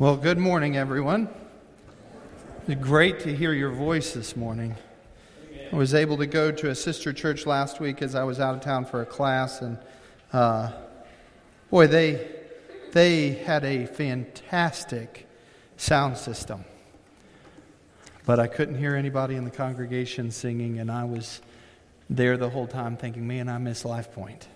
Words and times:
Well, 0.00 0.16
good 0.16 0.38
morning, 0.38 0.78
everyone. 0.78 1.28
It's 2.66 2.80
great 2.80 3.20
to 3.20 3.36
hear 3.36 3.52
your 3.52 3.70
voice 3.70 4.14
this 4.14 4.34
morning. 4.34 4.76
I 5.70 5.76
was 5.76 5.92
able 5.92 6.16
to 6.16 6.26
go 6.26 6.50
to 6.50 6.70
a 6.70 6.74
sister 6.74 7.12
church 7.12 7.44
last 7.44 7.80
week 7.80 8.00
as 8.00 8.14
I 8.14 8.24
was 8.24 8.40
out 8.40 8.54
of 8.54 8.62
town 8.62 8.86
for 8.86 9.02
a 9.02 9.04
class, 9.04 9.60
and 9.60 9.76
uh, 10.32 10.72
boy, 11.68 11.86
they 11.86 12.30
they 12.92 13.32
had 13.32 13.62
a 13.62 13.84
fantastic 13.84 15.28
sound 15.76 16.16
system. 16.16 16.64
But 18.24 18.40
I 18.40 18.46
couldn't 18.46 18.78
hear 18.78 18.96
anybody 18.96 19.34
in 19.34 19.44
the 19.44 19.50
congregation 19.50 20.30
singing, 20.30 20.78
and 20.78 20.90
I 20.90 21.04
was 21.04 21.42
there 22.08 22.38
the 22.38 22.48
whole 22.48 22.66
time 22.66 22.96
thinking, 22.96 23.28
man, 23.28 23.50
I 23.50 23.58
miss 23.58 23.84
Life 23.84 24.14
Point. 24.14 24.48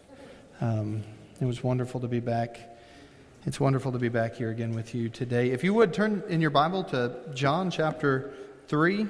Um, 0.62 1.04
it 1.38 1.44
was 1.44 1.62
wonderful 1.62 2.00
to 2.00 2.08
be 2.08 2.20
back 2.20 2.73
it's 3.46 3.60
wonderful 3.60 3.92
to 3.92 3.98
be 3.98 4.08
back 4.08 4.36
here 4.36 4.50
again 4.50 4.74
with 4.74 4.94
you 4.94 5.10
today. 5.10 5.50
If 5.50 5.62
you 5.62 5.74
would 5.74 5.92
turn 5.92 6.22
in 6.30 6.40
your 6.40 6.48
Bible 6.48 6.82
to 6.84 7.14
John 7.34 7.70
chapter 7.70 8.32
3. 8.68 9.06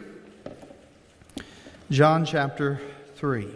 John 1.88 2.24
chapter 2.24 2.80
3. 3.14 3.46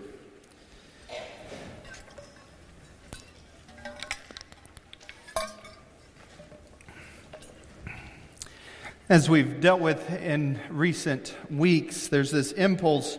As 9.08 9.28
we've 9.28 9.60
dealt 9.60 9.80
with 9.80 10.08
in 10.22 10.60
recent 10.70 11.34
weeks, 11.50 12.06
there's 12.06 12.30
this 12.30 12.52
impulse 12.52 13.18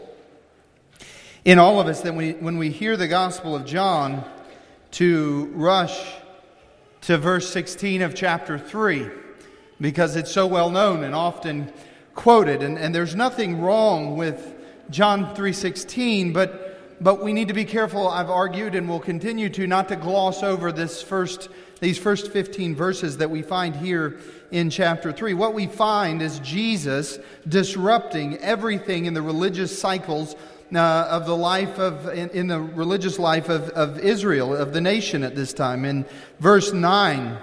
in 1.43 1.59
all 1.59 1.81
of 1.81 1.87
us 1.87 1.99
that 2.03 2.15
we, 2.15 2.31
when 2.33 2.57
we 2.57 2.69
hear 2.69 2.95
the 2.95 3.09
Gospel 3.09 3.53
of 3.53 3.65
John 3.65 4.23
to 4.91 5.51
rush 5.55 6.18
to 7.01 7.17
verse 7.17 7.49
16 7.49 8.01
of 8.01 8.15
chapter 8.15 8.57
3 8.57 9.09
because 9.81 10.15
it's 10.15 10.31
so 10.31 10.45
well 10.45 10.69
known 10.69 11.03
and 11.03 11.15
often 11.15 11.71
quoted. 12.15 12.61
And, 12.61 12.77
and 12.77 12.93
there's 12.93 13.15
nothing 13.15 13.61
wrong 13.61 14.17
with 14.17 14.55
john 14.89 15.35
3.16 15.35 16.33
but, 16.33 17.03
but 17.03 17.23
we 17.23 17.31
need 17.31 17.47
to 17.47 17.53
be 17.53 17.65
careful 17.65 18.07
i've 18.07 18.29
argued 18.29 18.73
and 18.73 18.89
will 18.89 18.99
continue 18.99 19.47
to 19.47 19.67
not 19.67 19.87
to 19.87 19.95
gloss 19.95 20.41
over 20.41 20.71
this 20.71 21.01
first 21.01 21.47
these 21.79 21.99
first 21.99 22.31
15 22.31 22.75
verses 22.75 23.17
that 23.17 23.29
we 23.29 23.43
find 23.43 23.75
here 23.75 24.19
in 24.49 24.69
chapter 24.69 25.11
3 25.11 25.35
what 25.35 25.53
we 25.53 25.67
find 25.67 26.23
is 26.23 26.39
jesus 26.39 27.19
disrupting 27.47 28.37
everything 28.37 29.05
in 29.05 29.13
the 29.13 29.21
religious 29.21 29.77
cycles 29.79 30.35
uh, 30.73 31.07
of 31.09 31.25
the 31.25 31.35
life 31.35 31.79
of, 31.79 32.07
in, 32.09 32.29
in, 32.29 32.47
the 32.47 32.59
religious 32.59 33.17
life 33.17 33.49
of, 33.49 33.69
of 33.69 33.99
Israel, 33.99 34.55
of 34.55 34.73
the 34.73 34.81
nation 34.81 35.23
at 35.23 35.35
this 35.35 35.53
time. 35.53 35.85
In 35.85 36.05
verse 36.39 36.73
9 36.73 37.37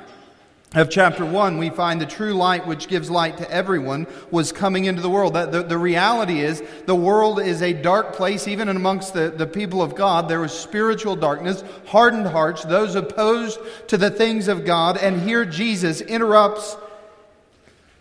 of 0.74 0.90
chapter 0.90 1.24
1, 1.24 1.58
we 1.58 1.70
find 1.70 2.00
the 2.00 2.06
true 2.06 2.34
light 2.34 2.66
which 2.66 2.88
gives 2.88 3.10
light 3.10 3.38
to 3.38 3.50
everyone 3.50 4.06
was 4.30 4.52
coming 4.52 4.84
into 4.84 5.00
the 5.00 5.08
world. 5.08 5.34
The, 5.34 5.46
the, 5.46 5.62
the 5.62 5.78
reality 5.78 6.40
is, 6.40 6.62
the 6.86 6.94
world 6.94 7.40
is 7.40 7.62
a 7.62 7.72
dark 7.72 8.12
place, 8.12 8.46
even 8.46 8.68
amongst 8.68 9.14
the, 9.14 9.30
the 9.30 9.46
people 9.46 9.80
of 9.80 9.94
God. 9.94 10.28
There 10.28 10.40
was 10.40 10.52
spiritual 10.52 11.16
darkness, 11.16 11.64
hardened 11.86 12.26
hearts, 12.26 12.64
those 12.64 12.94
opposed 12.94 13.58
to 13.88 13.96
the 13.96 14.10
things 14.10 14.48
of 14.48 14.64
God. 14.64 14.98
And 14.98 15.22
here 15.22 15.44
Jesus 15.44 16.00
interrupts, 16.00 16.76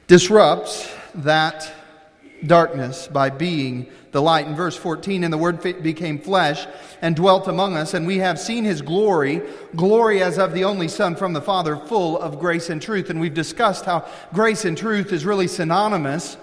disrupts 0.08 0.92
that 1.16 1.72
darkness 2.46 3.08
by 3.08 3.30
being 3.30 3.88
the 4.12 4.22
light. 4.22 4.48
In 4.48 4.56
verse 4.56 4.78
14, 4.78 5.24
and 5.24 5.34
the 5.34 5.38
Word 5.38 5.62
became 5.62 6.20
flesh 6.20 6.66
and 7.02 7.16
dwelt 7.16 7.48
among 7.48 7.76
us, 7.76 7.94
and 7.94 8.08
we 8.08 8.20
have 8.20 8.40
seen 8.40 8.64
his 8.64 8.82
glory, 8.82 9.42
glory 9.76 10.22
as 10.24 10.38
of 10.38 10.54
the 10.54 10.64
only 10.64 10.88
Son 10.88 11.16
from 11.16 11.34
the 11.34 11.42
Father, 11.42 11.76
full 11.76 12.18
of 12.20 12.40
grace 12.40 12.70
and 12.70 12.82
truth. 12.82 13.10
And 13.10 13.20
we've 13.20 13.34
discussed 13.34 13.86
how 13.86 14.08
grace 14.34 14.66
and 14.66 14.78
truth 14.78 15.12
is 15.12 15.26
really 15.26 15.48
synonymous 15.48 16.38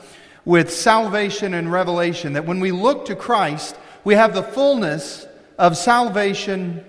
with 0.44 0.72
salvation 0.72 1.55
and 1.55 1.72
revelation. 1.72 2.34
That 2.34 2.47
when 2.47 2.61
we 2.61 2.72
look 2.72 3.06
to 3.06 3.16
Christ, 3.16 3.77
we 4.05 4.14
have 4.14 4.34
the 4.34 4.42
fullness 4.42 5.26
of 5.59 5.76
salvation 5.76 6.84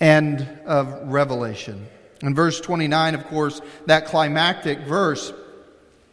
and 0.00 0.46
of 0.66 1.08
revelation. 1.10 1.86
In 2.22 2.34
verse 2.34 2.60
29, 2.60 3.14
of 3.14 3.24
course, 3.26 3.60
that 3.86 4.06
climactic 4.06 4.80
verse 4.80 5.32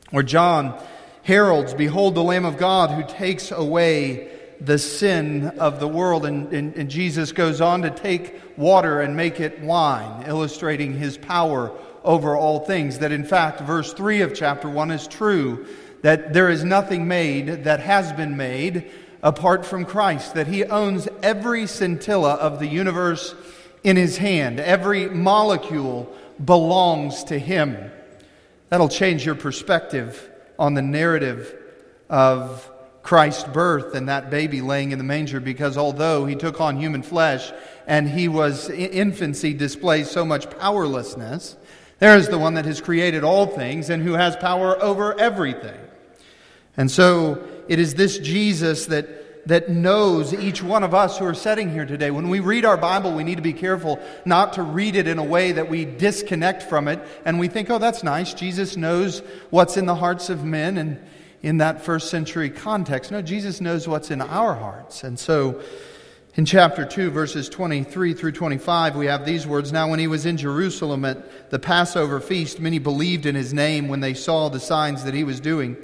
where 0.09 0.23
John 0.23 0.81
heralds, 1.29 1.75
Behold 1.75 2.16
the 2.16 2.23
Lamb 2.23 2.44
of 2.44 2.57
God 2.57 2.90
who 2.90 3.03
takes 3.03 3.51
away 3.51 4.29
the 4.59 4.79
sin 4.79 5.45
of 5.59 5.79
the 5.79 5.88
world. 5.88 6.25
And, 6.25 6.51
and, 6.51 6.75
and, 6.75 6.90
Jesus 6.90 7.31
goes 7.31 7.62
on 7.62 7.84
to 7.84 7.91
take 7.91 8.41
water 8.57 9.00
and 9.00 9.16
make 9.16 9.40
it 9.40 9.59
wine, 9.59 10.25
illustrating 10.25 10.97
his 10.97 11.19
power 11.19 11.72
over 12.03 12.35
all 12.35 12.62
things. 12.62 12.97
That 12.97 13.12
in 13.12 13.23
fact, 13.23 13.62
verse 13.62 13.94
3 13.94 14.22
of 14.22 14.34
chapter 14.34 14.67
1 14.67 14.90
is 14.90 15.07
true 15.07 15.67
that 16.01 16.34
there 16.34 16.50
is 16.50 16.63
nothing 16.63 17.07
made 17.07 17.66
that 17.66 17.79
has 17.79 18.11
been 18.13 18.35
made 18.35 18.90
apart 19.22 19.67
from 19.67 19.85
Christ, 19.85 20.34
that 20.34 20.47
he 20.47 20.63
owns 20.63 21.07
every 21.22 21.67
scintilla 21.67 22.34
of 22.34 22.57
the 22.57 22.67
universe 22.67 23.35
in 23.84 23.97
his 23.97 24.17
hand, 24.17 24.59
every 24.59 25.07
molecule 25.07 26.11
belongs 26.44 27.23
to 27.25 27.38
him. 27.38 27.91
That'll 28.69 28.90
change 28.90 29.28
your 29.28 29.35
perspective 29.35 30.28
on 30.59 30.75
the 30.75 30.81
narrative 30.84 31.56
of 32.09 32.70
Christ's 33.02 33.46
birth 33.46 33.96
and 33.96 34.09
that 34.09 34.30
baby 34.30 34.62
laying 34.62 34.92
in 34.92 34.97
the 34.97 35.03
manger 35.03 35.40
because 35.40 35.78
although 35.78 36.25
he 36.25 36.36
took 36.36 36.62
on 36.62 36.78
human 36.78 37.02
flesh 37.02 37.52
and 37.88 38.08
he 38.08 38.28
was 38.28 38.70
infancy 38.70 39.53
displays 39.53 40.12
so 40.12 40.24
much 40.24 40.50
powerlessness, 40.59 41.56
there 41.97 42.16
is 42.18 42.28
the 42.28 42.38
one 42.38 42.53
that 42.53 42.66
has 42.66 42.81
created 42.81 43.24
all 43.24 43.47
things 43.47 43.90
and 43.90 44.03
who 44.03 44.14
has 44.14 44.36
power 44.36 44.80
over 44.84 45.20
everything. 45.20 45.80
And 46.78 46.91
so 46.91 47.44
it 47.68 47.80
is 47.80 47.96
this 47.96 48.20
Jesus 48.20 48.86
that 48.88 49.08
that 49.49 49.67
knows 49.67 50.31
each 50.31 50.61
one 50.61 50.83
of 50.83 50.93
us 50.93 51.17
who 51.17 51.25
are 51.25 51.33
sitting 51.33 51.71
here 51.71 51.85
today. 51.85 52.11
When 52.11 52.29
we 52.29 52.39
read 52.39 52.65
our 52.65 52.77
Bible, 52.77 53.13
we 53.13 53.23
need 53.23 53.37
to 53.37 53.41
be 53.41 53.51
careful 53.53 53.99
not 54.23 54.53
to 54.53 54.61
read 54.61 54.95
it 54.95 55.07
in 55.07 55.17
a 55.17 55.23
way 55.23 55.53
that 55.53 55.67
we 55.67 55.85
disconnect 55.85 56.61
from 56.61 56.87
it 56.87 56.99
and 57.25 57.39
we 57.39 57.47
think, 57.47 57.71
oh, 57.71 57.79
that's 57.79 58.03
nice. 58.03 58.35
Jesus 58.35 58.77
knows 58.77 59.23
what's 59.49 59.75
in 59.75 59.87
the 59.87 59.95
hearts 59.95 60.29
of 60.29 60.43
men 60.43 60.77
and 60.77 60.99
in 61.41 61.57
that 61.57 61.81
first 61.81 62.11
century 62.11 62.51
context. 62.51 63.09
No, 63.09 63.23
Jesus 63.23 63.59
knows 63.59 63.87
what's 63.87 64.11
in 64.11 64.21
our 64.21 64.53
hearts. 64.53 65.03
And 65.03 65.17
so 65.17 65.59
in 66.35 66.45
chapter 66.45 66.85
2, 66.85 67.09
verses 67.09 67.49
23 67.49 68.13
through 68.13 68.33
25, 68.33 68.95
we 68.95 69.07
have 69.07 69.25
these 69.25 69.47
words 69.47 69.71
Now, 69.71 69.89
when 69.89 69.97
he 69.97 70.05
was 70.05 70.27
in 70.27 70.37
Jerusalem 70.37 71.05
at 71.05 71.49
the 71.49 71.57
Passover 71.57 72.19
feast, 72.19 72.59
many 72.59 72.77
believed 72.77 73.25
in 73.25 73.33
his 73.33 73.51
name 73.51 73.87
when 73.87 74.01
they 74.01 74.13
saw 74.13 74.49
the 74.49 74.59
signs 74.59 75.05
that 75.05 75.16
he 75.16 75.23
was 75.23 75.39
doing. 75.39 75.75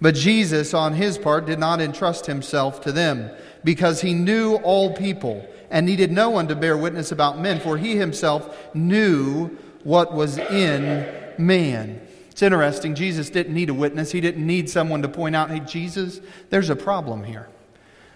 But 0.00 0.14
Jesus, 0.14 0.74
on 0.74 0.94
his 0.94 1.18
part, 1.18 1.46
did 1.46 1.58
not 1.58 1.80
entrust 1.80 2.26
himself 2.26 2.80
to 2.82 2.92
them, 2.92 3.30
because 3.62 4.00
he 4.00 4.14
knew 4.14 4.56
all 4.56 4.94
people 4.94 5.48
and 5.70 5.86
needed 5.86 6.12
no 6.12 6.30
one 6.30 6.48
to 6.48 6.54
bear 6.54 6.76
witness 6.76 7.12
about 7.12 7.38
men, 7.38 7.60
for 7.60 7.76
he 7.76 7.96
himself 7.96 8.74
knew 8.74 9.48
what 9.82 10.12
was 10.12 10.38
in 10.38 11.06
man. 11.38 12.00
It's 12.30 12.42
interesting. 12.42 12.94
Jesus 12.94 13.30
didn't 13.30 13.54
need 13.54 13.70
a 13.70 13.74
witness. 13.74 14.10
He 14.10 14.20
didn't 14.20 14.46
need 14.46 14.68
someone 14.68 15.02
to 15.02 15.08
point 15.08 15.36
out, 15.36 15.50
hey, 15.50 15.60
Jesus, 15.60 16.20
there's 16.50 16.70
a 16.70 16.76
problem 16.76 17.22
here. 17.22 17.48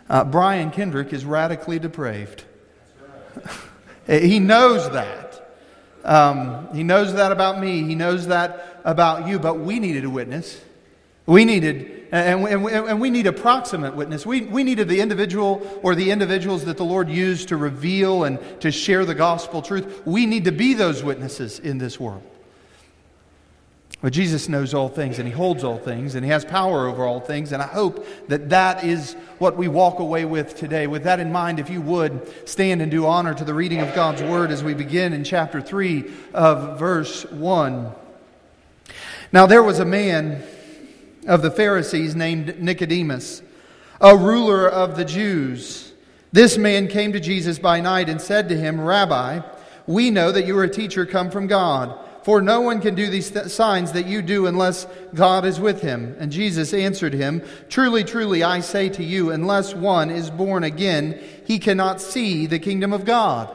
Uh, 0.09 0.25
Brian 0.25 0.71
Kendrick 0.71 1.13
is 1.13 1.25
radically 1.25 1.79
depraved. 1.79 2.45
he 4.07 4.41
knows 4.41 4.91
that. 4.91 5.57
Um, 6.05 6.69
he 6.75 6.83
knows 6.83 7.15
that 7.15 7.31
about 7.31 7.61
me. 7.61 7.85
He 7.85 7.95
knows 7.95 8.27
that 8.29 8.81
about 8.85 9.29
you, 9.29 9.39
but 9.39 9.59
we 9.59 9.79
needed 9.79 10.05
a 10.05 10.11
witness. 10.11 10.61
We 11.29 11.45
needed, 11.45 12.09
and 12.11 12.43
we, 12.43 12.73
and 12.73 12.99
we 13.03 13.11
need 13.11 13.27
approximate 13.27 13.95
witness. 13.95 14.25
We, 14.25 14.47
we 14.47 14.65
needed 14.65 14.89
the 14.89 15.03
individual 15.03 15.79
or 15.83 15.95
the 15.95 16.11
individuals 16.11 16.65
that 16.65 16.79
the 16.79 16.87
Lord 16.87 17.11
used 17.11 17.49
to 17.49 17.59
reveal 17.59 18.25
and 18.25 18.39
to 18.63 18.73
share 18.73 19.05
the 19.05 19.15
gospel 19.15 19.61
truth. 19.61 20.07
We 20.07 20.25
need 20.25 20.45
to 20.45 20.53
be 20.53 20.73
those 20.73 21.05
witnesses 21.05 21.59
in 21.59 21.77
this 21.77 22.01
world. 22.01 22.23
But 24.01 24.15
Jesus 24.15 24.49
knows 24.49 24.73
all 24.73 24.89
things 24.89 25.19
and 25.19 25.29
He 25.29 25.35
holds 25.35 25.65
all 25.65 25.77
things 25.77 26.15
and 26.15 26.25
He 26.25 26.31
has 26.31 26.47
power 26.47 26.87
over 26.87 27.05
all 27.05 27.21
things. 27.21 27.53
And 27.53 27.63
I 27.63 27.67
hope 27.67 28.07
that 28.29 28.49
that 28.49 28.83
is 28.83 29.13
what 29.37 29.59
we 29.59 29.69
walk 29.69 29.99
away 29.99 30.25
with 30.25 30.57
today. 30.57 30.87
With 30.87 31.05
that 31.05 31.21
in 31.21 31.31
mind, 31.31 31.61
if 31.61 31.69
you 31.69 31.83
would 31.83 32.49
stand 32.49 32.81
and 32.81 32.91
do 32.91 33.05
honor 33.05 33.35
to 33.35 33.45
the 33.45 33.53
reading 33.53 33.81
of 33.81 33.95
God's 33.95 34.23
Word 34.23 34.51
as 34.51 34.65
we 34.65 34.73
begin 34.73 35.13
in 35.13 35.25
chapter 35.25 35.61
3 35.61 36.11
of 36.33 36.79
verse 36.79 37.27
1. 37.27 37.93
Now 39.31 39.45
there 39.45 39.63
was 39.63 39.79
a 39.79 39.85
man 39.85 40.43
of 41.29 41.43
the 41.43 41.51
Pharisees 41.51 42.17
named 42.17 42.61
Nicodemus, 42.61 43.43
a 44.01 44.17
ruler 44.17 44.67
of 44.67 44.97
the 44.97 45.05
Jews. 45.05 45.93
This 46.33 46.57
man 46.57 46.89
came 46.89 47.13
to 47.13 47.21
Jesus 47.21 47.59
by 47.59 47.81
night 47.81 48.09
and 48.09 48.21
said 48.21 48.49
to 48.49 48.57
him, 48.57 48.81
Rabbi, 48.81 49.41
we 49.87 50.11
know 50.11 50.33
that 50.33 50.47
you 50.47 50.59
are 50.59 50.65
a 50.65 50.71
teacher 50.71 51.07
come 51.07 51.31
from 51.31 51.47
God, 51.47 51.99
for 52.23 52.41
no 52.41 52.63
one 52.63 52.81
can 52.81 52.95
do 52.95 53.09
these 53.09 53.31
th- 53.31 53.47
signs 53.47 53.93
that 53.93 54.07
you 54.07 54.23
do 54.23 54.47
unless 54.47 54.87
God 55.15 55.45
is 55.45 55.61
with 55.61 55.83
him. 55.83 56.17
And 56.19 56.33
Jesus 56.33 56.75
answered 56.75 57.15
him, 57.15 57.43
Truly, 57.69 58.05
truly, 58.05 58.43
I 58.43 58.61
say 58.61 58.89
to 58.91 59.05
you, 59.05 59.31
unless 59.31 59.75
one 59.75 60.11
is 60.11 60.31
born 60.31 60.65
again, 60.65 61.21
he 61.47 61.59
cannot 61.59 62.01
see 62.01 62.47
the 62.47 62.59
kingdom 62.59 62.93
of 62.93 63.05
God. 63.05 63.55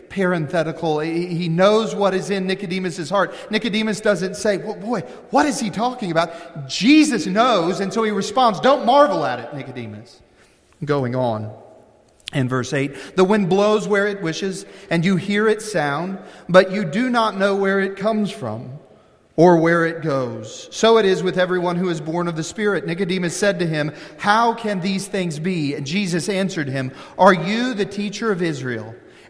parenthetical. 0.11 0.99
He 0.99 1.49
knows 1.49 1.95
what 1.95 2.13
is 2.13 2.29
in 2.29 2.45
Nicodemus' 2.45 3.09
heart. 3.09 3.33
Nicodemus 3.49 4.01
doesn't 4.01 4.35
say, 4.35 4.57
well, 4.57 4.75
Boy, 4.75 4.99
what 5.31 5.45
is 5.45 5.59
he 5.59 5.69
talking 5.69 6.11
about? 6.11 6.67
Jesus 6.67 7.25
knows, 7.25 7.79
and 7.79 7.91
so 7.91 8.03
he 8.03 8.11
responds, 8.11 8.59
Don't 8.59 8.85
marvel 8.85 9.25
at 9.25 9.39
it, 9.39 9.53
Nicodemus. 9.55 10.21
Going 10.83 11.15
on. 11.15 11.51
In 12.33 12.47
verse 12.47 12.73
8, 12.73 13.15
the 13.15 13.23
wind 13.23 13.49
blows 13.49 13.87
where 13.87 14.07
it 14.07 14.21
wishes, 14.21 14.65
and 14.89 15.03
you 15.03 15.15
hear 15.17 15.47
its 15.47 15.69
sound, 15.69 16.19
but 16.47 16.71
you 16.71 16.85
do 16.85 17.09
not 17.09 17.37
know 17.37 17.55
where 17.55 17.79
it 17.79 17.97
comes 17.97 18.31
from 18.31 18.79
or 19.35 19.57
where 19.57 19.85
it 19.85 20.01
goes. 20.01 20.67
So 20.71 20.97
it 20.97 21.05
is 21.05 21.23
with 21.23 21.37
everyone 21.37 21.75
who 21.75 21.89
is 21.89 21.99
born 21.99 22.27
of 22.27 22.35
the 22.35 22.43
Spirit. 22.43 22.85
Nicodemus 22.85 23.35
said 23.35 23.59
to 23.59 23.65
him, 23.65 23.93
How 24.17 24.53
can 24.53 24.81
these 24.81 25.07
things 25.07 25.39
be? 25.39 25.73
And 25.73 25.85
Jesus 25.85 26.29
answered 26.29 26.67
him, 26.67 26.91
Are 27.17 27.33
you 27.33 27.73
the 27.73 27.85
teacher 27.85 28.31
of 28.31 28.41
Israel? 28.41 28.95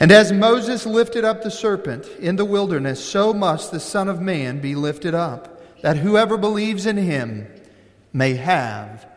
And 0.00 0.12
as 0.12 0.32
Moses 0.32 0.86
lifted 0.86 1.24
up 1.24 1.42
the 1.42 1.50
serpent 1.50 2.06
in 2.20 2.36
the 2.36 2.44
wilderness, 2.44 3.04
so 3.04 3.32
must 3.32 3.72
the 3.72 3.80
Son 3.80 4.08
of 4.08 4.20
Man 4.20 4.60
be 4.60 4.74
lifted 4.76 5.14
up, 5.14 5.60
that 5.82 5.96
whoever 5.96 6.36
believes 6.36 6.86
in 6.86 6.96
him 6.96 7.48
may 8.12 8.34
have 8.34 9.08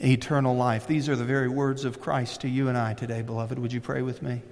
eternal 0.00 0.54
life. 0.54 0.86
These 0.86 1.08
are 1.08 1.16
the 1.16 1.24
very 1.24 1.48
words 1.48 1.84
of 1.84 2.00
Christ 2.00 2.42
to 2.42 2.48
you 2.48 2.68
and 2.68 2.76
I 2.76 2.92
today, 2.94 3.22
beloved. 3.22 3.58
Would 3.58 3.72
you 3.72 3.80
pray 3.80 4.02
with 4.02 4.22
me? 4.22 4.42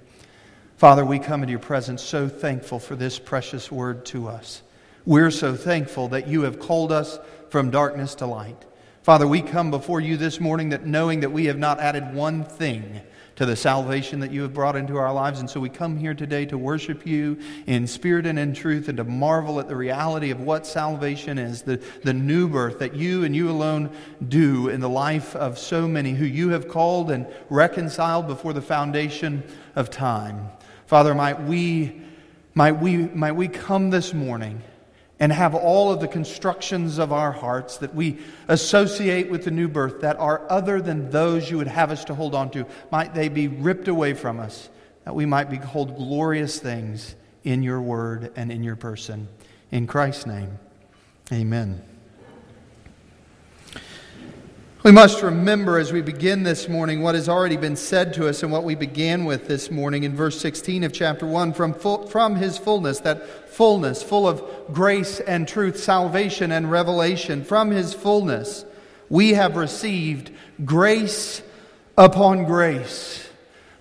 Father, 0.77 1.05
we 1.05 1.19
come 1.19 1.41
into 1.41 1.51
your 1.51 1.59
presence 1.59 2.01
so 2.01 2.27
thankful 2.27 2.79
for 2.79 2.95
this 2.95 3.19
precious 3.19 3.71
word 3.71 4.05
to 4.07 4.27
us. 4.27 4.63
We're 5.05 5.31
so 5.31 5.55
thankful 5.55 6.09
that 6.09 6.27
you 6.27 6.41
have 6.41 6.59
called 6.59 6.91
us 6.91 7.19
from 7.49 7.71
darkness 7.71 8.15
to 8.15 8.25
light. 8.25 8.65
Father, 9.03 9.27
we 9.27 9.41
come 9.41 9.71
before 9.71 10.01
you 10.01 10.17
this 10.17 10.39
morning 10.39 10.69
that 10.69 10.85
knowing 10.85 11.21
that 11.21 11.31
we 11.31 11.45
have 11.45 11.57
not 11.57 11.79
added 11.79 12.13
one 12.13 12.43
thing 12.43 13.01
to 13.37 13.45
the 13.45 13.55
salvation 13.55 14.19
that 14.19 14.31
you 14.31 14.41
have 14.41 14.53
brought 14.53 14.75
into 14.75 14.97
our 14.97 15.13
lives. 15.13 15.39
And 15.39 15.49
so 15.49 15.59
we 15.59 15.69
come 15.69 15.95
here 15.95 16.15
today 16.15 16.45
to 16.47 16.57
worship 16.57 17.05
you 17.05 17.37
in 17.67 17.87
spirit 17.87 18.25
and 18.25 18.37
in 18.37 18.53
truth 18.53 18.89
and 18.89 18.97
to 18.97 19.03
marvel 19.03 19.59
at 19.59 19.67
the 19.67 19.75
reality 19.75 20.31
of 20.31 20.41
what 20.41 20.65
salvation 20.65 21.37
is, 21.37 21.61
the, 21.61 21.81
the 22.03 22.13
new 22.13 22.47
birth 22.47 22.79
that 22.79 22.95
you 22.95 23.23
and 23.23 23.35
you 23.35 23.49
alone 23.49 23.95
do 24.27 24.69
in 24.69 24.81
the 24.81 24.89
life 24.89 25.35
of 25.35 25.59
so 25.59 25.87
many 25.87 26.13
who 26.13 26.25
you 26.25 26.49
have 26.49 26.67
called 26.67 27.11
and 27.11 27.27
reconciled 27.49 28.27
before 28.27 28.53
the 28.53 28.61
foundation 28.61 29.43
of 29.75 29.91
time. 29.91 30.49
Father, 30.87 31.13
might 31.13 31.39
we, 31.43 32.01
might 32.55 32.79
we, 32.79 32.97
might 32.97 33.33
we 33.33 33.47
come 33.47 33.91
this 33.91 34.15
morning 34.15 34.63
and 35.19 35.31
have 35.31 35.55
all 35.55 35.91
of 35.91 35.99
the 35.99 36.07
constructions 36.07 36.99
of 36.99 37.11
our 37.11 37.31
hearts 37.31 37.77
that 37.77 37.95
we 37.95 38.19
associate 38.47 39.29
with 39.29 39.45
the 39.45 39.51
new 39.51 39.67
birth 39.67 40.01
that 40.01 40.17
are 40.17 40.45
other 40.49 40.79
than 40.79 41.09
those 41.09 41.49
you 41.49 41.57
would 41.57 41.67
have 41.67 41.91
us 41.91 42.05
to 42.05 42.13
hold 42.13 42.35
on 42.35 42.49
to, 42.51 42.65
might 42.91 43.13
they 43.13 43.29
be 43.29 43.47
ripped 43.47 43.87
away 43.87 44.13
from 44.13 44.39
us, 44.39 44.69
that 45.05 45.15
we 45.15 45.25
might 45.25 45.49
behold 45.49 45.95
glorious 45.97 46.59
things 46.59 47.15
in 47.43 47.63
your 47.63 47.81
word 47.81 48.31
and 48.35 48.51
in 48.51 48.63
your 48.63 48.75
person. 48.75 49.27
In 49.71 49.87
Christ's 49.87 50.27
name, 50.27 50.59
amen. 51.31 51.81
We 54.83 54.93
must 54.93 55.21
remember 55.21 55.79
as 55.79 55.91
we 55.91 56.01
begin 56.01 56.43
this 56.43 56.69
morning 56.69 57.01
what 57.01 57.15
has 57.15 57.27
already 57.27 57.57
been 57.57 57.75
said 57.75 58.13
to 58.13 58.29
us 58.29 58.43
and 58.43 58.51
what 58.51 58.63
we 58.63 58.75
began 58.75 59.25
with 59.25 59.47
this 59.47 59.69
morning 59.69 60.03
in 60.03 60.15
verse 60.15 60.39
16 60.39 60.83
of 60.83 60.93
chapter 60.93 61.25
1 61.25 61.51
from, 61.53 61.73
full, 61.73 62.07
from 62.07 62.35
his 62.35 62.57
fullness, 62.57 62.99
that 63.01 63.46
fullness, 63.57 64.03
full 64.03 64.27
of 64.27 64.43
grace 64.71 65.19
and 65.19 65.47
truth, 65.47 65.79
salvation 65.79 66.51
and 66.51 66.69
revelation. 66.69 67.43
From 67.43 67.71
his 67.71 67.91
fullness, 67.91 68.63
we 69.09 69.33
have 69.33 69.57
received 69.57 70.29
grace 70.63 71.41
upon 71.97 72.43
grace. 72.43 73.27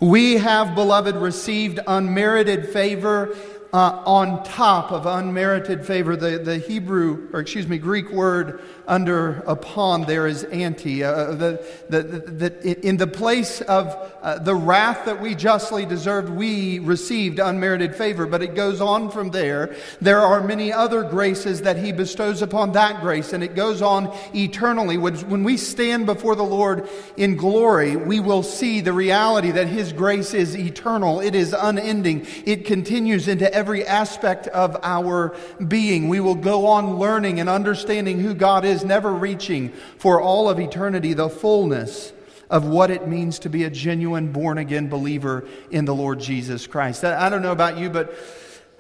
We 0.01 0.39
have, 0.39 0.75
beloved, 0.75 1.17
received 1.17 1.79
unmerited 1.87 2.71
favor 2.71 3.37
uh, 3.75 4.03
on 4.07 4.43
top 4.45 4.93
of 4.93 5.05
unmerited 5.05 5.87
favor. 5.87 6.17
The, 6.17 6.39
the 6.39 6.57
Hebrew, 6.57 7.29
or 7.35 7.41
excuse 7.41 7.69
me, 7.69 7.77
Greek 7.77 8.11
word 8.11 8.63
under 8.87 9.43
upon 9.47 10.03
there 10.03 10.27
is 10.27 10.45
anti. 10.45 11.03
Uh, 11.03 11.35
the, 11.35 11.67
the, 11.89 12.03
the, 12.03 12.87
in 12.87 12.97
the 12.97 13.07
place 13.07 13.61
of 13.63 14.13
uh, 14.23 14.39
the 14.39 14.55
wrath 14.55 15.07
that 15.07 15.21
we 15.21 15.35
justly 15.35 15.85
deserved, 15.85 16.29
we 16.29 16.79
received 16.79 17.39
unmerited 17.39 17.95
favor. 17.95 18.27
But 18.27 18.43
it 18.43 18.55
goes 18.55 18.81
on 18.81 19.11
from 19.11 19.31
there. 19.31 19.75
There 20.01 20.21
are 20.21 20.43
many 20.43 20.73
other 20.73 21.03
graces 21.03 21.63
that 21.63 21.77
He 21.77 21.93
bestows 21.93 22.43
upon 22.43 22.73
that 22.73 23.01
grace, 23.01 23.33
and 23.33 23.43
it 23.43 23.55
goes 23.55 23.83
on 23.83 24.17
eternally. 24.35 24.99
When, 24.99 25.15
when 25.29 25.45
we 25.45 25.57
stand 25.57 26.07
before 26.07 26.37
the 26.37 26.43
Lord 26.43 26.89
in 27.17 27.37
glory, 27.37 27.97
we 27.97 28.21
will 28.21 28.43
see 28.43 28.81
the 28.81 28.93
reality 28.93 29.51
that 29.53 29.69
His 29.69 29.93
grace 29.93 30.35
is 30.35 30.57
eternal, 30.57 31.21
it 31.21 31.35
is 31.35 31.55
unending, 31.59 32.27
it 32.45 32.65
continues 32.65 33.29
into 33.29 33.53
every 33.53 33.85
aspect 33.87 34.47
of 34.49 34.77
our 34.83 35.37
being. 35.67 36.09
We 36.09 36.21
will 36.21 36.35
go 36.35 36.67
on 36.67 36.99
learning 36.99 37.41
and 37.41 37.49
understanding 37.49 38.21
who 38.21 38.35
God 38.35 38.65
is 38.65 38.76
is 38.77 38.85
never 38.85 39.13
reaching 39.13 39.71
for 39.99 40.21
all 40.21 40.49
of 40.49 40.61
eternity 40.61 41.15
the 41.15 41.29
fullness 41.29 42.13
of 42.49 42.65
what 42.65 42.91
it 42.91 43.09
means 43.09 43.41
to 43.41 43.49
be 43.49 43.65
a 43.65 43.71
genuine 43.71 44.31
born 44.31 44.59
again 44.59 44.89
believer 44.89 45.49
in 45.71 45.85
the 45.85 45.95
Lord 45.95 46.21
Jesus 46.21 46.67
Christ. 46.67 47.03
I 47.05 47.29
don't 47.29 47.43
know 47.43 47.53
about 47.53 47.79
you, 47.79 47.91
but 47.91 48.15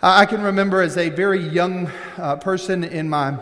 I 0.02 0.26
can 0.26 0.42
remember 0.42 0.82
as 0.82 0.96
a 0.96 1.08
very 1.08 1.40
young 1.40 1.90
uh, 2.16 2.36
person 2.36 2.84
in 2.84 3.08
my 3.08 3.38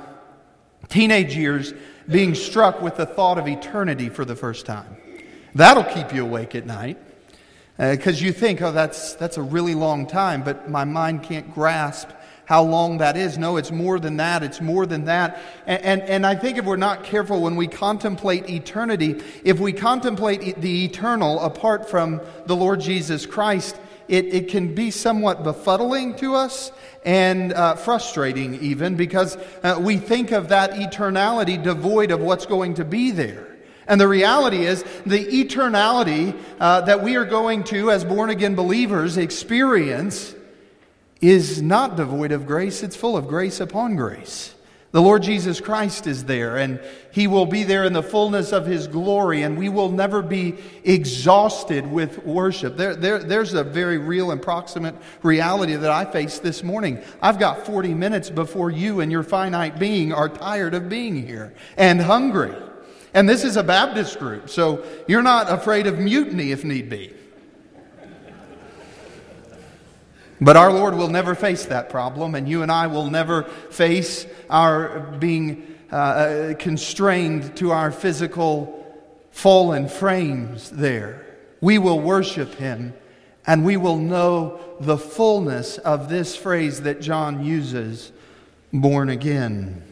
teenage 0.88 1.36
years 1.36 1.74
being 2.08 2.34
struck 2.34 2.80
with 2.80 2.96
the 2.96 3.06
thought 3.06 3.38
of 3.38 3.48
eternity 3.48 4.08
for 4.08 4.24
the 4.24 4.36
first 4.36 4.64
time. 4.64 4.96
That'll 5.54 5.84
keep 5.84 6.14
you 6.14 6.24
awake 6.24 6.54
at 6.54 6.66
night 6.66 6.98
because 7.76 8.22
uh, 8.22 8.26
you 8.26 8.32
think, 8.32 8.62
oh, 8.62 8.72
that's, 8.72 9.14
that's 9.14 9.36
a 9.36 9.42
really 9.42 9.74
long 9.74 10.06
time, 10.06 10.42
but 10.42 10.70
my 10.70 10.84
mind 10.84 11.22
can't 11.22 11.52
grasp 11.52 12.08
how 12.46 12.62
long 12.62 12.98
that 12.98 13.16
is. 13.16 13.38
No, 13.38 13.56
it's 13.56 13.70
more 13.70 13.98
than 13.98 14.18
that. 14.18 14.42
It's 14.42 14.60
more 14.60 14.86
than 14.86 15.06
that. 15.06 15.40
And, 15.66 15.82
and, 15.82 16.02
and, 16.02 16.26
I 16.26 16.34
think 16.34 16.58
if 16.58 16.64
we're 16.64 16.76
not 16.76 17.04
careful 17.04 17.40
when 17.40 17.56
we 17.56 17.66
contemplate 17.66 18.50
eternity, 18.50 19.22
if 19.44 19.58
we 19.58 19.72
contemplate 19.72 20.60
the 20.60 20.84
eternal 20.84 21.40
apart 21.40 21.88
from 21.88 22.20
the 22.46 22.56
Lord 22.56 22.80
Jesus 22.80 23.24
Christ, 23.24 23.78
it, 24.08 24.26
it 24.26 24.48
can 24.48 24.74
be 24.74 24.90
somewhat 24.90 25.42
befuddling 25.42 26.16
to 26.18 26.34
us 26.34 26.70
and 27.04 27.52
uh, 27.52 27.76
frustrating 27.76 28.54
even 28.56 28.96
because 28.96 29.36
uh, 29.62 29.78
we 29.80 29.96
think 29.96 30.30
of 30.30 30.48
that 30.48 30.72
eternality 30.72 31.62
devoid 31.62 32.10
of 32.10 32.20
what's 32.20 32.46
going 32.46 32.74
to 32.74 32.84
be 32.84 33.10
there. 33.10 33.56
And 33.86 34.00
the 34.00 34.08
reality 34.08 34.64
is, 34.64 34.82
the 35.04 35.24
eternality 35.26 36.38
uh, 36.58 36.82
that 36.82 37.02
we 37.02 37.16
are 37.16 37.26
going 37.26 37.64
to, 37.64 37.90
as 37.90 38.04
born 38.04 38.30
again 38.30 38.54
believers, 38.54 39.18
experience 39.18 40.34
is 41.30 41.62
not 41.62 41.96
devoid 41.96 42.32
of 42.32 42.46
grace, 42.46 42.82
it's 42.82 42.96
full 42.96 43.16
of 43.16 43.28
grace 43.28 43.60
upon 43.60 43.96
grace. 43.96 44.54
The 44.94 45.02
Lord 45.02 45.24
Jesus 45.24 45.60
Christ 45.60 46.06
is 46.06 46.24
there, 46.24 46.56
and 46.56 46.80
He 47.10 47.26
will 47.26 47.46
be 47.46 47.64
there 47.64 47.82
in 47.82 47.92
the 47.92 48.02
fullness 48.02 48.52
of 48.52 48.64
His 48.64 48.86
glory, 48.86 49.42
and 49.42 49.58
we 49.58 49.68
will 49.68 49.90
never 49.90 50.22
be 50.22 50.54
exhausted 50.84 51.90
with 51.90 52.24
worship. 52.24 52.76
There, 52.76 52.94
there, 52.94 53.18
there's 53.18 53.54
a 53.54 53.64
very 53.64 53.98
real 53.98 54.30
and 54.30 54.40
proximate 54.40 54.94
reality 55.24 55.74
that 55.74 55.90
I 55.90 56.04
face 56.04 56.38
this 56.38 56.62
morning. 56.62 57.02
I've 57.20 57.40
got 57.40 57.66
40 57.66 57.92
minutes 57.92 58.30
before 58.30 58.70
you 58.70 59.00
and 59.00 59.10
your 59.10 59.24
finite 59.24 59.80
being 59.80 60.12
are 60.12 60.28
tired 60.28 60.74
of 60.74 60.88
being 60.88 61.26
here 61.26 61.54
and 61.76 62.00
hungry. 62.00 62.54
And 63.14 63.28
this 63.28 63.42
is 63.42 63.56
a 63.56 63.64
Baptist 63.64 64.20
group, 64.20 64.48
so 64.48 64.84
you're 65.08 65.22
not 65.22 65.50
afraid 65.50 65.88
of 65.88 65.98
mutiny 65.98 66.52
if 66.52 66.62
need 66.62 66.88
be. 66.88 67.12
But 70.40 70.56
our 70.56 70.72
Lord 70.72 70.94
will 70.94 71.08
never 71.08 71.34
face 71.34 71.66
that 71.66 71.90
problem, 71.90 72.34
and 72.34 72.48
you 72.48 72.62
and 72.62 72.72
I 72.72 72.88
will 72.88 73.08
never 73.08 73.44
face 73.44 74.26
our 74.50 75.00
being 75.18 75.74
uh, 75.92 75.96
uh, 75.96 76.54
constrained 76.54 77.56
to 77.56 77.70
our 77.70 77.92
physical 77.92 78.80
fallen 79.30 79.88
frames 79.88 80.70
there. 80.70 81.24
We 81.60 81.78
will 81.78 82.00
worship 82.00 82.54
him 82.54 82.94
and 83.46 83.64
we 83.64 83.76
will 83.76 83.98
know 83.98 84.60
the 84.80 84.96
fullness 84.96 85.78
of 85.78 86.08
this 86.08 86.34
phrase 86.34 86.82
that 86.82 87.00
John 87.00 87.44
uses 87.44 88.12
born 88.72 89.08
again. 89.10 89.82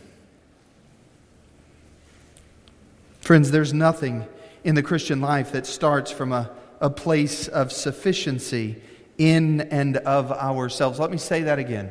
Friends, 3.20 3.50
there's 3.50 3.72
nothing 3.74 4.26
in 4.64 4.74
the 4.74 4.82
Christian 4.82 5.20
life 5.20 5.52
that 5.52 5.66
starts 5.66 6.10
from 6.10 6.32
a, 6.32 6.50
a 6.80 6.90
place 6.90 7.46
of 7.46 7.72
sufficiency 7.72 8.80
in 9.18 9.62
and 9.62 9.98
of 9.98 10.32
ourselves. 10.32 10.98
Let 10.98 11.10
me 11.10 11.18
say 11.18 11.42
that 11.42 11.58
again. 11.58 11.90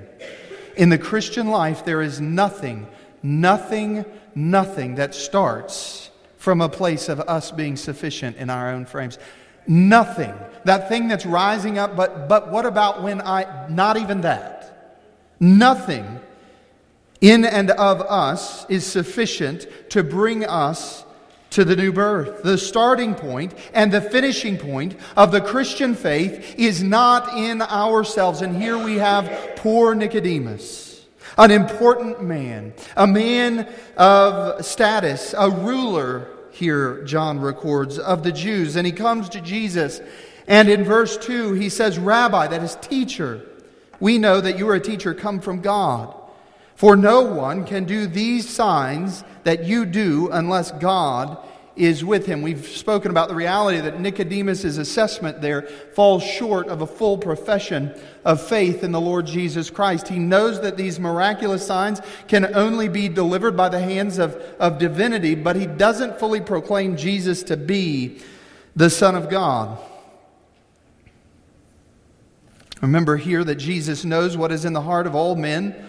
In 0.77 0.89
the 0.89 0.97
Christian 0.97 1.47
life, 1.49 1.85
there 1.85 2.01
is 2.01 2.19
nothing, 2.21 2.87
nothing, 3.21 4.05
nothing 4.35 4.95
that 4.95 5.13
starts 5.13 6.09
from 6.37 6.61
a 6.61 6.69
place 6.69 7.09
of 7.09 7.19
us 7.21 7.51
being 7.51 7.75
sufficient 7.75 8.37
in 8.37 8.49
our 8.49 8.71
own 8.71 8.85
frames. 8.85 9.19
Nothing. 9.67 10.33
That 10.65 10.89
thing 10.89 11.07
that's 11.07 11.25
rising 11.25 11.77
up, 11.77 11.95
but, 11.95 12.27
but 12.27 12.51
what 12.51 12.65
about 12.65 13.03
when 13.03 13.21
I, 13.21 13.67
not 13.69 13.97
even 13.97 14.21
that? 14.21 14.97
Nothing 15.39 16.19
in 17.21 17.45
and 17.45 17.69
of 17.71 18.01
us 18.01 18.65
is 18.69 18.85
sufficient 18.85 19.67
to 19.91 20.03
bring 20.03 20.43
us 20.43 21.05
to 21.51 21.63
the 21.63 21.75
new 21.75 21.91
birth. 21.91 22.43
The 22.43 22.57
starting 22.57 23.13
point 23.13 23.53
and 23.73 23.91
the 23.91 24.01
finishing 24.01 24.57
point 24.57 24.95
of 25.15 25.31
the 25.31 25.41
Christian 25.41 25.95
faith 25.95 26.55
is 26.57 26.81
not 26.81 27.37
in 27.37 27.61
ourselves. 27.61 28.41
And 28.41 28.55
here 28.55 28.77
we 28.77 28.97
have 28.97 29.55
poor 29.57 29.93
Nicodemus, 29.93 31.05
an 31.37 31.51
important 31.51 32.23
man, 32.23 32.73
a 32.97 33.05
man 33.05 33.69
of 33.95 34.65
status, 34.65 35.35
a 35.37 35.49
ruler, 35.49 36.27
here 36.51 37.03
John 37.03 37.39
records, 37.39 37.99
of 37.99 38.23
the 38.23 38.31
Jews. 38.31 38.75
And 38.75 38.85
he 38.85 38.93
comes 38.93 39.29
to 39.29 39.41
Jesus. 39.41 40.01
And 40.47 40.69
in 40.69 40.83
verse 40.83 41.17
2, 41.17 41.53
he 41.53 41.69
says, 41.69 41.99
Rabbi, 41.99 42.47
that 42.47 42.63
is 42.63 42.75
teacher, 42.77 43.41
we 43.99 44.17
know 44.17 44.41
that 44.41 44.57
you 44.57 44.67
are 44.69 44.75
a 44.75 44.79
teacher 44.79 45.13
come 45.13 45.39
from 45.39 45.61
God. 45.61 46.15
For 46.75 46.95
no 46.95 47.21
one 47.21 47.65
can 47.65 47.83
do 47.85 48.07
these 48.07 48.49
signs 48.49 49.23
that 49.43 49.65
you 49.65 49.85
do 49.85 50.29
unless 50.31 50.71
God 50.71 51.37
is 51.75 52.03
with 52.03 52.25
him. 52.25 52.41
We've 52.41 52.67
spoken 52.67 53.11
about 53.11 53.29
the 53.29 53.35
reality 53.35 53.79
that 53.79 53.99
Nicodemus' 53.99 54.63
assessment 54.65 55.41
there 55.41 55.63
falls 55.63 56.23
short 56.23 56.67
of 56.67 56.81
a 56.81 56.87
full 56.87 57.17
profession 57.17 57.93
of 58.25 58.45
faith 58.45 58.83
in 58.83 58.91
the 58.91 59.01
Lord 59.01 59.25
Jesus 59.25 59.69
Christ. 59.69 60.07
He 60.09 60.19
knows 60.19 60.61
that 60.61 60.77
these 60.77 60.99
miraculous 60.99 61.65
signs 61.65 62.01
can 62.27 62.53
only 62.55 62.89
be 62.89 63.07
delivered 63.07 63.55
by 63.55 63.69
the 63.69 63.79
hands 63.79 64.19
of, 64.19 64.35
of 64.59 64.79
divinity, 64.79 65.33
but 65.33 65.55
he 65.55 65.65
doesn't 65.65 66.19
fully 66.19 66.41
proclaim 66.41 66.97
Jesus 66.97 67.41
to 67.43 67.57
be 67.57 68.19
the 68.75 68.89
Son 68.89 69.15
of 69.15 69.29
God. 69.29 69.79
Remember 72.81 73.15
here 73.15 73.43
that 73.43 73.55
Jesus 73.55 74.03
knows 74.03 74.35
what 74.35 74.51
is 74.51 74.65
in 74.65 74.73
the 74.73 74.81
heart 74.81 75.07
of 75.07 75.15
all 75.15 75.35
men. 75.35 75.87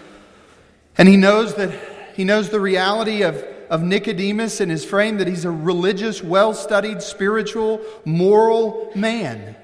And 0.98 1.08
he 1.08 1.16
knows 1.16 1.54
that 1.54 1.70
he 2.14 2.24
knows 2.24 2.50
the 2.50 2.60
reality 2.60 3.22
of, 3.22 3.36
of 3.70 3.82
Nicodemus 3.82 4.60
and 4.60 4.70
his 4.70 4.84
frame 4.84 5.18
that 5.18 5.26
he's 5.26 5.44
a 5.44 5.50
religious, 5.50 6.22
well 6.22 6.54
studied, 6.54 7.02
spiritual, 7.02 7.80
moral 8.04 8.90
man. 8.94 9.56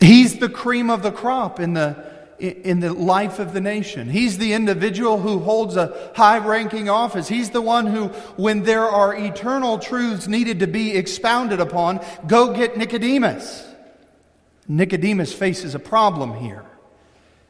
He's 0.00 0.38
the 0.38 0.48
cream 0.48 0.90
of 0.90 1.02
the 1.02 1.10
crop 1.10 1.58
in 1.58 1.74
the, 1.74 1.96
in 2.38 2.80
the 2.80 2.92
life 2.92 3.38
of 3.38 3.52
the 3.52 3.60
nation. 3.60 4.08
He's 4.08 4.38
the 4.38 4.52
individual 4.52 5.20
who 5.20 5.40
holds 5.40 5.76
a 5.76 6.12
high 6.14 6.38
ranking 6.38 6.88
office. 6.88 7.28
He's 7.28 7.50
the 7.50 7.62
one 7.62 7.86
who, 7.86 8.08
when 8.36 8.62
there 8.62 8.84
are 8.84 9.14
eternal 9.16 9.78
truths 9.78 10.28
needed 10.28 10.60
to 10.60 10.66
be 10.66 10.96
expounded 10.96 11.60
upon, 11.60 12.04
go 12.26 12.54
get 12.54 12.76
Nicodemus. 12.76 13.66
Nicodemus 14.68 15.32
faces 15.32 15.74
a 15.74 15.78
problem 15.80 16.34
here. 16.34 16.64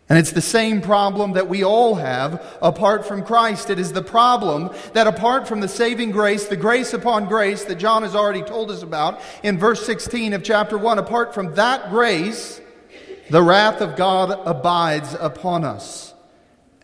And 0.09 0.19
it's 0.19 0.33
the 0.33 0.41
same 0.41 0.81
problem 0.81 1.33
that 1.33 1.49
we 1.49 1.65
all 1.65 1.97
have 1.97 2.43
apart 2.63 3.07
from 3.07 3.23
Christ. 3.23 3.69
It 3.69 3.79
is 3.79 3.93
the 3.93 4.03
problem 4.03 4.71
that 4.95 5.07
apart 5.07 5.47
from 5.47 5.61
the 5.61 5.69
saving 5.69 6.13
grace, 6.13 6.47
the 6.47 6.57
grace 6.57 6.95
upon 6.95 7.27
grace 7.27 7.65
that 7.65 7.77
John 7.77 8.03
has 8.03 8.15
already 8.15 8.43
told 8.43 8.71
us 8.71 8.83
about 8.83 9.21
in 9.43 9.59
verse 9.59 9.85
16 9.85 10.33
of 10.33 10.43
chapter 10.43 10.79
1, 10.79 10.99
apart 10.99 11.35
from 11.35 11.55
that 11.57 11.91
grace, 11.91 12.59
the 13.29 13.43
wrath 13.43 13.83
of 13.83 13.97
God 13.97 14.31
abides 14.47 15.15
upon 15.21 15.63
us, 15.65 16.15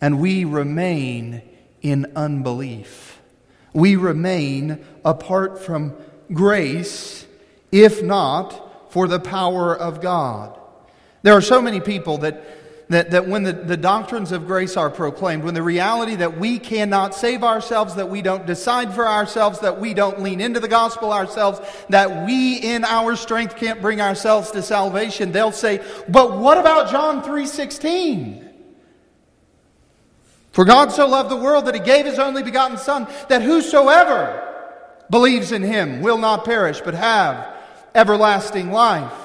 and 0.02 0.20
we 0.20 0.44
remain 0.44 1.40
in 1.80 2.12
unbelief. 2.14 3.22
We 3.72 3.96
remain 3.96 4.84
apart 5.02 5.58
from 5.58 5.96
grace, 6.30 7.26
if 7.72 8.02
not 8.02 8.92
for 8.92 9.08
the 9.08 9.18
power 9.18 9.74
of 9.74 10.02
God. 10.02 10.58
There 11.22 11.32
are 11.32 11.40
so 11.40 11.62
many 11.62 11.80
people 11.80 12.18
that 12.18 12.44
that, 12.88 13.12
that 13.12 13.26
when 13.26 13.44
the, 13.44 13.52
the 13.52 13.76
doctrines 13.76 14.30
of 14.30 14.46
grace 14.46 14.76
are 14.76 14.90
proclaimed, 14.90 15.42
when 15.42 15.54
the 15.54 15.62
reality 15.62 16.16
that 16.16 16.38
we 16.38 16.58
cannot 16.58 17.14
save 17.14 17.42
ourselves, 17.42 17.94
that 17.94 18.10
we 18.10 18.20
don't 18.20 18.46
decide 18.46 18.94
for 18.94 19.08
ourselves, 19.08 19.60
that 19.60 19.80
we 19.80 19.94
don't 19.94 20.20
lean 20.20 20.40
into 20.40 20.60
the 20.60 20.68
gospel 20.68 21.12
ourselves, 21.12 21.60
that 21.88 22.26
we 22.26 22.56
in 22.56 22.84
our 22.84 23.16
strength 23.16 23.56
can't 23.56 23.80
bring 23.80 24.00
ourselves 24.00 24.50
to 24.50 24.62
salvation, 24.62 25.32
they'll 25.32 25.52
say, 25.52 25.82
but 26.08 26.38
what 26.38 26.58
about 26.58 26.90
John 26.90 27.22
3.16? 27.22 28.42
For 30.52 30.64
God 30.64 30.92
so 30.92 31.08
loved 31.08 31.30
the 31.30 31.36
world 31.36 31.66
that 31.66 31.74
he 31.74 31.80
gave 31.80 32.06
his 32.06 32.18
only 32.18 32.42
begotten 32.42 32.76
Son, 32.76 33.08
that 33.28 33.42
whosoever 33.42 34.40
believes 35.10 35.52
in 35.52 35.62
him 35.62 36.00
will 36.00 36.18
not 36.18 36.44
perish, 36.44 36.80
but 36.80 36.94
have 36.94 37.48
everlasting 37.94 38.70
life. 38.70 39.23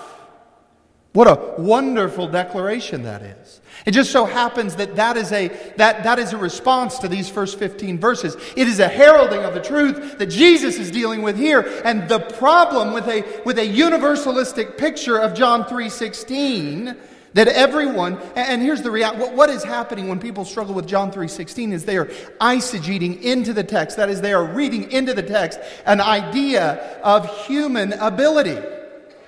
What 1.13 1.27
a 1.27 1.59
wonderful 1.59 2.27
declaration 2.27 3.01
that 3.03 3.23
is. 3.23 3.61
It 3.85 3.91
just 3.91 4.11
so 4.11 4.25
happens 4.25 4.75
that 4.75 4.95
that 4.97 5.17
is, 5.17 5.31
a, 5.31 5.47
that, 5.77 6.03
that 6.03 6.19
is 6.19 6.33
a 6.33 6.37
response 6.37 6.99
to 6.99 7.07
these 7.07 7.27
first 7.27 7.57
15 7.57 7.97
verses. 7.97 8.37
It 8.55 8.67
is 8.67 8.79
a 8.79 8.87
heralding 8.87 9.43
of 9.43 9.55
the 9.55 9.61
truth 9.61 10.19
that 10.19 10.27
Jesus 10.27 10.77
is 10.77 10.91
dealing 10.91 11.23
with 11.23 11.35
here. 11.35 11.81
And 11.83 12.07
the 12.07 12.19
problem 12.19 12.93
with 12.93 13.07
a, 13.07 13.41
with 13.43 13.57
a 13.57 13.67
universalistic 13.67 14.77
picture 14.77 15.17
of 15.17 15.33
John 15.33 15.63
3.16 15.63 16.95
that 17.33 17.47
everyone 17.47 18.17
and 18.35 18.59
here's 18.59 18.81
the 18.81 18.89
reality 18.89 19.23
what 19.35 19.51
is 19.51 19.63
happening 19.63 20.07
when 20.07 20.17
people 20.17 20.43
struggle 20.43 20.73
with 20.73 20.87
john 20.87 21.11
3.16 21.11 21.73
is 21.73 21.85
they 21.85 21.95
are 21.95 22.07
eisegeting 22.41 23.21
into 23.21 23.53
the 23.53 23.63
text 23.63 23.97
that 23.97 24.09
is 24.09 24.19
they 24.19 24.33
are 24.33 24.45
reading 24.45 24.91
into 24.91 25.13
the 25.13 25.21
text 25.21 25.59
an 25.85 26.01
idea 26.01 26.99
of 27.03 27.29
human 27.45 27.93
ability 27.93 28.57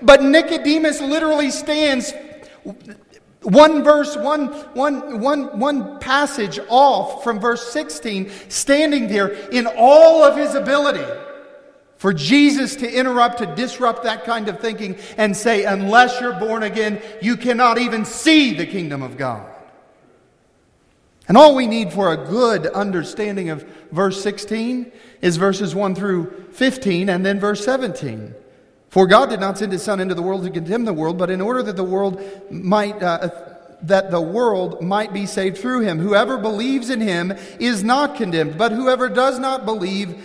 but 0.02 0.24
Nicodemus 0.24 1.02
literally 1.02 1.52
stands 1.52 2.14
one 3.44 3.84
verse, 3.84 4.16
one, 4.16 4.48
one, 4.76 5.20
one, 5.20 5.60
one 5.60 6.00
passage 6.00 6.60
off 6.70 7.24
from 7.24 7.40
verse 7.40 7.72
16, 7.72 8.30
standing 8.50 9.08
there 9.08 9.30
in 9.50 9.68
all 9.68 10.24
of 10.24 10.38
his 10.38 10.54
ability 10.54 11.06
for 11.98 12.14
Jesus 12.14 12.76
to 12.78 12.92
interrupt, 12.92 13.40
to 13.40 13.46
disrupt 13.56 14.04
that 14.04 14.26
kind 14.26 14.48
of 14.48 14.60
thinking 14.60 14.98
and 15.18 15.36
say, 15.36 15.66
unless 15.66 16.20
you're 16.20 16.40
born 16.40 16.64
again, 16.64 17.02
you 17.22 17.38
cannot 17.38 17.78
even 17.78 18.06
see 18.06 18.56
the 18.56 18.66
kingdom 18.66 19.04
of 19.04 19.18
God. 19.18 19.48
And 21.28 21.38
all 21.38 21.56
we 21.56 21.68
need 21.68 21.94
for 21.94 22.12
a 22.12 22.18
good 22.18 22.68
understanding 22.68 23.50
of 23.50 23.64
verse 23.92 24.22
16 24.22 24.92
is 25.22 25.38
verses 25.38 25.74
1 25.74 25.96
through 25.96 26.50
15 26.52 27.08
and 27.08 27.26
then 27.26 27.40
verse 27.40 27.64
17. 27.64 28.34
For 28.92 29.08
God 29.08 29.30
did 29.30 29.40
not 29.40 29.58
send 29.58 29.72
his 29.72 29.84
Son 29.84 30.02
into 30.02 30.16
the 30.16 30.22
world 30.22 30.44
to 30.44 30.50
condemn 30.50 30.84
the 30.84 30.92
world, 30.92 31.18
but 31.18 31.30
in 31.30 31.40
order 31.40 31.64
that 31.64 31.78
the 31.78 31.84
world 31.84 32.22
might. 32.52 33.02
Uh, 33.02 33.30
that 33.84 34.12
the 34.12 34.22
world 34.22 34.80
might 34.80 35.12
be 35.12 35.26
saved 35.26 35.58
through 35.58 35.80
him. 35.80 35.98
Whoever 35.98 36.38
believes 36.38 36.92
in 36.92 37.02
him 37.02 37.34
is 37.60 37.84
not 37.84 38.16
condemned, 38.16 38.56
but 38.56 38.72
whoever 38.72 39.10
does 39.10 39.40
not 39.40 39.66
believe 39.66 40.24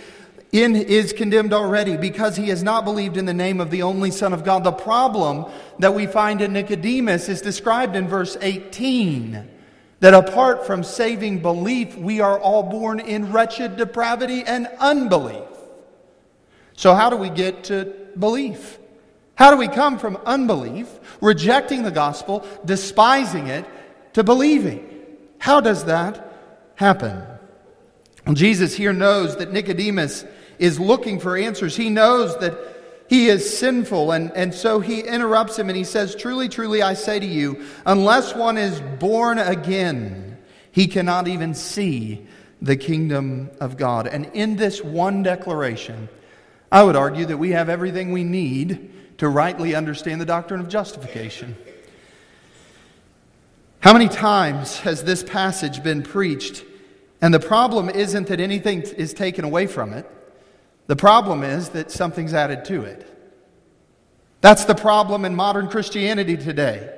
in 0.51 0.75
is 0.75 1.11
condemned 1.11 1.53
already 1.53 1.97
because 1.97 2.35
he 2.35 2.49
has 2.49 2.61
not 2.61 2.85
believed 2.85 3.17
in 3.17 3.25
the 3.25 3.33
name 3.33 3.59
of 3.59 3.71
the 3.71 3.81
only 3.81 4.11
Son 4.11 4.31
of 4.31 4.43
God. 4.43 4.63
The 4.63 4.71
problem 4.71 5.51
that 5.79 5.95
we 5.95 6.05
find 6.05 6.39
in 6.39 6.53
Nicodemus 6.53 7.29
is 7.29 7.41
described 7.41 7.95
in 7.95 8.07
verse 8.07 8.37
18 8.41 9.49
that 10.01 10.13
apart 10.13 10.67
from 10.67 10.83
saving 10.83 11.41
belief, 11.41 11.97
we 11.97 12.21
are 12.21 12.39
all 12.39 12.61
born 12.61 12.99
in 12.99 13.31
wretched 13.31 13.77
depravity 13.77 14.43
and 14.43 14.67
unbelief. 14.79 15.41
So, 16.75 16.93
how 16.93 17.09
do 17.09 17.15
we 17.15 17.31
get 17.31 17.63
to 17.65 18.06
belief? 18.19 18.77
How 19.35 19.51
do 19.51 19.57
we 19.57 19.67
come 19.67 19.99
from 19.99 20.17
unbelief, 20.25 20.87
rejecting 21.21 21.83
the 21.83 21.91
gospel, 21.91 22.45
despising 22.65 23.47
it, 23.47 23.65
to 24.13 24.23
believing? 24.23 24.83
How 25.37 25.61
does 25.61 25.85
that 25.85 26.33
happen? 26.75 27.23
Well, 28.25 28.35
Jesus 28.35 28.73
here 28.73 28.93
knows 28.93 29.37
that 29.37 29.53
Nicodemus 29.53 30.25
is 30.59 30.79
looking 30.79 31.19
for 31.19 31.37
answers. 31.37 31.75
He 31.75 31.89
knows 31.89 32.37
that 32.39 32.57
he 33.09 33.27
is 33.27 33.57
sinful, 33.57 34.11
and, 34.11 34.31
and 34.35 34.53
so 34.53 34.79
he 34.79 34.99
interrupts 34.99 35.57
him 35.57 35.69
and 35.69 35.77
he 35.77 35.85
says, 35.85 36.15
Truly, 36.15 36.49
truly, 36.49 36.81
I 36.81 36.93
say 36.93 37.19
to 37.19 37.25
you, 37.25 37.63
unless 37.85 38.35
one 38.35 38.57
is 38.57 38.81
born 38.99 39.37
again, 39.37 40.37
he 40.71 40.87
cannot 40.87 41.27
even 41.27 41.53
see 41.53 42.25
the 42.61 42.75
kingdom 42.75 43.49
of 43.61 43.77
God. 43.77 44.07
And 44.07 44.25
in 44.33 44.57
this 44.57 44.83
one 44.83 45.23
declaration, 45.23 46.09
I 46.71 46.83
would 46.83 46.95
argue 46.95 47.25
that 47.25 47.37
we 47.37 47.51
have 47.51 47.69
everything 47.69 48.11
we 48.11 48.23
need 48.23 48.91
to 49.19 49.29
rightly 49.29 49.73
understand 49.73 50.21
the 50.21 50.25
doctrine 50.25 50.59
of 50.59 50.67
justification. 50.67 51.55
How 53.79 53.93
many 53.93 54.07
times 54.07 54.79
has 54.79 55.03
this 55.03 55.23
passage 55.23 55.83
been 55.83 56.03
preached? 56.03 56.63
And 57.21 57.33
the 57.33 57.39
problem 57.39 57.89
isn't 57.89 58.27
that 58.27 58.39
anything 58.39 58.81
is 58.81 59.13
taken 59.13 59.45
away 59.45 59.67
from 59.67 59.93
it, 59.93 60.05
the 60.87 60.95
problem 60.95 61.43
is 61.43 61.69
that 61.69 61.91
something's 61.91 62.33
added 62.33 62.65
to 62.65 62.83
it. 62.83 63.05
That's 64.41 64.65
the 64.65 64.75
problem 64.75 65.25
in 65.25 65.35
modern 65.35 65.67
Christianity 65.67 66.37
today. 66.37 66.93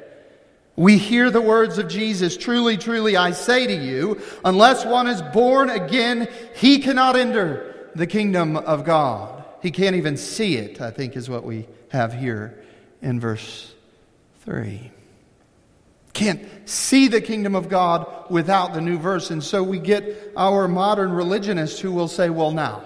We 0.75 0.97
hear 0.97 1.29
the 1.29 1.41
words 1.41 1.77
of 1.77 1.87
Jesus 1.87 2.37
Truly, 2.37 2.77
truly, 2.77 3.17
I 3.17 3.31
say 3.31 3.67
to 3.67 3.75
you, 3.75 4.21
unless 4.45 4.85
one 4.85 5.07
is 5.07 5.21
born 5.21 5.69
again, 5.69 6.27
he 6.55 6.79
cannot 6.79 7.15
enter 7.15 7.89
the 7.95 8.07
kingdom 8.07 8.55
of 8.55 8.85
God. 8.85 9.38
He 9.61 9.71
can't 9.71 9.95
even 9.95 10.17
see 10.17 10.55
it, 10.55 10.81
I 10.81 10.91
think, 10.91 11.15
is 11.15 11.29
what 11.29 11.43
we 11.43 11.67
have 11.89 12.13
here 12.13 12.63
in 13.01 13.19
verse 13.19 13.73
3. 14.41 14.91
Can't 16.13 16.47
see 16.67 17.07
the 17.07 17.21
kingdom 17.21 17.55
of 17.55 17.69
God 17.69 18.29
without 18.29 18.73
the 18.73 18.81
new 18.81 18.97
verse. 18.97 19.31
And 19.31 19.43
so 19.43 19.63
we 19.63 19.79
get 19.79 20.33
our 20.35 20.67
modern 20.67 21.11
religionists 21.11 21.79
who 21.79 21.91
will 21.91 22.07
say, 22.07 22.29
well, 22.29 22.51
now, 22.51 22.83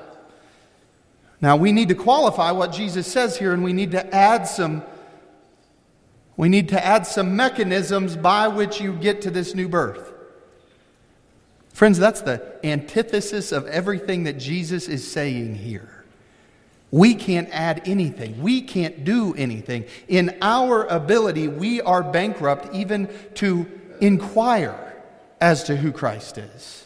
now, 1.44 1.58
we 1.58 1.74
need 1.74 1.90
to 1.90 1.96
qualify 1.96 2.52
what 2.52 2.72
Jesus 2.72 3.06
says 3.06 3.38
here, 3.38 3.52
and 3.52 3.66
we 3.66 3.74
need 3.74 3.92
to 3.92 4.16
add 4.16 4.48
some. 4.48 4.82
We 6.38 6.48
need 6.48 6.70
to 6.70 6.84
add 6.84 7.06
some 7.06 7.36
mechanisms 7.36 8.16
by 8.16 8.48
which 8.48 8.80
you 8.80 8.94
get 8.94 9.24
to 9.24 9.30
this 9.30 9.54
new 9.54 9.68
birth. 9.68 10.14
Friends, 11.74 12.00
that's 12.00 12.22
the 12.22 12.42
antithesis 12.64 13.52
of 13.52 13.68
everything 13.68 14.24
that 14.24 14.40
Jesus 14.40 14.88
is 14.88 15.06
saying 15.12 15.56
here. 15.56 15.93
We 16.94 17.16
can't 17.16 17.50
add 17.52 17.82
anything. 17.88 18.40
We 18.40 18.62
can't 18.62 19.04
do 19.04 19.34
anything. 19.34 19.86
In 20.08 20.38
our 20.44 20.86
ability, 20.86 21.48
we 21.48 21.82
are 21.82 22.04
bankrupt 22.04 22.76
even 22.76 23.10
to 23.34 23.66
inquire 24.00 25.02
as 25.42 25.64
to 25.64 25.76
who 25.76 25.92
Christ 25.92 26.38
is. 26.38 26.86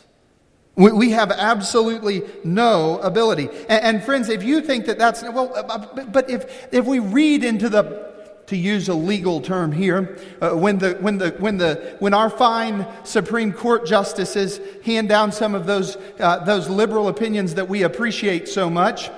We 0.77 1.11
have 1.11 1.29
absolutely 1.33 2.21
no 2.45 2.99
ability. 2.99 3.49
And, 3.67 4.01
friends, 4.01 4.29
if 4.29 4.43
you 4.43 4.61
think 4.61 4.85
that 4.85 4.97
that's, 4.97 5.23
well, 5.23 5.51
uh, 5.53 5.63
uh, 5.63 6.05
but 6.05 6.29
if, 6.29 6.69
if 6.71 6.85
we 6.85 6.99
read 6.99 7.43
into 7.43 7.67
the, 7.67 8.13
to 8.45 8.55
use 8.55 8.87
a 8.87 8.93
legal 8.93 9.41
term 9.41 9.73
here, 9.73 10.17
uh, 10.39 10.51
when, 10.51 10.77
the, 10.77 10.93
when, 11.01 11.17
the, 11.17 11.31
when, 11.31 11.57
the, 11.57 11.97
when 11.99 12.13
our 12.13 12.29
fine 12.29 12.87
Supreme 13.03 13.51
Court 13.51 13.85
justices 13.85 14.61
hand 14.85 15.09
down 15.09 15.33
some 15.33 15.53
of 15.53 15.65
those, 15.65 15.97
uh, 16.21 16.45
those 16.45 16.69
liberal 16.69 17.09
opinions 17.09 17.55
that 17.55 17.67
we 17.67 17.83
appreciate 17.83 18.47
so 18.47 18.69
much, 18.69 19.11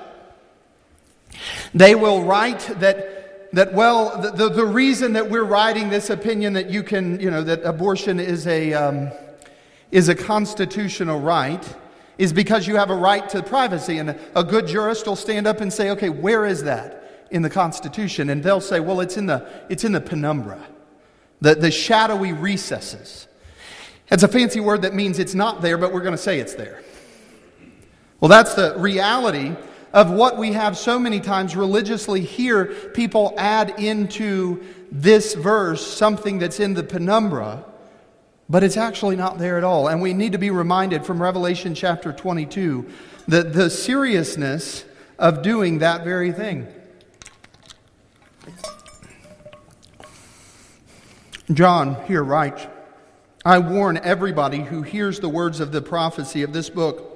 they 1.74 1.94
will 1.94 2.24
write 2.24 2.60
that, 2.80 3.52
that 3.52 3.72
well, 3.72 4.20
the, 4.20 4.30
the, 4.30 4.48
the 4.48 4.66
reason 4.66 5.12
that 5.14 5.30
we're 5.30 5.44
writing 5.44 5.90
this 5.90 6.10
opinion 6.10 6.52
that 6.54 6.70
you 6.70 6.82
can, 6.82 7.18
you 7.20 7.30
know, 7.30 7.42
that 7.42 7.62
abortion 7.64 8.20
is 8.20 8.46
a. 8.46 8.72
Um, 8.72 9.10
is 9.90 10.08
a 10.08 10.14
constitutional 10.14 11.20
right 11.20 11.76
is 12.18 12.32
because 12.32 12.66
you 12.66 12.76
have 12.76 12.90
a 12.90 12.94
right 12.94 13.28
to 13.30 13.42
privacy. 13.42 13.98
And 13.98 14.18
a 14.34 14.44
good 14.44 14.66
jurist 14.66 15.06
will 15.06 15.16
stand 15.16 15.46
up 15.46 15.60
and 15.60 15.72
say, 15.72 15.90
okay, 15.90 16.10
where 16.10 16.44
is 16.46 16.64
that 16.64 17.26
in 17.30 17.42
the 17.42 17.50
Constitution? 17.50 18.30
And 18.30 18.42
they'll 18.42 18.60
say, 18.60 18.80
well, 18.80 19.00
it's 19.00 19.16
in 19.16 19.26
the, 19.26 19.48
it's 19.68 19.84
in 19.84 19.92
the 19.92 20.00
penumbra, 20.00 20.60
the, 21.40 21.54
the 21.54 21.70
shadowy 21.70 22.32
recesses. 22.32 23.26
It's 24.10 24.22
a 24.22 24.28
fancy 24.28 24.60
word 24.60 24.82
that 24.82 24.94
means 24.94 25.18
it's 25.18 25.34
not 25.34 25.62
there, 25.62 25.78
but 25.78 25.92
we're 25.92 26.02
going 26.02 26.12
to 26.12 26.18
say 26.18 26.40
it's 26.40 26.54
there. 26.54 26.82
Well, 28.20 28.28
that's 28.28 28.54
the 28.54 28.74
reality 28.76 29.56
of 29.92 30.10
what 30.10 30.36
we 30.36 30.52
have 30.52 30.76
so 30.76 30.98
many 30.98 31.20
times 31.20 31.56
religiously 31.56 32.20
here 32.20 32.66
people 32.94 33.34
add 33.36 33.78
into 33.78 34.62
this 34.92 35.34
verse 35.34 35.84
something 35.84 36.38
that's 36.38 36.60
in 36.60 36.74
the 36.74 36.82
penumbra 36.82 37.64
but 38.50 38.64
it's 38.64 38.76
actually 38.76 39.14
not 39.14 39.38
there 39.38 39.56
at 39.56 39.64
all. 39.64 39.86
And 39.86 40.02
we 40.02 40.12
need 40.12 40.32
to 40.32 40.38
be 40.38 40.50
reminded 40.50 41.06
from 41.06 41.22
Revelation 41.22 41.72
chapter 41.72 42.12
22 42.12 42.90
that 43.28 43.52
the 43.52 43.70
seriousness 43.70 44.84
of 45.20 45.42
doing 45.42 45.78
that 45.78 46.02
very 46.02 46.32
thing. 46.32 46.66
John 51.52 52.04
here 52.06 52.24
writes, 52.24 52.66
I 53.44 53.58
warn 53.60 53.98
everybody 53.98 54.58
who 54.58 54.82
hears 54.82 55.20
the 55.20 55.28
words 55.28 55.60
of 55.60 55.70
the 55.70 55.80
prophecy 55.80 56.42
of 56.42 56.52
this 56.52 56.68
book 56.68 57.09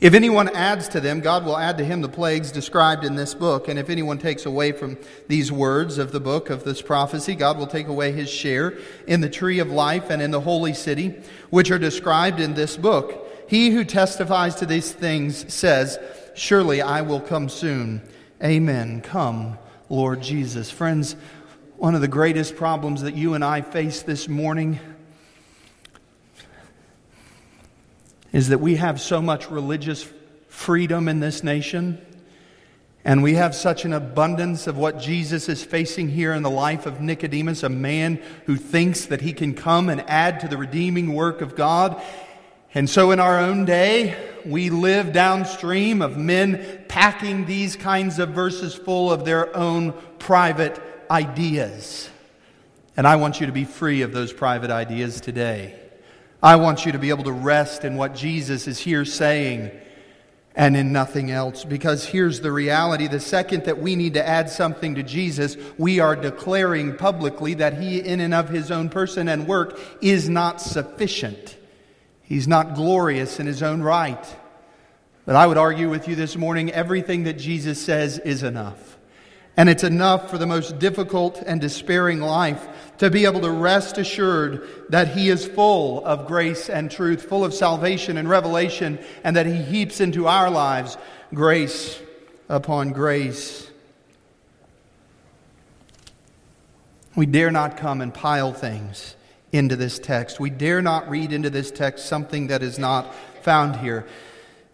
if 0.00 0.14
anyone 0.14 0.48
adds 0.48 0.88
to 0.88 1.00
them, 1.00 1.20
God 1.20 1.44
will 1.44 1.58
add 1.58 1.76
to 1.76 1.84
him 1.84 2.00
the 2.00 2.08
plagues 2.08 2.50
described 2.50 3.04
in 3.04 3.16
this 3.16 3.34
book. 3.34 3.68
And 3.68 3.78
if 3.78 3.90
anyone 3.90 4.16
takes 4.16 4.46
away 4.46 4.72
from 4.72 4.96
these 5.28 5.52
words 5.52 5.98
of 5.98 6.10
the 6.10 6.20
book 6.20 6.48
of 6.48 6.64
this 6.64 6.80
prophecy, 6.80 7.34
God 7.34 7.58
will 7.58 7.66
take 7.66 7.86
away 7.86 8.12
his 8.12 8.30
share 8.30 8.78
in 9.06 9.20
the 9.20 9.28
tree 9.28 9.58
of 9.58 9.70
life 9.70 10.08
and 10.08 10.22
in 10.22 10.30
the 10.30 10.40
holy 10.40 10.72
city, 10.72 11.20
which 11.50 11.70
are 11.70 11.78
described 11.78 12.40
in 12.40 12.54
this 12.54 12.78
book. 12.78 13.28
He 13.46 13.70
who 13.70 13.84
testifies 13.84 14.54
to 14.56 14.66
these 14.66 14.90
things 14.90 15.52
says, 15.52 15.98
Surely 16.34 16.80
I 16.80 17.02
will 17.02 17.20
come 17.20 17.50
soon. 17.50 18.00
Amen. 18.42 19.02
Come, 19.02 19.58
Lord 19.90 20.22
Jesus. 20.22 20.70
Friends, 20.70 21.14
one 21.76 21.94
of 21.94 22.00
the 22.00 22.08
greatest 22.08 22.56
problems 22.56 23.02
that 23.02 23.14
you 23.14 23.34
and 23.34 23.44
I 23.44 23.60
face 23.60 24.02
this 24.02 24.28
morning 24.28 24.80
is 28.32 28.48
that 28.48 28.58
we 28.58 28.76
have 28.76 29.00
so 29.00 29.20
much 29.20 29.50
religious 29.50 30.06
freedom 30.48 31.08
in 31.08 31.20
this 31.20 31.42
nation, 31.42 32.04
and 33.04 33.22
we 33.22 33.34
have 33.34 33.54
such 33.54 33.84
an 33.84 33.92
abundance 33.92 34.66
of 34.66 34.76
what 34.76 34.98
Jesus 34.98 35.48
is 35.48 35.64
facing 35.64 36.08
here 36.08 36.34
in 36.34 36.42
the 36.42 36.50
life 36.50 36.86
of 36.86 37.00
Nicodemus, 37.00 37.62
a 37.62 37.68
man 37.68 38.22
who 38.46 38.56
thinks 38.56 39.06
that 39.06 39.22
he 39.22 39.32
can 39.32 39.54
come 39.54 39.88
and 39.88 40.02
add 40.08 40.40
to 40.40 40.48
the 40.48 40.58
redeeming 40.58 41.14
work 41.14 41.40
of 41.40 41.56
God. 41.56 42.00
And 42.74 42.88
so, 42.88 43.10
in 43.10 43.18
our 43.18 43.40
own 43.40 43.64
day, 43.64 44.16
we 44.44 44.70
live 44.70 45.12
downstream 45.12 46.02
of 46.02 46.16
men 46.16 46.84
packing 46.88 47.46
these 47.46 47.74
kinds 47.74 48.18
of 48.18 48.30
verses 48.30 48.74
full 48.74 49.10
of 49.10 49.24
their 49.24 49.56
own 49.56 49.92
private 50.18 50.80
ideas. 51.10 52.08
And 52.96 53.08
I 53.08 53.16
want 53.16 53.40
you 53.40 53.46
to 53.46 53.52
be 53.52 53.64
free 53.64 54.02
of 54.02 54.12
those 54.12 54.32
private 54.32 54.70
ideas 54.70 55.20
today. 55.20 55.79
I 56.42 56.56
want 56.56 56.86
you 56.86 56.92
to 56.92 56.98
be 56.98 57.10
able 57.10 57.24
to 57.24 57.32
rest 57.32 57.84
in 57.84 57.96
what 57.96 58.14
Jesus 58.14 58.66
is 58.66 58.78
here 58.78 59.04
saying 59.04 59.70
and 60.54 60.76
in 60.76 60.92
nothing 60.92 61.30
else. 61.30 61.64
Because 61.64 62.06
here's 62.06 62.40
the 62.40 62.50
reality 62.50 63.06
the 63.06 63.20
second 63.20 63.64
that 63.64 63.78
we 63.78 63.94
need 63.94 64.14
to 64.14 64.26
add 64.26 64.48
something 64.48 64.94
to 64.94 65.02
Jesus, 65.02 65.56
we 65.76 66.00
are 66.00 66.16
declaring 66.16 66.96
publicly 66.96 67.54
that 67.54 67.80
he, 67.80 68.00
in 68.00 68.20
and 68.20 68.34
of 68.34 68.48
his 68.48 68.70
own 68.70 68.88
person 68.88 69.28
and 69.28 69.46
work, 69.46 69.78
is 70.00 70.28
not 70.28 70.60
sufficient. 70.60 71.56
He's 72.22 72.48
not 72.48 72.74
glorious 72.74 73.38
in 73.38 73.46
his 73.46 73.62
own 73.62 73.82
right. 73.82 74.24
But 75.26 75.36
I 75.36 75.46
would 75.46 75.58
argue 75.58 75.90
with 75.90 76.08
you 76.08 76.16
this 76.16 76.36
morning 76.36 76.72
everything 76.72 77.24
that 77.24 77.34
Jesus 77.34 77.80
says 77.84 78.18
is 78.18 78.42
enough. 78.42 78.96
And 79.56 79.68
it's 79.68 79.84
enough 79.84 80.30
for 80.30 80.38
the 80.38 80.46
most 80.46 80.78
difficult 80.78 81.42
and 81.44 81.60
despairing 81.60 82.20
life 82.20 82.66
to 82.98 83.10
be 83.10 83.24
able 83.24 83.40
to 83.40 83.50
rest 83.50 83.98
assured 83.98 84.66
that 84.90 85.08
He 85.08 85.28
is 85.28 85.46
full 85.46 86.04
of 86.04 86.26
grace 86.26 86.68
and 86.68 86.90
truth, 86.90 87.22
full 87.22 87.44
of 87.44 87.52
salvation 87.52 88.16
and 88.16 88.28
revelation, 88.28 88.98
and 89.24 89.36
that 89.36 89.46
He 89.46 89.56
heaps 89.56 90.00
into 90.00 90.26
our 90.26 90.50
lives 90.50 90.96
grace 91.34 92.00
upon 92.48 92.90
grace. 92.90 93.70
We 97.16 97.26
dare 97.26 97.50
not 97.50 97.76
come 97.76 98.00
and 98.00 98.14
pile 98.14 98.52
things 98.52 99.16
into 99.52 99.76
this 99.76 99.98
text. 99.98 100.38
We 100.38 100.50
dare 100.50 100.80
not 100.80 101.10
read 101.10 101.32
into 101.32 101.50
this 101.50 101.70
text 101.70 102.06
something 102.06 102.46
that 102.48 102.62
is 102.62 102.78
not 102.78 103.14
found 103.42 103.76
here. 103.76 104.06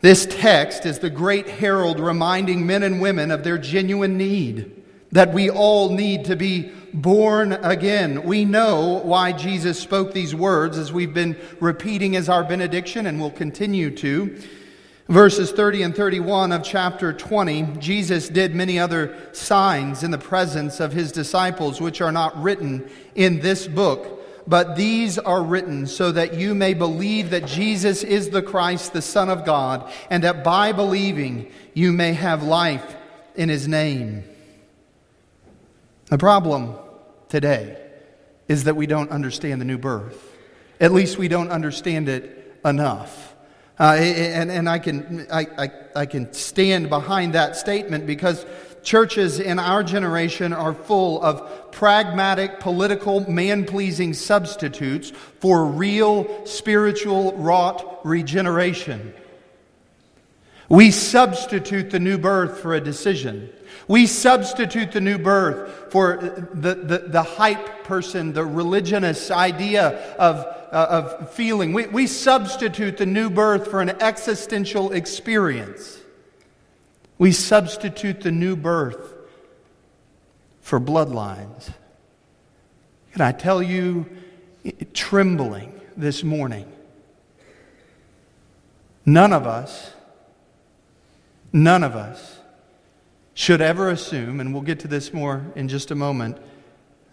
This 0.06 0.24
text 0.24 0.86
is 0.86 1.00
the 1.00 1.10
great 1.10 1.48
herald 1.48 1.98
reminding 1.98 2.64
men 2.64 2.84
and 2.84 3.00
women 3.00 3.32
of 3.32 3.42
their 3.42 3.58
genuine 3.58 4.16
need, 4.16 4.84
that 5.10 5.34
we 5.34 5.50
all 5.50 5.90
need 5.90 6.26
to 6.26 6.36
be 6.36 6.70
born 6.94 7.54
again. 7.54 8.22
We 8.22 8.44
know 8.44 9.00
why 9.02 9.32
Jesus 9.32 9.80
spoke 9.80 10.12
these 10.12 10.32
words 10.32 10.78
as 10.78 10.92
we've 10.92 11.12
been 11.12 11.36
repeating 11.58 12.14
as 12.14 12.28
our 12.28 12.44
benediction 12.44 13.06
and 13.06 13.18
will 13.20 13.32
continue 13.32 13.90
to. 13.96 14.40
Verses 15.08 15.50
30 15.50 15.82
and 15.82 15.96
31 15.96 16.52
of 16.52 16.62
chapter 16.62 17.12
20, 17.12 17.78
Jesus 17.80 18.28
did 18.28 18.54
many 18.54 18.78
other 18.78 19.12
signs 19.32 20.04
in 20.04 20.12
the 20.12 20.18
presence 20.18 20.78
of 20.78 20.92
his 20.92 21.10
disciples, 21.10 21.80
which 21.80 22.00
are 22.00 22.12
not 22.12 22.40
written 22.40 22.88
in 23.16 23.40
this 23.40 23.66
book 23.66 24.15
but 24.46 24.76
these 24.76 25.18
are 25.18 25.42
written 25.42 25.86
so 25.86 26.12
that 26.12 26.34
you 26.34 26.54
may 26.54 26.74
believe 26.74 27.30
that 27.30 27.46
Jesus 27.46 28.04
is 28.04 28.30
the 28.30 28.42
Christ, 28.42 28.92
the 28.92 29.02
Son 29.02 29.28
of 29.28 29.44
God, 29.44 29.90
and 30.10 30.22
that 30.24 30.44
by 30.44 30.72
believing 30.72 31.50
you 31.74 31.92
may 31.92 32.12
have 32.12 32.42
life 32.42 32.96
in 33.34 33.48
his 33.48 33.66
name. 33.66 34.24
The 36.06 36.18
problem 36.18 36.76
today 37.28 37.76
is 38.48 38.64
that 38.64 38.76
we 38.76 38.86
don't 38.86 39.10
understand 39.10 39.60
the 39.60 39.64
new 39.64 39.78
birth. 39.78 40.36
At 40.80 40.92
least 40.92 41.18
we 41.18 41.28
don't 41.28 41.50
understand 41.50 42.08
it 42.08 42.58
enough. 42.64 43.34
Uh, 43.78 43.96
and, 43.98 44.50
and 44.50 44.68
I, 44.68 44.78
can, 44.78 45.26
I, 45.30 45.46
I, 45.58 45.70
I 45.94 46.06
can 46.06 46.32
stand 46.32 46.88
behind 46.88 47.34
that 47.34 47.56
statement 47.56 48.06
because 48.06 48.46
churches 48.86 49.40
in 49.40 49.58
our 49.58 49.82
generation 49.82 50.52
are 50.52 50.72
full 50.72 51.20
of 51.20 51.72
pragmatic, 51.72 52.60
political, 52.60 53.28
man 53.28 53.64
pleasing 53.64 54.14
substitutes 54.14 55.10
for 55.40 55.66
real 55.66 56.46
spiritual 56.46 57.32
wrought 57.34 58.00
regeneration. 58.04 59.12
We 60.68 60.92
substitute 60.92 61.90
the 61.90 61.98
new 61.98 62.16
birth 62.16 62.60
for 62.60 62.74
a 62.74 62.80
decision. 62.80 63.50
We 63.88 64.06
substitute 64.06 64.92
the 64.92 65.00
new 65.00 65.18
birth 65.18 65.92
for 65.92 66.16
the, 66.54 66.74
the, 66.74 66.98
the 67.08 67.22
hype 67.22 67.84
person, 67.84 68.32
the 68.32 68.44
religionist 68.44 69.30
idea 69.32 70.14
of, 70.14 70.36
uh, 70.72 70.86
of 71.18 71.32
feeling. 71.32 71.72
We, 71.72 71.86
we 71.86 72.06
substitute 72.06 72.98
the 72.98 73.06
new 73.06 73.30
birth 73.30 73.68
for 73.68 73.80
an 73.80 73.90
existential 73.90 74.92
experience. 74.92 75.95
We 77.18 77.32
substitute 77.32 78.20
the 78.20 78.30
new 78.30 78.56
birth 78.56 79.14
for 80.60 80.78
bloodlines. 80.78 81.70
Can 83.12 83.22
I 83.22 83.32
tell 83.32 83.62
you, 83.62 84.06
trembling 84.92 85.80
this 85.96 86.22
morning, 86.22 86.70
none 89.06 89.32
of 89.32 89.46
us, 89.46 89.92
none 91.52 91.82
of 91.82 91.96
us 91.96 92.40
should 93.32 93.60
ever 93.60 93.90
assume, 93.90 94.40
and 94.40 94.52
we'll 94.52 94.62
get 94.62 94.80
to 94.80 94.88
this 94.88 95.12
more 95.14 95.44
in 95.54 95.68
just 95.68 95.90
a 95.90 95.94
moment, 95.94 96.36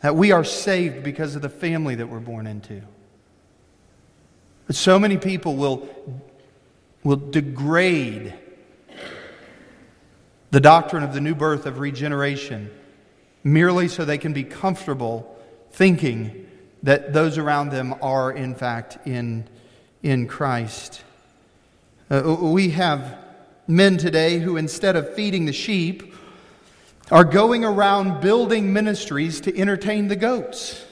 that 0.02 0.16
we 0.16 0.32
are 0.32 0.44
saved 0.44 1.04
because 1.04 1.36
of 1.36 1.42
the 1.42 1.50
family 1.50 1.96
that 1.96 2.08
we're 2.08 2.20
born 2.20 2.48
into. 2.48 2.82
But 4.68 4.76
so 4.76 5.00
many 5.00 5.18
people 5.18 5.56
will, 5.56 5.88
will 7.04 7.18
degrade 7.18 8.34
the 10.54 10.62
doctrine 10.62 11.02
of 11.02 11.16
the 11.16 11.20
new 11.20 11.34
birth 11.34 11.66
of 11.66 11.80
regeneration 11.80 12.70
merely 13.44 13.88
so 13.88 14.06
they 14.06 14.20
can 14.20 14.34
be 14.34 14.44
comfortable 14.44 15.36
thinking 15.72 16.48
that 16.84 17.12
those 17.12 17.40
around 17.40 17.70
them 17.72 17.96
are, 18.04 18.32
in 18.32 18.54
fact, 18.54 19.00
in, 19.08 19.48
in 20.04 20.28
Christ. 20.28 21.04
Uh, 22.08 22.38
we 22.40 22.70
have 22.70 23.18
men 23.66 23.98
today 23.98 24.38
who, 24.38 24.56
instead 24.56 24.96
of 24.96 25.16
feeding 25.16 25.46
the 25.46 25.54
sheep, 25.54 26.14
are 27.10 27.24
going 27.24 27.66
around 27.66 28.22
building 28.22 28.72
ministries 28.74 29.42
to 29.42 29.58
entertain 29.58 30.08
the 30.08 30.16
goats. 30.16 30.86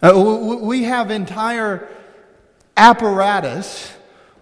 Uh, 0.00 0.58
we 0.62 0.84
have 0.84 1.10
entire 1.10 1.88
apparatus 2.76 3.95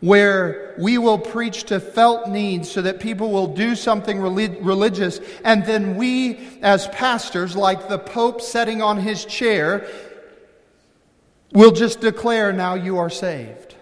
where 0.05 0.75
we 0.77 0.99
will 0.99 1.17
preach 1.17 1.65
to 1.65 1.81
felt 1.81 2.29
needs 2.29 2.71
so 2.71 2.83
that 2.83 3.01
people 3.01 3.31
will 3.31 3.47
do 3.47 3.75
something 3.75 4.21
religious, 4.21 5.19
and 5.43 5.65
then 5.65 5.97
we, 5.97 6.47
as 6.61 6.87
pastors, 6.89 7.57
like 7.57 7.89
the 7.89 7.99
Pope 7.99 8.43
sitting 8.43 8.83
on 8.83 8.99
his 8.99 9.25
chair, 9.25 9.89
will 11.55 11.71
just 11.71 12.03
declare, 12.03 12.53
Now 12.53 12.75
you 12.75 12.99
are 12.99 13.09
saved. 13.09 13.77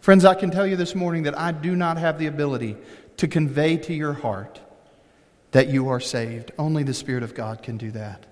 Friends, 0.00 0.24
I 0.24 0.34
can 0.34 0.50
tell 0.50 0.66
you 0.66 0.74
this 0.74 0.96
morning 0.96 1.22
that 1.24 1.38
I 1.38 1.52
do 1.52 1.76
not 1.76 1.96
have 1.98 2.18
the 2.18 2.26
ability 2.26 2.76
to 3.18 3.28
convey 3.28 3.76
to 3.76 3.94
your 3.94 4.14
heart 4.14 4.60
that 5.52 5.68
you 5.68 5.90
are 5.90 6.00
saved. 6.00 6.50
Only 6.58 6.82
the 6.82 6.94
Spirit 6.94 7.22
of 7.22 7.36
God 7.36 7.62
can 7.62 7.76
do 7.76 7.92
that. 7.92 8.26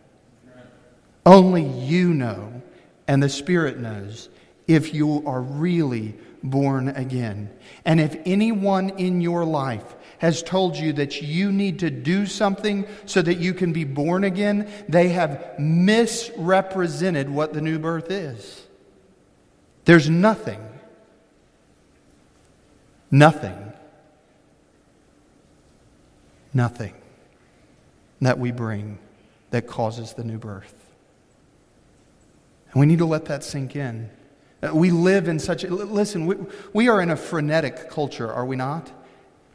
Only 1.24 1.62
you 1.62 2.12
know, 2.12 2.60
and 3.06 3.22
the 3.22 3.28
Spirit 3.28 3.78
knows, 3.78 4.30
if 4.66 4.92
you 4.92 5.22
are 5.26 5.40
really 5.40 6.16
born 6.50 6.88
again. 6.88 7.50
And 7.84 8.00
if 8.00 8.16
anyone 8.24 8.90
in 8.90 9.20
your 9.20 9.44
life 9.44 9.94
has 10.18 10.42
told 10.42 10.76
you 10.76 10.92
that 10.94 11.22
you 11.22 11.52
need 11.52 11.80
to 11.80 11.90
do 11.90 12.26
something 12.26 12.86
so 13.04 13.22
that 13.22 13.38
you 13.38 13.52
can 13.54 13.72
be 13.72 13.84
born 13.84 14.24
again, 14.24 14.70
they 14.88 15.10
have 15.10 15.58
misrepresented 15.58 17.28
what 17.28 17.52
the 17.52 17.60
new 17.60 17.78
birth 17.78 18.10
is. 18.10 18.64
There's 19.84 20.10
nothing, 20.10 20.60
nothing, 23.10 23.72
nothing 26.52 26.94
that 28.20 28.38
we 28.38 28.50
bring 28.50 28.98
that 29.50 29.66
causes 29.66 30.14
the 30.14 30.24
new 30.24 30.38
birth. 30.38 30.74
And 32.72 32.80
we 32.80 32.86
need 32.86 32.98
to 32.98 33.06
let 33.06 33.26
that 33.26 33.44
sink 33.44 33.76
in. 33.76 34.10
Uh, 34.66 34.74
we 34.74 34.90
live 34.90 35.28
in 35.28 35.38
such 35.38 35.64
listen, 35.64 36.26
we, 36.26 36.36
we 36.72 36.88
are 36.88 37.00
in 37.00 37.10
a 37.10 37.16
frenetic 37.16 37.90
culture, 37.90 38.32
are 38.32 38.46
we 38.46 38.56
not? 38.56 38.90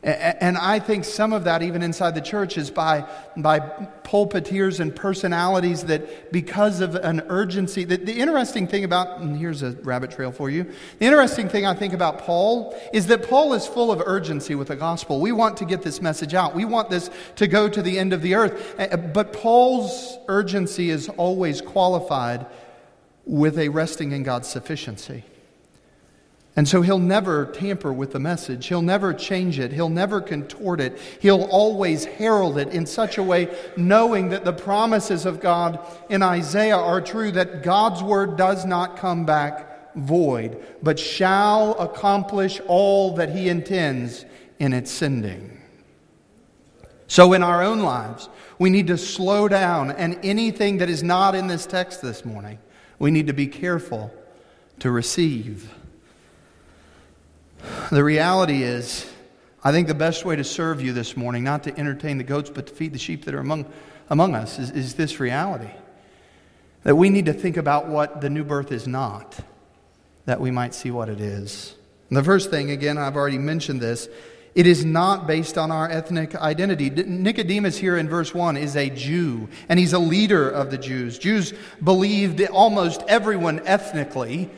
And 0.04 0.58
I 0.58 0.80
think 0.80 1.06
some 1.06 1.32
of 1.32 1.44
that, 1.44 1.62
even 1.62 1.84
inside 1.84 2.16
the 2.16 2.22
church, 2.22 2.58
is 2.58 2.72
by, 2.72 3.06
by 3.38 3.60
pulpiteers 4.04 4.80
and 4.80 4.96
personalities 4.96 5.84
that, 5.84 6.32
because 6.32 6.82
of 6.82 6.96
an 6.96 7.22
urgency, 7.30 7.84
that 7.84 8.08
the 8.08 8.20
interesting 8.20 8.66
thing 8.66 8.84
about, 8.84 9.20
and 9.20 9.38
here's 9.38 9.62
a 9.62 9.74
rabbit 9.84 10.10
trail 10.10 10.32
for 10.32 10.50
you. 10.50 10.64
The 10.98 11.06
interesting 11.06 11.50
thing 11.50 11.68
I 11.68 11.76
think 11.76 11.94
about 11.94 12.18
Paul 12.18 12.76
is 12.92 13.06
that 13.08 13.30
Paul 13.30 13.54
is 13.54 13.68
full 13.68 13.92
of 13.92 14.02
urgency 14.04 14.56
with 14.56 14.70
the 14.70 14.76
gospel. 14.76 15.22
We 15.22 15.34
want 15.34 15.58
to 15.58 15.66
get 15.66 15.84
this 15.84 16.02
message 16.02 16.34
out, 16.34 16.56
we 16.56 16.66
want 16.66 16.90
this 16.90 17.12
to 17.36 17.46
go 17.46 17.70
to 17.70 17.82
the 17.84 18.00
end 18.00 18.12
of 18.12 18.24
the 18.24 18.34
earth. 18.34 19.14
But 19.14 19.34
Paul's 19.34 20.18
urgency 20.28 20.90
is 20.90 21.10
always 21.10 21.62
qualified 21.62 22.48
with 23.26 23.58
a 23.58 23.70
resting 23.70 24.12
in 24.12 24.24
God's 24.24 24.48
sufficiency. 24.48 25.24
And 26.56 26.68
so 26.68 26.82
he'll 26.82 27.00
never 27.00 27.46
tamper 27.46 27.94
with 27.94 28.12
the 28.12 28.20
message. 28.20 28.68
He'll 28.68 28.82
never 28.82 29.14
change 29.14 29.58
it. 29.58 29.72
He'll 29.72 29.88
never 29.88 30.20
contort 30.20 30.82
it. 30.82 31.00
He'll 31.22 31.44
always 31.44 32.04
herald 32.04 32.58
it 32.58 32.70
in 32.70 32.86
such 32.86 33.18
a 33.18 33.24
way, 33.24 33.56
knowing 33.78 34.30
that 34.30 34.44
the 34.44 34.52
promises 34.52 35.26
of 35.26 35.40
God 35.40 35.80
in 36.10 36.22
Isaiah 36.22 36.78
are 36.78 37.00
true, 37.00 37.32
that 37.32 37.64
God's 37.64 38.04
word 38.04 38.36
does 38.36 38.66
not 38.66 38.98
come 38.98 39.26
back 39.26 39.96
void, 39.96 40.62
but 40.84 41.00
shall 41.00 41.74
accomplish 41.80 42.60
all 42.68 43.16
that 43.16 43.30
he 43.30 43.48
intends 43.48 44.26
in 44.60 44.74
its 44.74 44.92
sending. 44.92 45.58
So 47.08 47.34
in 47.34 47.44
our 47.44 47.64
own 47.64 47.80
lives, 47.80 48.30
we 48.60 48.70
need 48.70 48.88
to 48.88 48.98
slow 48.98 49.48
down, 49.48 49.92
and 49.92 50.20
anything 50.24 50.78
that 50.78 50.90
is 50.90 51.02
not 51.02 51.34
in 51.34 51.48
this 51.48 51.66
text 51.66 52.02
this 52.02 52.24
morning, 52.24 52.60
we 53.02 53.10
need 53.10 53.26
to 53.26 53.34
be 53.34 53.48
careful 53.48 54.14
to 54.78 54.92
receive. 54.92 55.74
The 57.90 58.04
reality 58.04 58.62
is, 58.62 59.10
I 59.64 59.72
think 59.72 59.88
the 59.88 59.96
best 59.96 60.24
way 60.24 60.36
to 60.36 60.44
serve 60.44 60.84
you 60.84 60.94
this 60.94 61.18
morning, 61.18 61.44
not 61.44 61.64
to 61.64 61.76
entertain 61.80 62.20
the 62.20 62.24
goats, 62.24 62.52
but 62.52 62.68
to 62.68 62.74
feed 62.74 62.94
the 62.94 63.00
sheep 63.00 63.26
that 63.26 63.34
are 63.34 63.40
among, 63.40 63.66
among 64.12 64.36
us, 64.36 64.60
is, 64.60 64.70
is 64.70 64.94
this 64.94 65.20
reality. 65.20 65.72
That 66.84 66.96
we 66.96 67.10
need 67.10 67.26
to 67.26 67.34
think 67.34 67.58
about 67.58 67.88
what 67.88 68.22
the 68.22 68.30
new 68.30 68.44
birth 68.44 68.72
is 68.72 68.88
not, 68.88 69.36
that 70.26 70.40
we 70.40 70.52
might 70.52 70.76
see 70.76 70.92
what 70.92 71.10
it 71.10 71.20
is. 71.20 71.74
And 72.10 72.18
the 72.18 72.24
first 72.24 72.52
thing, 72.52 72.70
again, 72.70 73.00
I've 73.00 73.16
already 73.16 73.40
mentioned 73.40 73.82
this, 73.82 74.10
it 74.54 74.68
is 74.68 74.84
not 74.84 75.28
based 75.28 75.58
on 75.58 75.72
our 75.72 75.90
ethnic 75.90 76.36
identity. 76.36 76.90
Nicodemus 76.90 77.78
here 77.78 77.98
in 77.98 78.10
verse 78.10 78.34
1 78.34 78.58
is 78.58 78.76
a 78.76 78.90
Jew, 78.90 79.48
and 79.70 79.80
he's 79.80 79.94
a 79.94 80.00
leader 80.00 80.50
of 80.50 80.72
the 80.72 80.78
Jews. 80.78 81.18
Jews 81.18 81.54
believed 81.82 82.42
almost 82.48 83.02
everyone 83.08 83.62
ethnically 83.66 84.50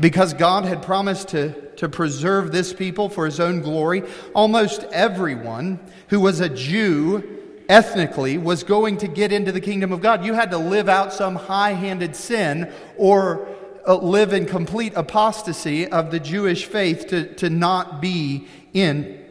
because 0.00 0.34
God 0.34 0.64
had 0.64 0.82
promised 0.82 1.28
to, 1.28 1.70
to 1.76 1.88
preserve 1.88 2.50
this 2.50 2.72
people 2.72 3.08
for 3.08 3.24
his 3.24 3.38
own 3.38 3.60
glory, 3.60 4.02
almost 4.34 4.82
everyone 4.90 5.78
who 6.08 6.20
was 6.20 6.40
a 6.40 6.48
Jew 6.48 7.36
ethnically 7.68 8.38
was 8.38 8.64
going 8.64 8.96
to 8.98 9.08
get 9.08 9.32
into 9.32 9.52
the 9.52 9.60
kingdom 9.60 9.92
of 9.92 10.00
God. 10.00 10.24
You 10.24 10.34
had 10.34 10.50
to 10.50 10.58
live 10.58 10.88
out 10.88 11.12
some 11.12 11.36
high 11.36 11.72
handed 11.72 12.16
sin 12.16 12.72
or 12.96 13.48
uh, 13.86 13.96
live 13.96 14.32
in 14.32 14.46
complete 14.46 14.92
apostasy 14.96 15.86
of 15.86 16.10
the 16.10 16.18
Jewish 16.18 16.66
faith 16.66 17.06
to, 17.08 17.32
to 17.36 17.48
not 17.48 18.00
be 18.00 18.48
in 18.72 19.25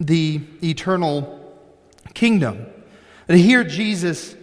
the 0.00 0.40
eternal 0.62 1.40
kingdom. 2.14 2.66
And 3.28 3.38
here 3.38 3.64
Jesus 3.64 4.36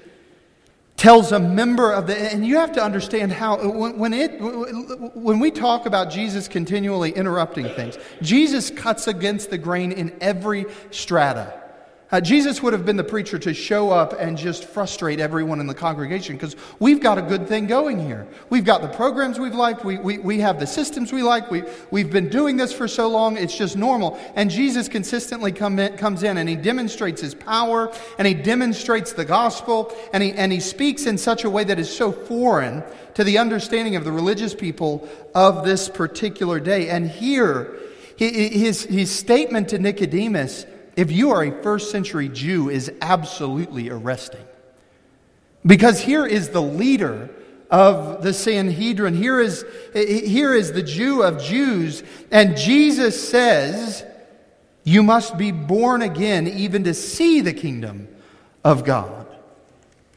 tells 0.98 1.32
a 1.32 1.40
member 1.40 1.92
of 1.92 2.06
the 2.06 2.16
and 2.16 2.46
you 2.46 2.58
have 2.58 2.72
to 2.74 2.84
understand 2.84 3.32
how 3.32 3.72
when 3.72 4.14
it 4.14 4.40
when 5.16 5.40
we 5.40 5.50
talk 5.50 5.88
about 5.88 6.12
Jesus 6.12 6.48
continually 6.48 7.10
interrupting 7.10 7.68
things 7.70 7.98
Jesus 8.22 8.70
cuts 8.70 9.08
against 9.08 9.50
the 9.50 9.58
grain 9.58 9.92
in 9.92 10.16
every 10.22 10.68
strata 10.92 11.61
Uh, 12.12 12.20
Jesus 12.20 12.62
would 12.62 12.74
have 12.74 12.86
been 12.86 12.98
the 12.98 13.06
preacher 13.06 13.40
to 13.40 13.54
show 13.54 13.90
up 13.90 14.14
and 14.20 14.38
just 14.38 14.66
frustrate 14.66 15.22
everyone 15.22 15.62
in 15.62 15.68
the 15.68 15.74
congregation 15.74 16.36
because 16.36 16.58
we've 16.78 17.00
got 17.00 17.18
a 17.18 17.22
good 17.22 17.48
thing 17.48 17.68
going 17.68 18.00
here. 18.00 18.28
We've 18.50 18.66
got 18.66 18.82
the 18.82 18.90
programs 18.90 19.40
we've 19.40 19.56
liked, 19.56 19.86
we, 19.86 19.98
we, 19.98 20.18
we 20.18 20.40
have 20.40 20.60
the 20.60 20.68
systems 20.68 21.14
we 21.14 21.24
like, 21.24 21.50
we, 21.50 21.64
we've 21.90 22.12
been 22.12 22.28
doing 22.28 22.58
this 22.58 22.74
for 22.74 22.90
so 22.90 23.08
long, 23.08 23.38
it's 23.38 23.58
just 23.58 23.78
normal. 23.78 24.20
And 24.36 24.50
Jesus 24.52 24.90
consistently 24.90 25.54
come 25.54 25.80
in, 25.80 25.96
comes 25.96 26.24
in 26.24 26.38
and 26.38 26.50
he 26.50 26.58
demonstrates 26.58 27.22
his 27.22 27.34
power 27.34 27.90
and 28.18 28.28
he 28.28 28.34
demonstrates 28.34 29.14
the 29.14 29.26
gospel 29.26 29.94
and 30.12 30.22
he, 30.22 30.34
and 30.34 30.52
he 30.52 30.60
speaks 30.60 31.06
in 31.06 31.18
such 31.18 31.46
a 31.46 31.50
way 31.50 31.64
that 31.64 31.80
is 31.80 31.96
so 31.96 32.12
foreign 32.12 32.84
to 33.14 33.24
the 33.24 33.38
understanding 33.38 33.96
of 33.96 34.04
the 34.04 34.12
religious 34.12 34.54
people 34.54 35.08
of 35.34 35.64
this 35.64 35.88
particular 35.88 36.60
day. 36.60 36.90
And 36.90 37.10
here, 37.10 37.78
his, 38.18 38.84
his 38.84 39.10
statement 39.10 39.70
to 39.70 39.80
Nicodemus 39.80 40.66
if 41.02 41.12
you 41.12 41.32
are 41.32 41.44
a 41.44 41.64
first 41.64 41.90
century 41.90 42.30
Jew, 42.30 42.70
is 42.70 42.92
absolutely 43.02 43.90
arresting. 43.90 44.46
Because 45.66 46.00
here 46.00 46.28
is 46.28 46.50
the 46.50 46.62
leader 46.62 47.32
of 47.72 48.22
the 48.22 48.32
Sanhedrin. 48.32 49.16
Here 49.16 49.40
is, 49.40 49.66
here 49.96 50.54
is 50.54 50.74
the 50.74 50.84
Jew 50.84 51.24
of 51.24 51.42
Jews. 51.42 52.04
And 52.30 52.56
Jesus 52.56 53.30
says, 53.30 54.06
You 54.84 55.02
must 55.02 55.40
be 55.40 55.52
born 55.52 56.04
again 56.04 56.48
even 56.48 56.84
to 56.84 56.94
see 56.94 57.42
the 57.42 57.54
kingdom 57.54 58.08
of 58.64 58.86
God. 58.86 59.26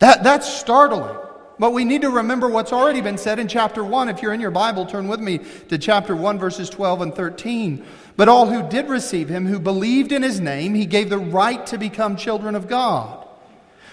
That, 0.01 0.23
that's 0.23 0.47
startling. 0.47 1.17
But 1.59 1.73
we 1.73 1.87
need 1.87 2.03
to 2.03 2.11
remember 2.11 2.47
what's 2.47 2.75
already 2.75 3.01
been 3.01 3.17
said 3.17 3.39
in 3.39 3.49
chapter 3.49 3.83
1. 3.83 4.11
If 4.11 4.21
you're 4.21 4.35
in 4.35 4.41
your 4.41 4.51
Bible, 4.51 4.85
turn 4.85 5.09
with 5.09 5.21
me 5.21 5.41
to 5.69 5.79
chapter 5.79 6.15
1, 6.15 6.39
verses 6.39 6.69
12 6.69 7.01
and 7.01 7.15
13. 7.15 7.87
But 8.17 8.29
all 8.29 8.47
who 8.47 8.69
did 8.69 8.89
receive 8.89 9.29
him, 9.29 9.47
who 9.47 9.59
believed 9.59 10.13
in 10.13 10.23
his 10.23 10.41
name, 10.41 10.75
he 10.75 10.87
gave 10.87 11.11
the 11.11 11.19
right 11.19 11.65
to 11.67 11.79
become 11.79 12.17
children 12.17 12.55
of 12.55 12.69
God, 12.69 13.27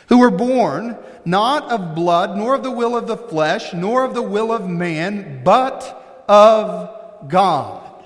who 0.09 0.19
were 0.19 0.31
born 0.31 0.97
not 1.25 1.71
of 1.71 1.95
blood, 1.95 2.37
nor 2.37 2.55
of 2.55 2.63
the 2.63 2.71
will 2.71 2.95
of 2.95 3.07
the 3.07 3.17
flesh, 3.17 3.73
nor 3.73 4.03
of 4.03 4.13
the 4.13 4.21
will 4.21 4.51
of 4.51 4.67
man, 4.67 5.41
but 5.43 6.23
of 6.27 7.29
God. 7.29 8.05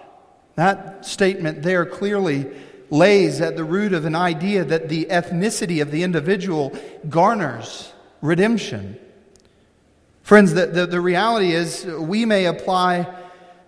That 0.56 1.06
statement 1.06 1.64
there 1.64 1.86
clearly 1.86 2.50
lays 2.90 3.42
at 3.42 3.58
the 3.58 3.64
root 3.64 3.94
of 3.94 4.06
an 4.06 4.16
idea 4.16 4.64
that 4.64 4.90
the 4.90 5.06
ethnicity 5.06 5.82
of 5.82 5.92
the 5.92 6.04
individual 6.04 6.74
garners 7.10 7.92
redemption. 8.22 8.98
Friends, 10.24 10.54
the, 10.54 10.66
the, 10.68 10.86
the 10.88 11.02
reality 11.02 11.52
is 11.52 11.86
we 11.86 12.26
may 12.26 12.46
apply 12.46 13.08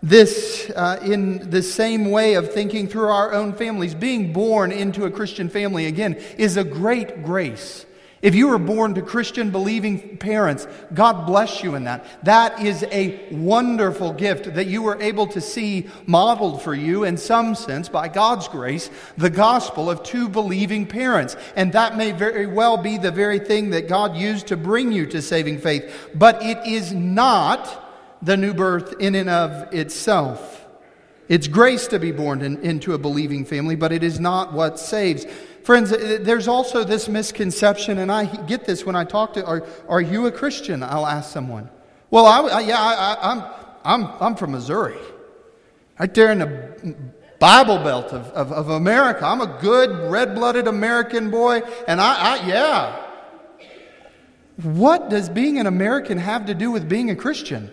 this 0.04 0.70
uh, 0.76 1.00
in 1.04 1.50
the 1.50 1.62
same 1.62 2.12
way 2.12 2.36
of 2.36 2.54
thinking 2.54 2.88
through 2.88 3.10
our 3.10 3.34
own 3.34 3.54
families. 3.54 3.96
Being 3.96 4.34
born 4.34 4.72
into 4.72 5.06
a 5.06 5.12
Christian 5.12 5.50
family, 5.50 5.86
again, 5.86 6.16
is 6.38 6.58
a 6.58 6.64
great 6.64 7.24
grace. 7.24 7.86
If 8.20 8.34
you 8.34 8.48
were 8.48 8.58
born 8.58 8.96
to 8.96 9.04
Christian 9.04 9.52
believing 9.52 10.18
parents, 10.18 10.68
God 10.92 11.28
bless 11.28 11.62
you 11.62 11.76
in 11.76 11.84
that. 11.84 12.26
That 12.26 12.64
is 12.64 12.84
a 12.92 13.28
wonderful 13.32 14.12
gift 14.14 14.56
that 14.56 14.66
you 14.66 14.82
were 14.82 15.00
able 15.00 15.28
to 15.28 15.40
see 15.40 15.88
modeled 16.08 16.64
for 16.64 16.74
you, 16.74 17.04
in 17.04 17.18
some 17.18 17.54
sense, 17.54 17.90
by 17.90 18.08
God's 18.08 18.48
grace, 18.48 18.90
the 19.18 19.30
gospel 19.30 19.88
of 19.90 20.02
two 20.02 20.30
believing 20.30 20.88
parents. 20.88 21.36
And 21.56 21.72
that 21.74 21.96
may 21.96 22.12
very 22.12 22.48
well 22.48 22.78
be 22.78 22.98
the 22.98 23.12
very 23.12 23.38
thing 23.38 23.70
that 23.70 23.88
God 23.88 24.16
used 24.18 24.48
to 24.48 24.58
bring 24.58 24.92
you 24.92 25.06
to 25.08 25.22
saving 25.22 25.60
faith. 25.60 26.10
But 26.16 26.42
it 26.42 26.66
is 26.66 26.94
not 26.94 27.87
the 28.22 28.38
new 28.38 28.54
birth 28.54 28.96
in 29.00 29.16
and 29.16 29.30
of 29.30 29.74
itself. 29.74 30.66
It's 31.28 31.48
grace 31.48 31.88
to 31.88 32.00
be 32.00 32.12
born 32.12 32.42
in, 32.42 32.58
into 32.62 32.94
a 32.94 32.98
believing 32.98 33.44
family, 33.46 33.76
but 33.76 33.92
it 33.92 34.04
is 34.04 34.20
not 34.20 34.54
what 34.54 34.80
saves. 34.80 35.26
Friends, 35.64 35.92
eh, 35.92 36.20
there's 36.22 36.48
also 36.48 36.84
this 36.84 37.10
misconception, 37.10 37.98
and 37.98 38.12
I 38.12 38.26
get 38.46 38.66
this 38.66 38.86
when 38.86 38.96
I 38.96 39.04
talk 39.04 39.34
to, 39.34 39.46
are, 39.46 39.66
are 39.90 40.02
you 40.02 40.28
a 40.28 40.32
Christian? 40.32 40.84
I'll 40.84 41.06
ask 41.06 41.32
someone. 41.32 41.70
Well, 42.10 42.26
I, 42.26 42.40
I, 42.40 42.60
yeah, 42.62 42.80
I, 42.80 43.18
I'm, 43.32 43.44
I'm, 43.84 44.12
I'm 44.22 44.36
from 44.36 44.52
Missouri. 44.52 44.98
Right 46.00 46.14
there 46.14 46.32
in 46.32 46.40
the 46.40 46.96
Bible 47.40 47.78
Belt 47.80 48.14
of, 48.14 48.28
of, 48.28 48.52
of 48.52 48.70
America. 48.70 49.26
I'm 49.26 49.42
a 49.42 49.58
good, 49.62 50.10
red 50.10 50.34
blooded 50.34 50.68
American 50.68 51.30
boy, 51.30 51.62
and 51.88 52.00
I, 52.00 52.38
I, 52.38 52.48
yeah. 52.48 53.04
What 54.64 55.10
does 55.10 55.28
being 55.30 55.60
an 55.60 55.68
American 55.68 56.18
have 56.18 56.46
to 56.46 56.54
do 56.54 56.72
with 56.72 56.88
being 56.88 57.10
a 57.10 57.16
Christian? 57.16 57.70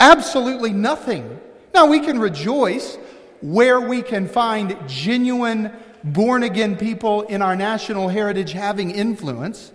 Absolutely 0.00 0.72
nothing. 0.72 1.40
Now, 1.74 1.86
we 1.86 2.00
can 2.00 2.18
rejoice 2.18 2.96
where 3.40 3.80
we 3.80 4.02
can 4.02 4.28
find 4.28 4.76
genuine 4.86 5.72
born 6.04 6.42
again 6.42 6.76
people 6.76 7.22
in 7.22 7.42
our 7.42 7.56
national 7.56 8.08
heritage 8.08 8.52
having 8.52 8.90
influence. 8.90 9.72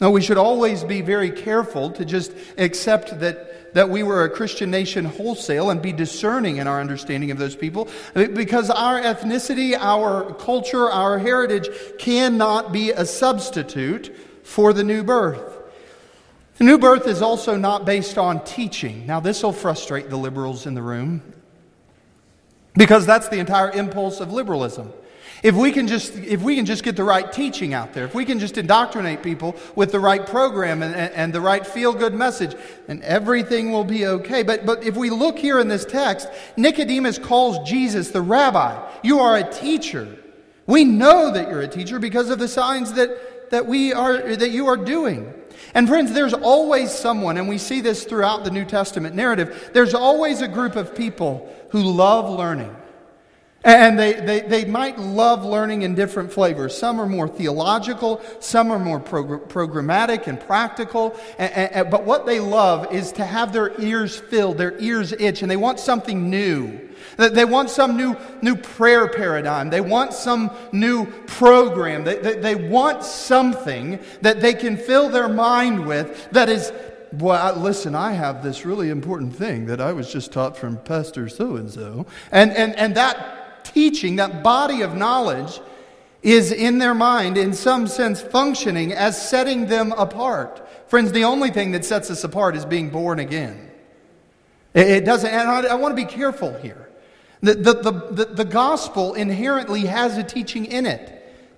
Now, 0.00 0.10
we 0.10 0.20
should 0.20 0.38
always 0.38 0.82
be 0.82 1.00
very 1.00 1.30
careful 1.30 1.90
to 1.92 2.04
just 2.04 2.32
accept 2.58 3.20
that, 3.20 3.74
that 3.74 3.88
we 3.88 4.02
were 4.02 4.24
a 4.24 4.30
Christian 4.30 4.70
nation 4.70 5.04
wholesale 5.04 5.70
and 5.70 5.80
be 5.80 5.92
discerning 5.92 6.56
in 6.56 6.66
our 6.66 6.80
understanding 6.80 7.30
of 7.30 7.38
those 7.38 7.54
people 7.54 7.88
because 8.12 8.70
our 8.70 9.00
ethnicity, 9.00 9.76
our 9.78 10.34
culture, 10.34 10.90
our 10.90 11.18
heritage 11.18 11.68
cannot 11.98 12.72
be 12.72 12.90
a 12.90 13.06
substitute 13.06 14.14
for 14.42 14.72
the 14.72 14.84
new 14.84 15.04
birth. 15.04 15.53
The 16.56 16.64
new 16.64 16.78
birth 16.78 17.06
is 17.06 17.20
also 17.20 17.56
not 17.56 17.84
based 17.84 18.16
on 18.16 18.44
teaching. 18.44 19.06
Now, 19.06 19.20
this 19.20 19.42
will 19.42 19.52
frustrate 19.52 20.08
the 20.08 20.16
liberals 20.16 20.66
in 20.66 20.74
the 20.74 20.82
room 20.82 21.22
because 22.74 23.06
that's 23.06 23.28
the 23.28 23.38
entire 23.38 23.70
impulse 23.70 24.20
of 24.20 24.32
liberalism. 24.32 24.92
If 25.42 25.54
we 25.54 25.72
can 25.72 25.86
just, 25.86 26.14
if 26.16 26.42
we 26.42 26.56
can 26.56 26.64
just 26.64 26.82
get 26.82 26.96
the 26.96 27.04
right 27.04 27.30
teaching 27.30 27.74
out 27.74 27.92
there, 27.92 28.04
if 28.06 28.14
we 28.14 28.24
can 28.24 28.38
just 28.38 28.56
indoctrinate 28.56 29.22
people 29.22 29.56
with 29.74 29.92
the 29.92 30.00
right 30.00 30.24
program 30.24 30.82
and, 30.82 30.94
and, 30.94 31.12
and 31.12 31.32
the 31.34 31.40
right 31.40 31.66
feel 31.66 31.92
good 31.92 32.14
message, 32.14 32.56
then 32.86 33.02
everything 33.02 33.70
will 33.70 33.84
be 33.84 34.06
okay. 34.06 34.42
But, 34.42 34.64
but 34.64 34.84
if 34.84 34.96
we 34.96 35.10
look 35.10 35.38
here 35.38 35.60
in 35.60 35.68
this 35.68 35.84
text, 35.84 36.28
Nicodemus 36.56 37.18
calls 37.18 37.68
Jesus 37.68 38.10
the 38.10 38.22
rabbi. 38.22 38.90
You 39.02 39.20
are 39.20 39.36
a 39.36 39.52
teacher. 39.52 40.16
We 40.66 40.84
know 40.84 41.30
that 41.32 41.50
you're 41.50 41.60
a 41.60 41.68
teacher 41.68 41.98
because 41.98 42.30
of 42.30 42.38
the 42.38 42.48
signs 42.48 42.94
that, 42.94 43.50
that, 43.50 43.66
we 43.66 43.92
are, 43.92 44.36
that 44.36 44.50
you 44.50 44.66
are 44.68 44.78
doing. 44.78 45.34
And 45.74 45.88
friends, 45.88 46.12
there's 46.12 46.34
always 46.34 46.92
someone, 46.92 47.36
and 47.36 47.48
we 47.48 47.58
see 47.58 47.80
this 47.80 48.04
throughout 48.04 48.44
the 48.44 48.50
New 48.50 48.64
Testament 48.64 49.14
narrative, 49.14 49.70
there's 49.72 49.94
always 49.94 50.40
a 50.40 50.48
group 50.48 50.76
of 50.76 50.94
people 50.94 51.52
who 51.70 51.82
love 51.82 52.30
learning. 52.30 52.74
And 53.64 53.98
they, 53.98 54.12
they, 54.12 54.40
they 54.40 54.64
might 54.66 54.98
love 54.98 55.44
learning 55.44 55.82
in 55.82 55.94
different 55.94 56.30
flavors. 56.30 56.76
Some 56.76 57.00
are 57.00 57.06
more 57.06 57.26
theological, 57.26 58.20
some 58.38 58.70
are 58.70 58.78
more 58.78 59.00
prog- 59.00 59.48
programmatic 59.48 60.26
and 60.26 60.38
practical. 60.38 61.18
And, 61.38 61.72
and, 61.72 61.90
but 61.90 62.04
what 62.04 62.26
they 62.26 62.40
love 62.40 62.92
is 62.92 63.10
to 63.12 63.24
have 63.24 63.54
their 63.54 63.80
ears 63.80 64.16
filled, 64.18 64.58
their 64.58 64.78
ears 64.78 65.12
itch, 65.12 65.40
and 65.40 65.50
they 65.50 65.56
want 65.56 65.80
something 65.80 66.28
new. 66.28 66.90
They 67.16 67.44
want 67.44 67.70
some 67.70 67.96
new, 67.96 68.16
new 68.42 68.56
prayer 68.56 69.08
paradigm. 69.08 69.70
They 69.70 69.80
want 69.80 70.12
some 70.12 70.50
new 70.72 71.06
program. 71.06 72.04
They, 72.04 72.16
they, 72.16 72.34
they 72.34 72.54
want 72.54 73.04
something 73.04 73.98
that 74.20 74.40
they 74.40 74.52
can 74.52 74.76
fill 74.76 75.08
their 75.08 75.28
mind 75.28 75.86
with 75.86 76.30
that 76.32 76.48
is 76.48 76.72
well, 77.12 77.54
listen, 77.56 77.94
I 77.94 78.10
have 78.10 78.42
this 78.42 78.66
really 78.66 78.90
important 78.90 79.36
thing 79.36 79.66
that 79.66 79.80
I 79.80 79.92
was 79.92 80.12
just 80.12 80.32
taught 80.32 80.56
from 80.56 80.78
Pastor 80.78 81.28
so 81.28 81.54
and 81.56 81.70
so. 81.70 82.06
And 82.32 82.50
and 82.52 82.96
that 82.96 83.43
teaching, 83.64 84.16
that 84.16 84.42
body 84.42 84.82
of 84.82 84.94
knowledge, 84.94 85.60
is 86.22 86.50
in 86.52 86.78
their 86.78 86.94
mind, 86.94 87.36
in 87.36 87.52
some 87.52 87.86
sense, 87.86 88.20
functioning 88.20 88.92
as 88.92 89.20
setting 89.28 89.66
them 89.66 89.92
apart. 89.92 90.66
Friends, 90.88 91.12
the 91.12 91.24
only 91.24 91.50
thing 91.50 91.72
that 91.72 91.84
sets 91.84 92.10
us 92.10 92.24
apart 92.24 92.56
is 92.56 92.64
being 92.64 92.88
born 92.88 93.18
again. 93.18 93.70
It 94.74 95.04
doesn't, 95.04 95.30
and 95.30 95.48
I, 95.48 95.72
I 95.72 95.74
want 95.74 95.96
to 95.96 96.02
be 96.02 96.10
careful 96.10 96.52
here. 96.58 96.88
The, 97.42 97.54
the, 97.54 97.74
the, 98.10 98.24
the, 98.24 98.44
gospel 98.44 99.12
inherently 99.14 99.80
has 99.82 100.16
a 100.16 100.24
teaching 100.24 100.64
in 100.64 100.86
it. 100.86 101.10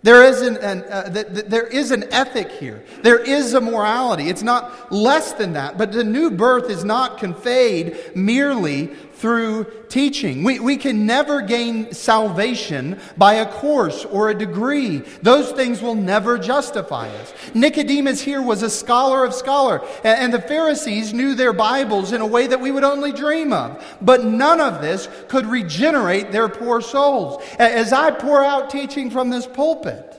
There 0.03 0.25
is 0.25 0.42
an, 0.42 0.57
an 0.57 0.83
uh, 0.83 1.12
th- 1.12 1.27
th- 1.29 1.47
there 1.47 1.66
is 1.66 1.92
an 1.92 2.12
ethic 2.12 2.51
here. 2.51 2.85
There 3.03 3.19
is 3.19 3.55
a 3.55 3.61
morality. 3.61 4.29
It's 4.29 4.42
not 4.42 4.92
less 4.92 5.33
than 5.33 5.53
that. 5.53 5.79
But 5.79 5.92
the 5.92 6.03
new 6.03 6.31
birth 6.31 6.71
is 6.71 6.85
not 6.85 7.19
conveyed 7.19 8.16
merely 8.16 8.88
through 9.17 9.65
teaching. 9.89 10.45
We, 10.45 10.61
we 10.61 10.77
can 10.77 11.07
never 11.07 11.41
gain 11.41 11.93
salvation 11.93 13.01
by 13.17 13.35
a 13.35 13.51
course 13.51 14.05
or 14.05 14.29
a 14.29 14.35
degree. 14.35 14.99
Those 15.23 15.53
things 15.53 15.81
will 15.81 15.95
never 15.95 16.39
justify 16.39 17.09
us. 17.09 17.33
Nicodemus 17.55 18.21
here 18.21 18.43
was 18.43 18.63
a 18.63 18.69
scholar 18.69 19.25
of 19.25 19.33
scholar, 19.33 19.83
and, 20.05 20.21
and 20.21 20.35
the 20.35 20.41
Pharisees 20.41 21.15
knew 21.15 21.35
their 21.35 21.55
Bibles 21.55 22.13
in 22.13 22.21
a 22.21 22.27
way 22.27 22.47
that 22.47 22.61
we 22.61 22.71
would 22.71 22.85
only 22.85 23.13
dream 23.13 23.53
of. 23.53 23.83
But 24.03 24.25
none 24.25 24.61
of 24.61 24.83
this 24.83 25.09
could 25.29 25.47
regenerate 25.47 26.31
their 26.31 26.49
poor 26.49 26.83
souls. 26.83 27.43
As 27.59 27.93
I 27.93 28.11
pour 28.11 28.45
out 28.45 28.69
teaching 28.69 29.11
from 29.11 29.31
this 29.31 29.47
pulpit, 29.47 30.13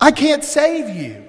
I 0.00 0.10
can't 0.10 0.44
save 0.44 0.94
you. 0.94 1.24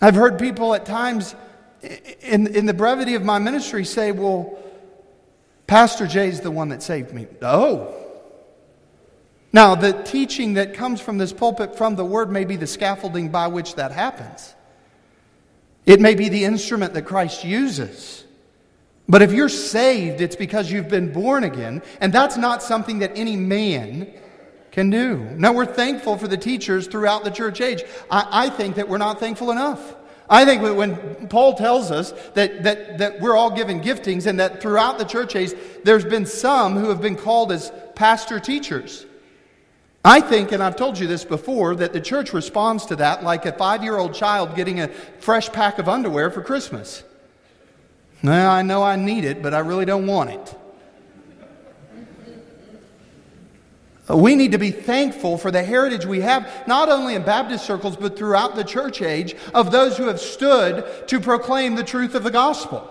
I've 0.00 0.14
heard 0.14 0.38
people 0.38 0.74
at 0.74 0.86
times 0.86 1.34
in, 1.82 2.46
in 2.48 2.66
the 2.66 2.74
brevity 2.74 3.14
of 3.14 3.24
my 3.24 3.38
ministry 3.38 3.84
say, 3.84 4.12
well, 4.12 4.58
Pastor 5.66 6.06
Jay's 6.06 6.40
the 6.40 6.50
one 6.50 6.68
that 6.68 6.82
saved 6.82 7.12
me. 7.12 7.26
Oh. 7.42 7.94
Now, 9.52 9.74
the 9.74 9.92
teaching 9.92 10.54
that 10.54 10.74
comes 10.74 11.00
from 11.00 11.18
this 11.18 11.32
pulpit 11.32 11.76
from 11.76 11.96
the 11.96 12.04
Word 12.04 12.30
may 12.30 12.44
be 12.44 12.56
the 12.56 12.66
scaffolding 12.66 13.30
by 13.30 13.46
which 13.46 13.76
that 13.76 13.90
happens. 13.90 14.54
It 15.86 16.00
may 16.00 16.14
be 16.14 16.28
the 16.28 16.44
instrument 16.44 16.94
that 16.94 17.02
Christ 17.02 17.44
uses. 17.44 18.24
But 19.08 19.22
if 19.22 19.32
you're 19.32 19.48
saved, 19.48 20.20
it's 20.20 20.36
because 20.36 20.70
you've 20.70 20.88
been 20.88 21.12
born 21.12 21.44
again, 21.44 21.82
and 22.00 22.12
that's 22.12 22.36
not 22.36 22.62
something 22.62 22.98
that 22.98 23.12
any 23.16 23.36
man 23.36 24.12
can 24.72 24.90
do. 24.90 25.16
Now, 25.16 25.52
we're 25.52 25.64
thankful 25.64 26.18
for 26.18 26.28
the 26.28 26.36
teachers 26.36 26.86
throughout 26.86 27.24
the 27.24 27.30
church 27.30 27.60
age. 27.60 27.82
I, 28.10 28.26
I 28.30 28.50
think 28.50 28.76
that 28.76 28.88
we're 28.88 28.98
not 28.98 29.20
thankful 29.20 29.50
enough. 29.50 29.95
I 30.28 30.44
think 30.44 30.62
when 30.62 31.28
Paul 31.28 31.54
tells 31.54 31.90
us 31.90 32.12
that, 32.34 32.64
that, 32.64 32.98
that 32.98 33.20
we're 33.20 33.36
all 33.36 33.50
given 33.50 33.80
giftings 33.80 34.26
and 34.26 34.40
that 34.40 34.60
throughout 34.60 34.98
the 34.98 35.04
church 35.04 35.36
age, 35.36 35.52
there's 35.84 36.04
been 36.04 36.26
some 36.26 36.76
who 36.76 36.88
have 36.88 37.00
been 37.00 37.16
called 37.16 37.52
as 37.52 37.70
pastor 37.94 38.40
teachers. 38.40 39.06
I 40.04 40.20
think, 40.20 40.52
and 40.52 40.62
I've 40.62 40.76
told 40.76 40.98
you 40.98 41.06
this 41.06 41.24
before, 41.24 41.76
that 41.76 41.92
the 41.92 42.00
church 42.00 42.32
responds 42.32 42.86
to 42.86 42.96
that 42.96 43.24
like 43.24 43.46
a 43.46 43.52
five 43.52 43.82
year 43.82 43.96
old 43.96 44.14
child 44.14 44.54
getting 44.56 44.80
a 44.80 44.88
fresh 44.88 45.50
pack 45.50 45.78
of 45.78 45.88
underwear 45.88 46.30
for 46.30 46.42
Christmas. 46.42 47.02
Now, 48.22 48.50
I 48.50 48.62
know 48.62 48.82
I 48.82 48.96
need 48.96 49.24
it, 49.24 49.42
but 49.42 49.54
I 49.54 49.60
really 49.60 49.84
don't 49.84 50.06
want 50.06 50.30
it. 50.30 50.54
We 54.08 54.36
need 54.36 54.52
to 54.52 54.58
be 54.58 54.70
thankful 54.70 55.36
for 55.36 55.50
the 55.50 55.64
heritage 55.64 56.06
we 56.06 56.20
have, 56.20 56.48
not 56.68 56.88
only 56.88 57.14
in 57.14 57.22
Baptist 57.22 57.66
circles, 57.66 57.96
but 57.96 58.16
throughout 58.16 58.54
the 58.54 58.62
church 58.62 59.02
age, 59.02 59.34
of 59.52 59.72
those 59.72 59.96
who 59.96 60.06
have 60.06 60.20
stood 60.20 60.84
to 61.08 61.18
proclaim 61.18 61.74
the 61.74 61.82
truth 61.82 62.14
of 62.14 62.22
the 62.22 62.30
gospel. 62.30 62.88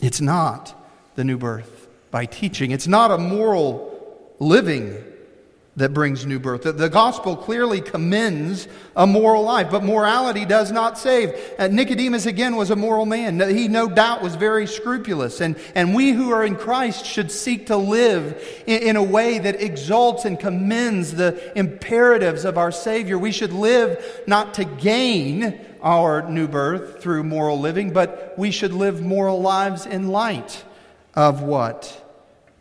It's 0.00 0.20
not 0.20 0.74
the 1.14 1.24
new 1.24 1.38
birth 1.38 1.88
by 2.10 2.26
teaching. 2.26 2.70
It's 2.70 2.86
not 2.86 3.10
a 3.10 3.18
moral 3.18 4.28
living 4.38 5.04
that 5.78 5.94
brings 5.94 6.26
new 6.26 6.38
birth. 6.38 6.62
The, 6.62 6.72
the 6.72 6.88
gospel 6.88 7.36
clearly 7.36 7.80
commends 7.80 8.68
a 8.96 9.06
moral 9.06 9.44
life, 9.44 9.70
but 9.70 9.84
morality 9.84 10.44
does 10.44 10.72
not 10.72 10.98
save. 10.98 11.32
Uh, 11.58 11.68
Nicodemus, 11.68 12.26
again, 12.26 12.56
was 12.56 12.70
a 12.70 12.76
moral 12.76 13.06
man. 13.06 13.40
He, 13.40 13.68
no 13.68 13.88
doubt, 13.88 14.22
was 14.22 14.34
very 14.34 14.66
scrupulous. 14.66 15.40
And, 15.40 15.56
and 15.74 15.94
we 15.94 16.10
who 16.10 16.30
are 16.30 16.44
in 16.44 16.56
Christ 16.56 17.06
should 17.06 17.30
seek 17.30 17.66
to 17.66 17.76
live 17.76 18.62
in, 18.66 18.82
in 18.82 18.96
a 18.96 19.02
way 19.02 19.38
that 19.38 19.62
exalts 19.62 20.24
and 20.24 20.38
commends 20.38 21.14
the 21.14 21.56
imperatives 21.56 22.44
of 22.44 22.58
our 22.58 22.72
Savior. 22.72 23.16
We 23.16 23.32
should 23.32 23.52
live 23.52 24.22
not 24.26 24.54
to 24.54 24.64
gain 24.64 25.60
our 25.80 26.28
new 26.28 26.48
birth 26.48 27.00
through 27.00 27.22
moral 27.22 27.60
living, 27.60 27.92
but 27.92 28.34
we 28.36 28.50
should 28.50 28.72
live 28.72 29.00
moral 29.00 29.40
lives 29.40 29.86
in 29.86 30.08
light 30.08 30.64
of 31.14 31.40
what 31.40 32.04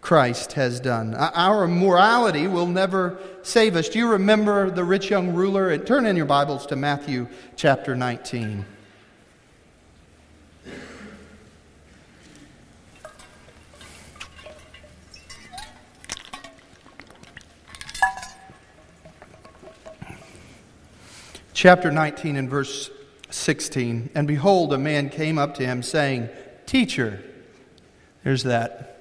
Christ 0.07 0.53
has 0.53 0.79
done. 0.79 1.13
Our 1.15 1.67
morality 1.67 2.47
will 2.47 2.65
never 2.65 3.17
save 3.43 3.75
us. 3.75 3.89
Do 3.89 3.99
you 3.99 4.07
remember 4.11 4.71
the 4.71 4.85
rich 4.85 5.09
young 5.09 5.33
ruler? 5.33 5.69
And 5.69 5.85
turn 5.85 6.05
in 6.05 6.15
your 6.15 6.25
Bibles 6.25 6.65
to 6.67 6.77
Matthew 6.77 7.27
chapter 7.57 7.93
19. 7.93 8.63
Chapter 21.51 21.91
19 21.91 22.37
and 22.37 22.49
verse 22.49 22.89
16. 23.29 24.11
And 24.15 24.25
behold, 24.25 24.71
a 24.71 24.77
man 24.77 25.09
came 25.09 25.37
up 25.37 25.55
to 25.55 25.65
him, 25.65 25.83
saying, 25.83 26.29
Teacher, 26.65 27.21
there's 28.23 28.43
that. 28.43 28.96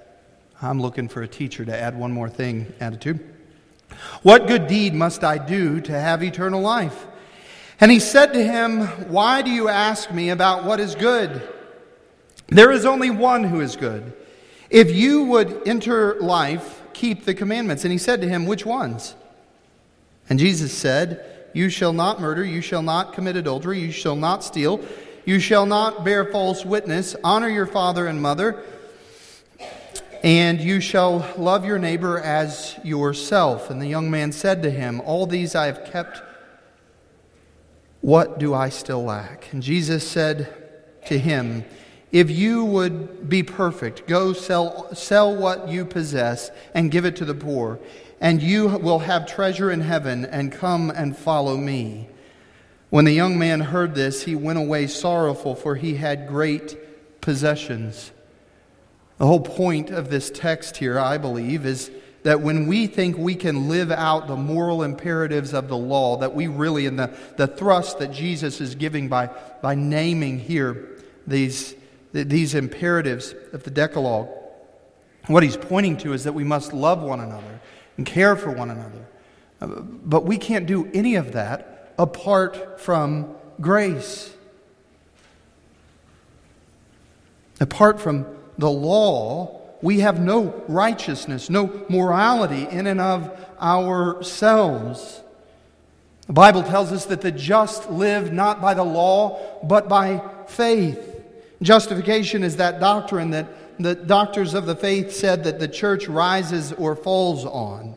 I'm 0.63 0.81
looking 0.81 1.09
for 1.09 1.23
a 1.23 1.29
teacher 1.29 1.65
to 1.65 1.77
add 1.77 1.99
one 1.99 2.13
more 2.13 2.31
thing 2.31 2.73
attitude. 2.81 3.21
What 4.23 4.47
good 4.47 4.67
deed 4.67 4.95
must 4.95 5.23
I 5.23 5.39
do 5.39 5.81
to 5.83 5.93
have 5.93 6.23
eternal 6.23 6.61
life? 6.61 7.07
And 7.79 7.91
he 7.91 8.01
said 8.01 8.33
to 8.33 8.43
him, 8.43 8.87
Why 9.11 9.43
do 9.43 9.51
you 9.51 9.69
ask 9.69 10.11
me 10.11 10.31
about 10.31 10.65
what 10.65 10.81
is 10.81 10.95
good? 10.95 11.47
There 12.49 12.73
is 12.73 12.87
only 12.87 13.11
one 13.11 13.45
who 13.45 13.61
is 13.61 13.77
good. 13.77 14.15
If 14.71 14.91
you 14.91 15.25
would 15.25 15.69
enter 15.69 16.17
life, 16.21 16.83
keep 16.95 17.25
the 17.25 17.35
commandments. 17.35 17.85
And 17.85 17.93
he 17.93 17.99
said 17.99 18.23
to 18.23 18.29
him, 18.29 18.47
Which 18.47 18.65
ones? 18.65 19.15
And 20.31 20.39
Jesus 20.39 20.73
said, 20.73 21.51
You 21.53 21.69
shall 21.69 21.93
not 21.93 22.19
murder, 22.19 22.45
you 22.45 22.63
shall 22.63 22.83
not 22.83 23.13
commit 23.13 23.37
adultery, 23.37 23.79
you 23.79 23.93
shall 23.93 24.17
not 24.17 24.43
steal, 24.43 24.83
you 25.27 25.39
shall 25.39 25.67
not 25.67 26.03
bear 26.03 26.25
false 26.25 26.65
witness, 26.65 27.15
honor 27.23 27.49
your 27.49 27.67
father 27.67 28.07
and 28.07 28.23
mother 28.23 28.65
and 30.27 30.61
you 30.61 30.81
shall 30.81 31.25
love 31.39 31.65
your 31.65 31.79
neighbor 31.79 32.19
as 32.19 32.77
yourself. 32.83 33.71
And 33.71 33.81
the 33.81 33.87
young 33.87 34.11
man 34.11 34.33
said 34.33 34.61
to 34.65 34.71
him, 34.73 35.01
All 35.03 35.25
these 35.25 35.55
I 35.55 35.67
have 35.67 35.85
kept. 35.85 36.21
What 38.01 38.41
do 38.41 38.53
I 38.53 38.71
still 38.71 39.05
lack? 39.05 39.53
And 39.53 39.63
Jesus 39.63 40.05
said 40.05 40.53
to 41.07 41.17
him, 41.17 41.65
If 42.11 42.29
you 42.29 42.65
would 42.65 43.29
be 43.29 43.45
perfect, 43.45 44.09
go 44.09 44.33
sell, 44.33 44.93
sell 44.97 45.33
what 45.33 45.69
you 45.69 45.85
possess 45.85 46.51
and 46.75 46.91
give 46.91 47.05
it 47.05 47.15
to 47.17 47.25
the 47.25 47.33
poor, 47.33 47.79
and 48.21 48.43
you 48.43 48.67
will 48.67 48.99
have 48.99 49.29
treasure 49.29 49.71
in 49.71 49.81
heaven, 49.81 50.25
and 50.25 50.51
come 50.51 50.91
and 50.91 51.17
follow 51.17 51.57
me. 51.57 52.09
When 52.91 53.05
the 53.05 53.13
young 53.13 53.39
man 53.39 53.61
heard 53.61 53.95
this, 53.95 54.25
he 54.25 54.35
went 54.35 54.59
away 54.59 54.89
sorrowful, 54.89 55.55
for 55.55 55.77
he 55.77 55.95
had 55.95 56.27
great 56.27 57.21
possessions. 57.21 58.11
The 59.19 59.27
whole 59.27 59.41
point 59.41 59.91
of 59.91 60.11
this 60.11 60.31
text 60.31 60.77
here, 60.77 60.99
I 60.99 61.19
believe, 61.19 61.65
is 61.65 61.91
that 62.23 62.41
when 62.41 62.67
we 62.67 62.87
think 62.87 63.17
we 63.17 63.35
can 63.35 63.69
live 63.69 63.91
out 63.91 64.27
the 64.27 64.37
moral 64.37 64.83
imperatives 64.83 65.55
of 65.55 65.69
the 65.69 65.77
law, 65.77 66.17
that 66.19 66.35
we 66.35 66.49
really, 66.49 66.87
in 66.87 66.97
the, 66.97 67.17
the 67.37 67.47
thrust 67.47 68.01
that 68.01 68.11
Jesus 68.13 68.61
is 68.61 68.75
giving 68.75 69.09
by, 69.09 69.31
by 69.63 69.75
naming 69.75 70.39
here 70.39 70.99
these, 71.27 71.75
these 72.13 72.55
imperatives 72.55 73.35
of 73.53 73.63
the 73.63 73.71
Decalogue, 73.71 74.29
what 75.29 75.43
he's 75.43 75.57
pointing 75.57 75.97
to 75.99 76.13
is 76.13 76.25
that 76.25 76.33
we 76.33 76.45
must 76.45 76.73
love 76.73 77.01
one 77.01 77.21
another 77.21 77.61
and 77.97 78.05
care 78.05 78.37
for 78.37 78.51
one 78.51 78.71
another. 78.71 79.07
But 79.61 80.25
we 80.25 80.37
can't 80.37 80.67
do 80.67 80.91
any 80.93 81.15
of 81.15 81.33
that 81.33 81.95
apart 81.99 82.81
from 82.81 83.35
grace. 83.61 84.35
Apart 87.61 88.01
from 88.01 88.27
the 88.59 88.71
law, 88.71 89.61
we 89.83 90.01
have 90.01 90.21
no 90.21 90.65
righteousness, 90.69 91.51
no 91.51 91.85
morality 91.89 92.67
in 92.71 92.87
and 92.87 93.01
of 93.01 93.31
ourselves. 93.61 95.21
The 96.27 96.33
Bible 96.33 96.63
tells 96.63 96.91
us 96.93 97.07
that 97.07 97.21
the 97.21 97.31
just 97.31 97.91
live 97.91 98.33
not 98.33 98.61
by 98.61 98.75
the 98.75 98.85
law, 98.85 99.61
but 99.63 99.89
by 99.89 100.23
faith. 100.49 101.23
Justification 101.63 102.43
is 102.43 102.57
that 102.57 102.81
doctrine 102.81 103.31
that 103.31 103.49
the 103.79 103.95
doctors 103.95 104.55
of 104.55 104.67
the 104.67 104.75
faith 104.75 105.13
said 105.13 105.45
that 105.45 105.59
the 105.59 105.69
church 105.69 106.09
rises 106.09 106.73
or 106.73 106.97
falls 106.97 107.45
on. 107.45 107.95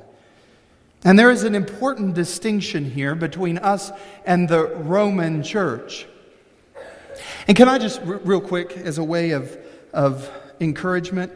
And 1.03 1.17
there 1.17 1.31
is 1.31 1.43
an 1.43 1.55
important 1.55 2.13
distinction 2.13 2.91
here 2.91 3.15
between 3.15 3.57
us 3.57 3.91
and 4.25 4.49
the 4.49 4.67
Roman 4.67 5.43
church. 5.43 6.05
And 7.47 7.55
can 7.55 7.69
I 7.69 7.77
just, 7.77 8.01
real 8.03 8.41
quick, 8.41 8.73
as 8.73 8.97
a 8.97 9.03
way 9.03 9.31
of, 9.31 9.57
of 9.93 10.29
encouragement 10.59 11.31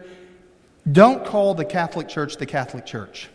don't 0.92 1.26
call 1.26 1.54
the 1.54 1.66
Catholic 1.66 2.10
Church 2.10 2.38
the 2.38 2.46
Catholic 2.46 2.86
Church. 2.86 3.30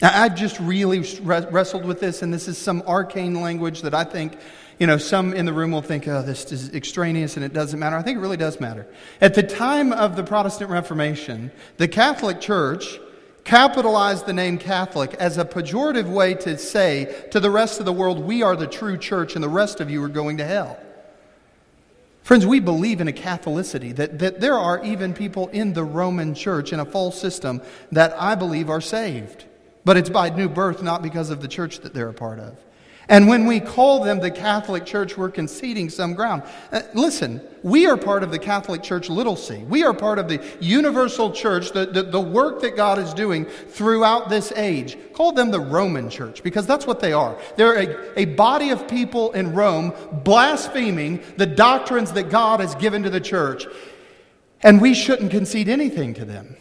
I've 0.00 0.36
just 0.36 0.60
really 0.60 1.00
wrestled 1.20 1.84
with 1.84 2.00
this, 2.00 2.22
and 2.22 2.32
this 2.32 2.46
is 2.46 2.56
some 2.56 2.82
arcane 2.86 3.40
language 3.40 3.82
that 3.82 3.94
I 3.94 4.04
think, 4.04 4.38
you 4.78 4.86
know, 4.86 4.96
some 4.96 5.34
in 5.34 5.44
the 5.44 5.52
room 5.52 5.72
will 5.72 5.82
think, 5.82 6.06
oh, 6.06 6.22
this 6.22 6.52
is 6.52 6.72
extraneous 6.72 7.36
and 7.36 7.44
it 7.44 7.52
doesn't 7.52 7.78
matter. 7.80 7.96
I 7.96 8.02
think 8.02 8.18
it 8.18 8.20
really 8.20 8.36
does 8.36 8.60
matter. 8.60 8.86
At 9.20 9.34
the 9.34 9.42
time 9.42 9.92
of 9.92 10.14
the 10.14 10.22
Protestant 10.22 10.70
Reformation, 10.70 11.50
the 11.78 11.88
Catholic 11.88 12.40
Church 12.40 13.00
capitalized 13.42 14.26
the 14.26 14.32
name 14.32 14.56
Catholic 14.56 15.14
as 15.14 15.36
a 15.36 15.44
pejorative 15.44 16.08
way 16.08 16.34
to 16.34 16.56
say 16.56 17.26
to 17.32 17.40
the 17.40 17.50
rest 17.50 17.80
of 17.80 17.86
the 17.86 17.92
world, 17.92 18.20
we 18.20 18.42
are 18.42 18.54
the 18.54 18.66
true 18.68 18.96
church 18.96 19.34
and 19.34 19.42
the 19.42 19.48
rest 19.48 19.80
of 19.80 19.90
you 19.90 20.02
are 20.02 20.08
going 20.08 20.36
to 20.36 20.44
hell. 20.44 20.78
Friends, 22.28 22.44
we 22.44 22.60
believe 22.60 23.00
in 23.00 23.08
a 23.08 23.12
Catholicity, 23.12 23.96
that, 23.96 24.18
that 24.18 24.38
there 24.38 24.58
are 24.58 24.84
even 24.84 25.14
people 25.14 25.48
in 25.48 25.72
the 25.72 25.82
Roman 25.82 26.34
church 26.34 26.74
in 26.74 26.78
a 26.78 26.84
false 26.84 27.18
system 27.18 27.62
that 27.90 28.14
I 28.20 28.34
believe 28.34 28.68
are 28.68 28.82
saved. 28.82 29.46
But 29.82 29.96
it's 29.96 30.10
by 30.10 30.28
new 30.28 30.46
birth, 30.46 30.82
not 30.82 31.00
because 31.00 31.30
of 31.30 31.40
the 31.40 31.48
church 31.48 31.80
that 31.80 31.94
they're 31.94 32.10
a 32.10 32.12
part 32.12 32.38
of. 32.38 32.62
And 33.10 33.26
when 33.26 33.46
we 33.46 33.58
call 33.58 34.04
them 34.04 34.20
the 34.20 34.30
Catholic 34.30 34.84
Church, 34.84 35.16
we're 35.16 35.30
conceding 35.30 35.88
some 35.88 36.12
ground. 36.12 36.42
Uh, 36.70 36.82
listen, 36.92 37.40
we 37.62 37.86
are 37.86 37.96
part 37.96 38.22
of 38.22 38.30
the 38.30 38.38
Catholic 38.38 38.82
Church, 38.82 39.08
little 39.08 39.34
c. 39.34 39.56
We 39.64 39.82
are 39.82 39.94
part 39.94 40.18
of 40.18 40.28
the 40.28 40.44
universal 40.60 41.32
church, 41.32 41.72
the, 41.72 41.86
the, 41.86 42.02
the, 42.02 42.20
work 42.20 42.60
that 42.60 42.76
God 42.76 42.98
is 42.98 43.14
doing 43.14 43.46
throughout 43.46 44.28
this 44.28 44.52
age. 44.52 44.98
Call 45.14 45.32
them 45.32 45.50
the 45.50 45.60
Roman 45.60 46.10
Church, 46.10 46.42
because 46.42 46.66
that's 46.66 46.86
what 46.86 47.00
they 47.00 47.14
are. 47.14 47.38
They're 47.56 47.78
a, 47.78 48.20
a 48.20 48.24
body 48.26 48.70
of 48.70 48.86
people 48.86 49.32
in 49.32 49.54
Rome 49.54 49.94
blaspheming 50.12 51.22
the 51.38 51.46
doctrines 51.46 52.12
that 52.12 52.28
God 52.28 52.60
has 52.60 52.74
given 52.74 53.02
to 53.04 53.10
the 53.10 53.20
church. 53.20 53.66
And 54.62 54.82
we 54.82 54.92
shouldn't 54.92 55.30
concede 55.30 55.70
anything 55.70 56.12
to 56.14 56.26
them. 56.26 56.56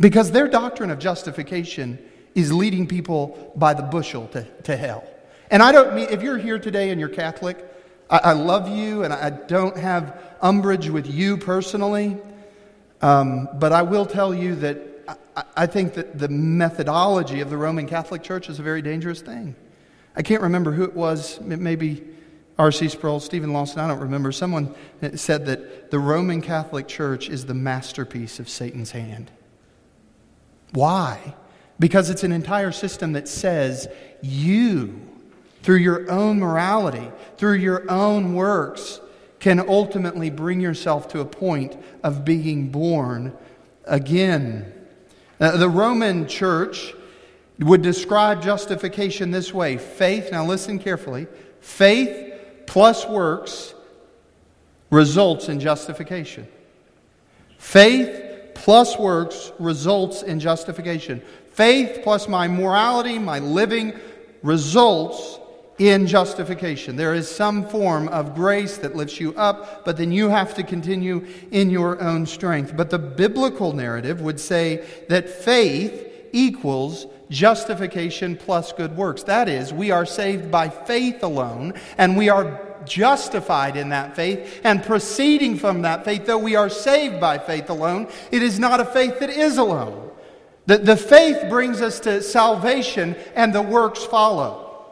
Because 0.00 0.30
their 0.30 0.48
doctrine 0.48 0.90
of 0.90 0.98
justification 0.98 1.98
is 2.38 2.52
leading 2.52 2.86
people 2.86 3.52
by 3.56 3.74
the 3.74 3.82
bushel 3.82 4.28
to, 4.28 4.44
to 4.62 4.76
hell. 4.76 5.04
And 5.50 5.60
I 5.60 5.72
don't 5.72 5.94
mean, 5.94 6.06
if 6.10 6.22
you're 6.22 6.38
here 6.38 6.58
today 6.58 6.90
and 6.90 7.00
you're 7.00 7.08
Catholic, 7.08 7.58
I, 8.08 8.18
I 8.18 8.32
love 8.32 8.68
you 8.68 9.02
and 9.02 9.12
I 9.12 9.30
don't 9.30 9.76
have 9.76 10.36
umbrage 10.40 10.88
with 10.88 11.08
you 11.08 11.36
personally. 11.36 12.16
Um, 13.02 13.48
but 13.54 13.72
I 13.72 13.82
will 13.82 14.06
tell 14.06 14.32
you 14.32 14.54
that 14.56 14.78
I, 15.36 15.42
I 15.56 15.66
think 15.66 15.94
that 15.94 16.16
the 16.16 16.28
methodology 16.28 17.40
of 17.40 17.50
the 17.50 17.56
Roman 17.56 17.88
Catholic 17.88 18.22
Church 18.22 18.48
is 18.48 18.60
a 18.60 18.62
very 18.62 18.82
dangerous 18.82 19.20
thing. 19.20 19.56
I 20.14 20.22
can't 20.22 20.42
remember 20.42 20.70
who 20.70 20.84
it 20.84 20.94
was, 20.94 21.40
maybe 21.40 22.04
R.C. 22.56 22.88
Sproul, 22.88 23.18
Steven 23.18 23.52
Lawson, 23.52 23.80
I 23.80 23.88
don't 23.88 24.00
remember. 24.00 24.30
Someone 24.30 24.74
said 25.14 25.46
that 25.46 25.90
the 25.90 25.98
Roman 25.98 26.40
Catholic 26.40 26.86
Church 26.86 27.28
is 27.28 27.46
the 27.46 27.54
masterpiece 27.54 28.38
of 28.38 28.48
Satan's 28.48 28.92
hand. 28.92 29.30
Why? 30.72 31.34
Because 31.78 32.10
it's 32.10 32.24
an 32.24 32.32
entire 32.32 32.72
system 32.72 33.12
that 33.12 33.28
says 33.28 33.88
you, 34.20 35.00
through 35.62 35.76
your 35.76 36.10
own 36.10 36.40
morality, 36.40 37.10
through 37.36 37.54
your 37.54 37.88
own 37.90 38.34
works, 38.34 39.00
can 39.38 39.60
ultimately 39.60 40.30
bring 40.30 40.60
yourself 40.60 41.08
to 41.08 41.20
a 41.20 41.24
point 41.24 41.76
of 42.02 42.24
being 42.24 42.68
born 42.68 43.36
again. 43.84 44.72
The 45.38 45.68
Roman 45.68 46.26
church 46.26 46.94
would 47.60 47.82
describe 47.82 48.42
justification 48.42 49.30
this 49.30 49.52
way 49.52 49.78
faith, 49.78 50.30
now 50.32 50.44
listen 50.44 50.78
carefully, 50.78 51.26
faith 51.60 52.34
plus 52.66 53.06
works 53.06 53.74
results 54.90 55.48
in 55.48 55.60
justification. 55.60 56.46
Faith 57.58 58.52
plus 58.54 58.98
works 58.98 59.52
results 59.58 60.22
in 60.22 60.40
justification. 60.40 61.22
Faith 61.58 62.02
plus 62.04 62.28
my 62.28 62.46
morality, 62.46 63.18
my 63.18 63.40
living, 63.40 63.92
results 64.44 65.40
in 65.80 66.06
justification. 66.06 66.94
There 66.94 67.14
is 67.14 67.28
some 67.28 67.66
form 67.66 68.06
of 68.10 68.36
grace 68.36 68.76
that 68.76 68.94
lifts 68.94 69.18
you 69.18 69.34
up, 69.34 69.84
but 69.84 69.96
then 69.96 70.12
you 70.12 70.28
have 70.28 70.54
to 70.54 70.62
continue 70.62 71.26
in 71.50 71.68
your 71.68 72.00
own 72.00 72.26
strength. 72.26 72.76
But 72.76 72.90
the 72.90 72.98
biblical 73.00 73.72
narrative 73.72 74.20
would 74.20 74.38
say 74.38 74.86
that 75.08 75.28
faith 75.28 76.28
equals 76.30 77.06
justification 77.28 78.36
plus 78.36 78.72
good 78.72 78.96
works. 78.96 79.24
That 79.24 79.48
is, 79.48 79.72
we 79.72 79.90
are 79.90 80.06
saved 80.06 80.52
by 80.52 80.68
faith 80.68 81.24
alone, 81.24 81.74
and 81.96 82.16
we 82.16 82.28
are 82.28 82.76
justified 82.84 83.76
in 83.76 83.88
that 83.88 84.14
faith 84.14 84.60
and 84.62 84.80
proceeding 84.80 85.56
from 85.56 85.82
that 85.82 86.04
faith, 86.04 86.24
though 86.24 86.38
we 86.38 86.54
are 86.54 86.70
saved 86.70 87.18
by 87.20 87.36
faith 87.36 87.68
alone, 87.68 88.06
it 88.30 88.44
is 88.44 88.60
not 88.60 88.78
a 88.78 88.84
faith 88.84 89.18
that 89.18 89.30
is 89.30 89.58
alone. 89.58 90.07
The, 90.68 90.76
the 90.76 90.96
faith 90.98 91.48
brings 91.48 91.80
us 91.80 91.98
to 92.00 92.20
salvation 92.20 93.16
and 93.34 93.54
the 93.54 93.62
works 93.62 94.04
follow. 94.04 94.84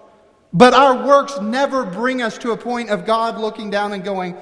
But 0.51 0.73
our 0.73 1.07
works 1.07 1.39
never 1.39 1.85
bring 1.85 2.23
us 2.23 2.39
to 2.39 2.53
a 2.53 2.57
point 2.57 2.89
of 2.89 3.05
God 3.05 3.37
looking 3.39 3.69
down 3.69 3.93
and 3.93 4.03
going, 4.03 4.39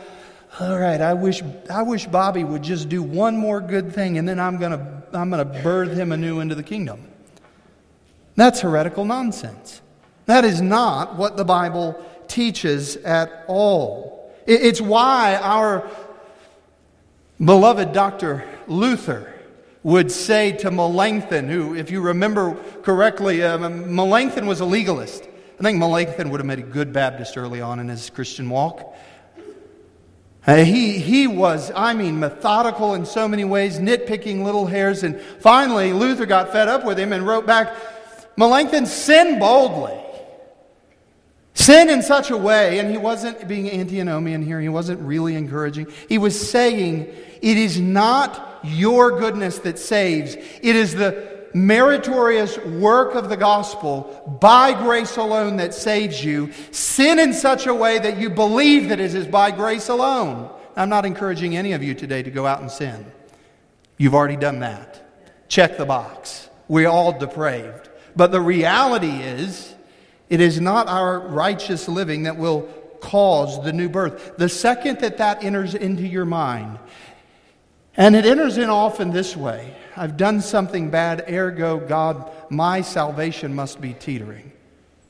all 0.60 0.78
right, 0.78 1.00
I 1.00 1.12
wish, 1.12 1.42
I 1.68 1.82
wish 1.82 2.06
Bobby 2.06 2.44
would 2.44 2.62
just 2.62 2.88
do 2.88 3.02
one 3.02 3.36
more 3.36 3.60
good 3.60 3.92
thing 3.92 4.16
and 4.16 4.28
then 4.28 4.38
I'm 4.38 4.58
going 4.58 4.78
to 4.78 5.02
I'm 5.12 5.28
going 5.28 5.44
to 5.44 5.62
birth 5.62 5.96
him 5.96 6.12
anew 6.12 6.38
into 6.38 6.54
the 6.54 6.62
kingdom. 6.62 7.00
That's 8.36 8.60
heretical 8.60 9.04
nonsense. 9.04 9.80
That 10.26 10.44
is 10.44 10.60
not 10.60 11.16
what 11.16 11.36
the 11.36 11.44
Bible 11.44 12.00
teaches 12.28 12.96
at 12.98 13.44
all. 13.48 14.32
It's 14.46 14.80
why 14.80 15.34
our 15.36 15.90
beloved 17.40 17.92
Dr. 17.92 18.44
Luther 18.68 19.33
would 19.84 20.10
say 20.10 20.50
to 20.52 20.70
Melanchthon, 20.70 21.46
who, 21.48 21.76
if 21.76 21.90
you 21.90 22.00
remember 22.00 22.56
correctly, 22.82 23.44
um, 23.44 23.94
Melanchthon 23.94 24.46
was 24.46 24.60
a 24.60 24.64
legalist. 24.64 25.28
I 25.60 25.62
think 25.62 25.78
Melanchthon 25.78 26.30
would 26.30 26.40
have 26.40 26.46
made 26.46 26.58
a 26.58 26.62
good 26.62 26.92
Baptist 26.92 27.36
early 27.36 27.60
on 27.60 27.78
in 27.78 27.88
his 27.88 28.10
Christian 28.10 28.48
walk. 28.50 28.96
Uh, 30.46 30.56
he, 30.56 30.98
he 30.98 31.26
was, 31.26 31.70
I 31.74 31.94
mean, 31.94 32.18
methodical 32.18 32.94
in 32.94 33.06
so 33.06 33.28
many 33.28 33.44
ways, 33.44 33.78
nitpicking 33.78 34.42
little 34.42 34.66
hairs. 34.66 35.02
And 35.02 35.20
finally, 35.20 35.92
Luther 35.92 36.26
got 36.26 36.50
fed 36.50 36.66
up 36.66 36.84
with 36.84 36.98
him 36.98 37.12
and 37.12 37.26
wrote 37.26 37.46
back 37.46 37.74
Melanchthon, 38.36 38.86
sin 38.86 39.38
boldly. 39.38 40.00
Sin 41.54 41.88
in 41.88 42.02
such 42.02 42.30
a 42.30 42.36
way, 42.36 42.78
and 42.78 42.90
he 42.90 42.96
wasn't 42.96 43.46
being 43.46 43.70
antinomian 43.70 44.42
here, 44.42 44.60
he 44.60 44.68
wasn't 44.68 45.00
really 45.00 45.36
encouraging. 45.36 45.86
He 46.08 46.18
was 46.18 46.50
saying, 46.50 47.14
It 47.44 47.58
is 47.58 47.78
not 47.78 48.60
your 48.64 49.18
goodness 49.18 49.58
that 49.58 49.78
saves, 49.78 50.34
it 50.34 50.76
is 50.76 50.94
the 50.94 51.44
meritorious 51.52 52.56
work 52.56 53.14
of 53.14 53.28
the 53.28 53.36
gospel 53.36 54.38
by 54.40 54.72
grace 54.72 55.18
alone 55.18 55.58
that 55.58 55.74
saves 55.74 56.24
you. 56.24 56.50
Sin 56.70 57.18
in 57.18 57.34
such 57.34 57.66
a 57.66 57.74
way 57.74 57.98
that 57.98 58.16
you 58.16 58.30
believe 58.30 58.88
that 58.88 58.98
it 58.98 59.14
is 59.14 59.26
by 59.26 59.50
grace 59.50 59.90
alone. 59.90 60.50
I'm 60.74 60.88
not 60.88 61.04
encouraging 61.04 61.54
any 61.54 61.74
of 61.74 61.82
you 61.82 61.92
today 61.92 62.22
to 62.22 62.30
go 62.30 62.46
out 62.46 62.62
and 62.62 62.70
sin. 62.70 63.04
You've 63.98 64.14
already 64.14 64.36
done 64.36 64.60
that. 64.60 65.06
Check 65.48 65.76
the 65.76 65.84
box. 65.84 66.48
We're 66.66 66.88
all 66.88 67.16
depraved. 67.18 67.90
But 68.16 68.32
the 68.32 68.40
reality 68.40 69.20
is, 69.20 69.74
it 70.30 70.40
is 70.40 70.62
not 70.62 70.88
our 70.88 71.20
righteous 71.20 71.90
living 71.90 72.22
that 72.22 72.38
will 72.38 72.62
cause 73.04 73.62
the 73.62 73.72
new 73.72 73.90
birth. 73.90 74.38
The 74.38 74.48
second 74.48 75.00
that 75.00 75.18
that 75.18 75.44
enters 75.44 75.74
into 75.74 76.06
your 76.06 76.24
mind, 76.24 76.78
and 77.96 78.16
it 78.16 78.26
enters 78.26 78.58
in 78.58 78.70
often 78.70 79.10
this 79.10 79.36
way 79.36 79.74
I've 79.96 80.16
done 80.16 80.40
something 80.40 80.90
bad, 80.90 81.24
ergo, 81.30 81.78
God, 81.78 82.30
my 82.50 82.80
salvation 82.80 83.54
must 83.54 83.80
be 83.80 83.94
teetering. 83.94 84.52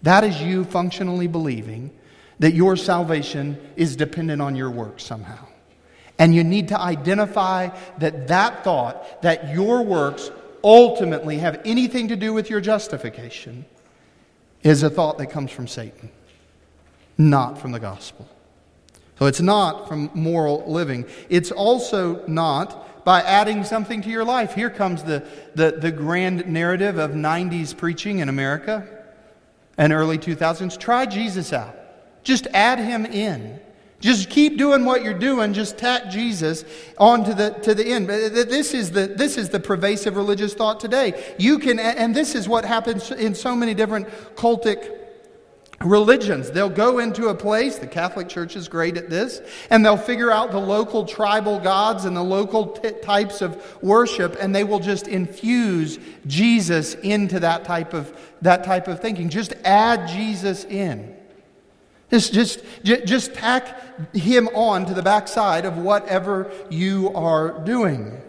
That 0.03 0.24
is 0.24 0.41
you 0.43 0.64
functionally 0.64 1.26
believing 1.26 1.91
that 2.39 2.53
your 2.53 2.76
salvation 2.76 3.59
is 3.76 3.97
dependent 3.97 4.43
on 4.43 4.57
your 4.57 4.70
work 4.70 5.01
somehow. 5.01 5.47
And 6.18 6.35
you 6.35 6.45
need 6.45 6.68
to 6.68 6.78
identify 6.78 7.70
that 7.99 8.28
that 8.28 8.62
thought, 8.62 9.22
that 9.22 9.55
your 9.55 9.82
works 9.82 10.30
ultimately 10.62 11.39
have 11.39 11.61
anything 11.64 12.09
to 12.09 12.16
do 12.16 12.32
with 12.32 12.51
your 12.51 12.61
justification, 12.61 13.64
is 14.62 14.82
a 14.82 14.91
thought 14.91 15.18
that 15.18 15.26
comes 15.26 15.51
from 15.51 15.66
Satan, 15.66 16.11
not 17.16 17.59
from 17.59 17.72
the 17.72 17.80
gospel. 17.80 18.28
So 19.19 19.27
it's 19.27 19.41
not 19.41 19.89
from 19.89 20.11
moral 20.15 20.65
living. 20.67 21.07
It's 21.29 21.53
also 21.53 22.27
not 22.27 23.05
by 23.05 23.21
adding 23.23 23.65
something 23.65 24.03
to 24.03 24.09
your 24.09 24.25
life. 24.25 24.55
Here 24.55 24.71
comes 24.71 25.03
the, 25.03 25.27
the, 25.55 25.73
the 25.73 25.93
grand 25.93 26.47
narrative 26.47 26.99
of 26.99 27.12
90s 27.12 27.77
preaching 27.77 28.19
in 28.19 28.29
America 28.29 28.87
and 29.77 29.93
early 29.93 30.19
2000s. 30.19 30.79
Try 30.79 31.07
Jesus 31.07 31.53
out, 31.53 31.77
just 32.23 32.47
add 32.49 32.79
him 32.79 33.07
in. 33.07 33.61
Just 34.01 34.29
keep 34.29 34.59
doing 34.59 34.85
what 34.85 35.03
you're 35.03 35.19
doing. 35.19 35.55
Just 35.55 35.79
tack 35.79 36.11
Jesus 36.11 36.67
on 36.99 37.25
to 37.25 37.33
the, 37.33 37.51
to 37.62 37.75
the 37.75 37.87
end. 37.87 38.07
This 38.07 38.75
is 38.75 38.91
the, 38.91 39.07
this 39.07 39.39
is 39.39 39.49
the 39.49 39.59
pervasive 39.59 40.17
religious 40.17 40.53
thought 40.53 40.79
today. 40.79 41.35
You 41.39 41.59
can, 41.59 41.79
and 41.79 42.15
this 42.15 42.35
is 42.35 42.47
what 42.47 42.67
happens 42.67 43.11
in 43.11 43.35
so 43.35 43.57
many 43.57 43.73
different 43.73 44.09
cultic 44.37 45.04
religions. 45.81 46.51
They'll 46.51 46.70
go 46.70 46.99
into 46.99 47.29
a 47.29 47.35
place, 47.35 47.79
the 47.79 47.87
Catholic 47.87 48.29
Church 48.29 48.57
is 48.57 48.68
great 48.68 48.97
at 48.97 49.11
this, 49.11 49.41
and 49.70 49.85
they'll 49.85 49.97
figure 49.97 50.31
out 50.31 50.51
the 50.51 50.61
local 50.61 51.05
tribal 51.05 51.59
gods 51.59 52.05
and 52.05 52.16
the 52.16 52.22
local 52.22 52.68
t- 52.68 52.93
types 53.03 53.43
of 53.43 53.83
worship, 53.83 54.37
and 54.41 54.55
they 54.55 54.64
will 54.64 54.79
just 54.79 55.09
infuse 55.09 55.99
Jesus 56.27 56.95
into 56.95 57.41
that 57.41 57.64
type 57.64 57.95
of, 57.95 58.16
that 58.43 58.64
type 58.64 58.89
of 58.89 59.01
thinking. 59.01 59.29
Just 59.29 59.53
add 59.64 60.09
Jesus 60.09 60.64
in. 60.64 61.14
Just, 62.11 62.33
just, 62.33 62.61
just 62.85 63.35
tack 63.35 64.14
him 64.14 64.49
on 64.55 64.87
to 64.87 64.95
the 64.95 65.03
backside 65.03 65.64
of 65.64 65.79
whatever 65.79 66.53
you 66.70 67.11
are 67.14 67.59
doing. 67.64 68.20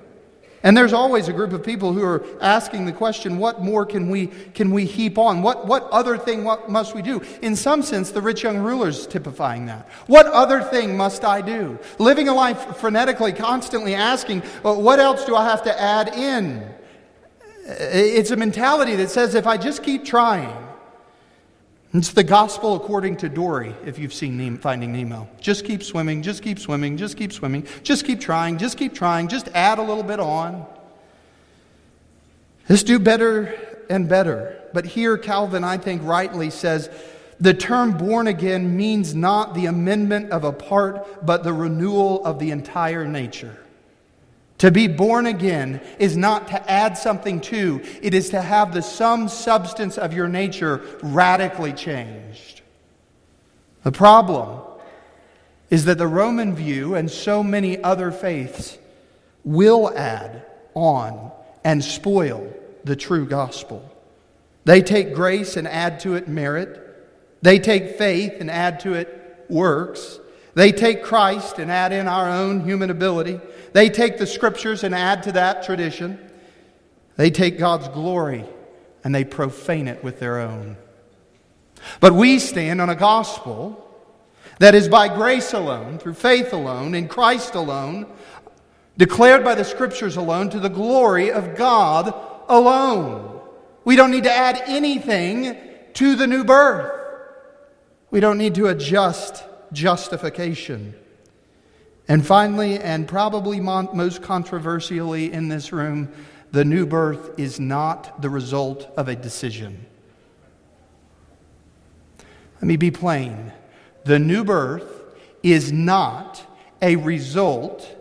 And 0.66 0.76
there's 0.76 0.93
always 0.93 1.28
a 1.28 1.34
group 1.34 1.53
of 1.53 1.63
people 1.63 1.93
who 1.93 2.03
are 2.03 2.26
asking 2.41 2.88
the 2.88 2.91
question, 2.91 3.38
what 3.38 3.61
more 3.61 3.86
can 3.86 4.09
we, 4.09 4.28
can 4.55 4.72
we 4.72 4.86
heap 4.86 5.20
on? 5.20 5.43
What, 5.43 5.68
what 5.68 5.88
other 5.91 6.18
thing 6.18 6.43
what 6.43 6.72
must 6.72 6.95
we 6.95 7.03
do? 7.03 7.22
In 7.43 7.55
some 7.55 7.84
sense, 7.84 8.09
the 8.09 8.20
rich 8.20 8.41
young 8.41 8.57
ruler 8.57 8.88
is 8.88 9.05
typifying 9.05 9.68
that. 9.68 9.88
What 10.07 10.26
other 10.26 10.63
thing 10.63 10.97
must 10.97 11.24
I 11.24 11.41
do? 11.41 11.78
Living 11.99 12.30
a 12.30 12.34
life 12.34 12.57
frenetically, 12.80 13.36
constantly 13.36 13.93
asking, 13.93 14.41
well, 14.63 14.82
what 14.82 14.99
else 14.99 15.24
do 15.26 15.36
I 15.36 15.45
have 15.45 15.61
to 15.66 15.82
add 15.82 16.07
in? 16.16 16.68
It's 17.68 18.32
a 18.32 18.36
mentality 18.36 18.95
that 18.95 19.11
says 19.11 19.36
if 19.36 19.45
I 19.45 19.57
just 19.57 19.84
keep 19.84 20.03
trying, 20.03 20.51
it's 21.98 22.14
the 22.14 22.24
gospel 22.24 22.76
according 22.76 23.18
to 23.18 23.30
Dory, 23.30 23.76
if 23.86 24.00
you've 24.00 24.14
seen 24.14 24.58
Finding 24.58 24.91
Nemo. 24.91 25.28
Just 25.39 25.66
keep 25.66 25.84
swimming, 25.84 26.22
just 26.22 26.41
keep 26.41 26.60
swimming, 26.60 26.98
just 26.98 27.16
keep 27.16 27.32
swimming, 27.32 27.68
just 27.84 28.06
keep 28.06 28.20
trying, 28.20 28.58
just 28.58 28.78
keep 28.78 28.93
trying, 28.93 29.28
just 29.28 29.50
add 29.50 29.78
a 29.78 29.84
little 29.84 30.04
bit 30.04 30.20
on. 30.20 30.66
Just 32.68 32.88
do 32.88 32.98
better 32.98 33.54
and 33.89 34.10
better. 34.10 34.62
But 34.74 34.86
here, 34.86 35.18
Calvin, 35.18 35.64
I 35.64 35.78
think, 35.78 36.02
rightly 36.04 36.50
says 36.50 36.89
the 37.39 37.54
term 37.54 37.98
born 37.98 38.28
again 38.28 38.76
means 38.76 39.14
not 39.14 39.54
the 39.54 39.68
amendment 39.68 40.32
of 40.32 40.43
a 40.43 40.52
part, 40.52 41.26
but 41.26 41.43
the 41.43 41.54
renewal 41.54 42.26
of 42.26 42.39
the 42.39 42.52
entire 42.52 43.06
nature. 43.06 43.58
To 44.60 44.72
be 44.72 44.88
born 44.88 45.26
again 45.26 45.82
is 45.99 46.16
not 46.16 46.47
to 46.47 46.72
add 46.72 46.97
something 46.97 47.41
to, 47.41 47.82
it 48.01 48.14
is 48.14 48.30
to 48.30 48.41
have 48.41 48.74
the 48.74 48.82
sum 48.82 49.28
substance 49.28 49.97
of 49.97 50.14
your 50.14 50.30
nature 50.30 50.82
radically 51.03 51.74
changed. 51.74 52.62
The 53.84 53.91
problem 53.91 54.62
is 55.70 55.86
that 55.86 55.97
the 55.97 56.08
Roman 56.08 56.56
view 56.56 56.95
and 56.95 57.12
so 57.12 57.43
many 57.43 57.82
other 57.84 58.12
faiths 58.12 58.78
will 59.43 59.91
add 59.95 60.45
on 60.74 61.32
and 61.64 61.84
spoil 61.84 62.51
the 62.84 62.95
true 62.95 63.26
gospel. 63.26 63.91
They 64.64 64.82
take 64.82 65.14
grace 65.14 65.58
and 65.58 65.68
add 65.68 65.99
to 66.01 66.16
it 66.16 66.28
merit. 66.28 66.82
They 67.41 67.60
take 67.60 67.97
faith 67.97 68.34
and 68.39 68.49
add 68.49 68.80
to 68.82 68.93
it 68.93 69.45
works. 69.49 70.20
They 70.56 70.72
take 70.72 71.03
Christ 71.03 71.60
and 71.60 71.70
add 71.70 71.91
in 71.91 72.08
our 72.08 72.30
own 72.30 72.64
human 72.64 72.89
ability. 72.89 73.39
They 73.76 73.90
take 73.90 74.18
the 74.18 74.26
scriptures 74.26 74.86
and 74.86 74.96
add 74.96 75.24
to 75.24 75.34
that 75.34 75.64
tradition. 75.64 76.18
They 77.18 77.30
take 77.30 77.60
God's 77.60 77.90
glory 77.90 78.46
and 79.04 79.14
they 79.14 79.26
profane 79.26 79.90
it 79.90 80.02
with 80.02 80.18
their 80.18 80.40
own. 80.40 80.78
But 82.00 82.14
we 82.14 82.40
stand 82.40 82.80
on 82.80 82.90
a 82.90 82.96
gospel 82.96 83.86
that 84.60 84.76
is 84.76 84.88
by 84.88 85.10
grace 85.10 85.52
alone, 85.52 86.00
through 86.00 86.14
faith 86.14 86.54
alone, 86.54 86.96
in 86.96 87.10
Christ 87.10 87.54
alone, 87.54 88.06
declared 88.98 89.44
by 89.44 89.56
the 89.56 89.66
scriptures 89.66 90.16
alone, 90.16 90.50
to 90.52 90.60
the 90.62 90.70
glory 90.70 91.30
of 91.30 91.58
God 91.58 92.14
alone. 92.48 93.42
We 93.84 93.98
don't 93.98 94.12
need 94.12 94.24
to 94.24 94.32
add 94.32 94.64
anything 94.68 95.58
to 95.96 96.16
the 96.16 96.28
new 96.28 96.46
birth. 96.46 96.94
We 98.10 98.22
don't 98.22 98.38
need 98.38 98.56
to 98.56 98.68
adjust 98.68 99.44
justification. 99.74 100.96
And 102.08 102.26
finally, 102.26 102.78
and 102.78 103.08
probably 103.08 103.60
most 103.60 104.22
controversially 104.22 105.32
in 105.32 105.47
this 105.47 105.72
room, 105.72 106.12
the 106.51 106.64
new 106.64 106.86
birth 106.86 107.39
is 107.39 107.60
not 107.60 108.22
the 108.22 108.30
result 108.30 108.88
of 108.95 109.08
a 109.08 109.16
decision. 109.16 109.86
Let 112.56 112.64
me 112.64 112.78
be 112.78 112.91
plain. 112.91 113.51
The 114.03 114.20
new 114.20 114.43
birth 114.43 115.03
is 115.41 115.72
not 115.72 116.45
a 116.82 116.95
result 116.95 117.91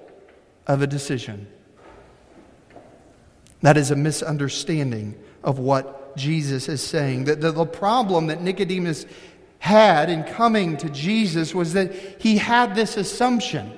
of 0.66 0.82
a 0.82 0.86
decision. 0.86 1.46
That 3.62 3.78
is 3.78 3.90
a 3.90 3.96
misunderstanding 3.96 5.18
of 5.42 5.59
what 5.59 6.16
Jesus 6.16 6.68
is 6.68 6.82
saying. 6.82 7.24
The, 7.24 7.52
the, 7.52 7.64
problem 7.64 8.26
that 8.26 8.42
Nicodemus 8.42 9.07
had 9.59 10.11
in 10.11 10.22
coming 10.24 10.76
to 10.76 10.90
Jesus 10.90 11.55
was 11.55 11.72
that 11.72 11.92
he 12.20 12.36
had 12.36 12.74
this 12.74 12.96
assumption 12.96 13.72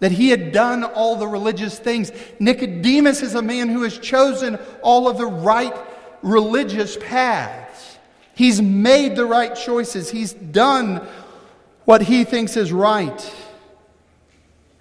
that 0.00 0.12
he 0.12 0.28
had 0.28 0.52
done 0.52 0.84
all 0.84 1.16
the 1.16 1.26
religious 1.26 1.78
things. 1.78 2.12
Nicodemus 2.38 3.22
is 3.22 3.34
a 3.34 3.42
man 3.42 3.68
who 3.68 3.82
has 3.82 3.98
chosen 3.98 4.58
all 4.82 5.08
of 5.08 5.18
the 5.18 5.26
right 5.26 5.74
religious 6.22 6.96
paths. 7.00 7.98
He's 8.34 8.60
made 8.60 9.16
the 9.16 9.24
right 9.24 9.54
choices. 9.54 10.10
He's 10.10 10.32
done 10.32 11.06
what 11.86 12.02
he 12.02 12.24
thinks 12.24 12.56
is 12.56 12.72
right. 12.72 13.34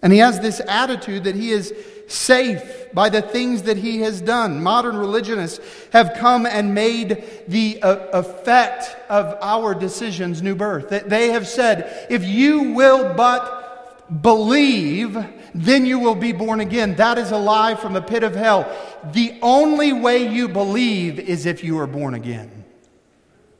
And 0.01 0.11
he 0.11 0.20
has 0.20 0.39
this 0.39 0.61
attitude 0.68 1.24
that 1.24 1.36
he 1.36 1.51
is 1.51 1.74
safe 2.07 2.93
by 2.93 3.09
the 3.09 3.22
things 3.22 3.63
that 3.63 3.78
he 3.78 4.01
has 4.01 4.22
done. 4.22 4.61
Modern 4.61 4.97
religionists 4.97 5.59
have 5.91 6.13
come 6.18 6.45
and 6.45 6.76
made 6.76 7.24
the 7.47 7.82
uh, 7.82 7.95
effect 8.20 8.95
of 9.09 9.38
our 9.41 9.74
decisions 9.74 10.41
new 10.41 10.55
birth. 10.55 10.89
They 11.07 11.30
have 11.30 11.47
said, 11.47 12.07
if 12.09 12.24
you 12.24 12.74
will 12.74 13.13
but 13.16 13.64
believe, 14.21 15.17
then 15.53 15.85
you 15.85 15.99
will 15.99 16.15
be 16.15 16.31
born 16.31 16.59
again. 16.59 16.95
That 16.95 17.17
is 17.17 17.31
a 17.31 17.37
lie 17.37 17.75
from 17.75 17.93
the 17.93 18.01
pit 18.01 18.23
of 18.23 18.35
hell. 18.35 18.69
The 19.11 19.37
only 19.41 19.93
way 19.93 20.27
you 20.27 20.47
believe 20.47 21.19
is 21.19 21.45
if 21.45 21.63
you 21.63 21.79
are 21.79 21.87
born 21.87 22.13
again. 22.13 22.65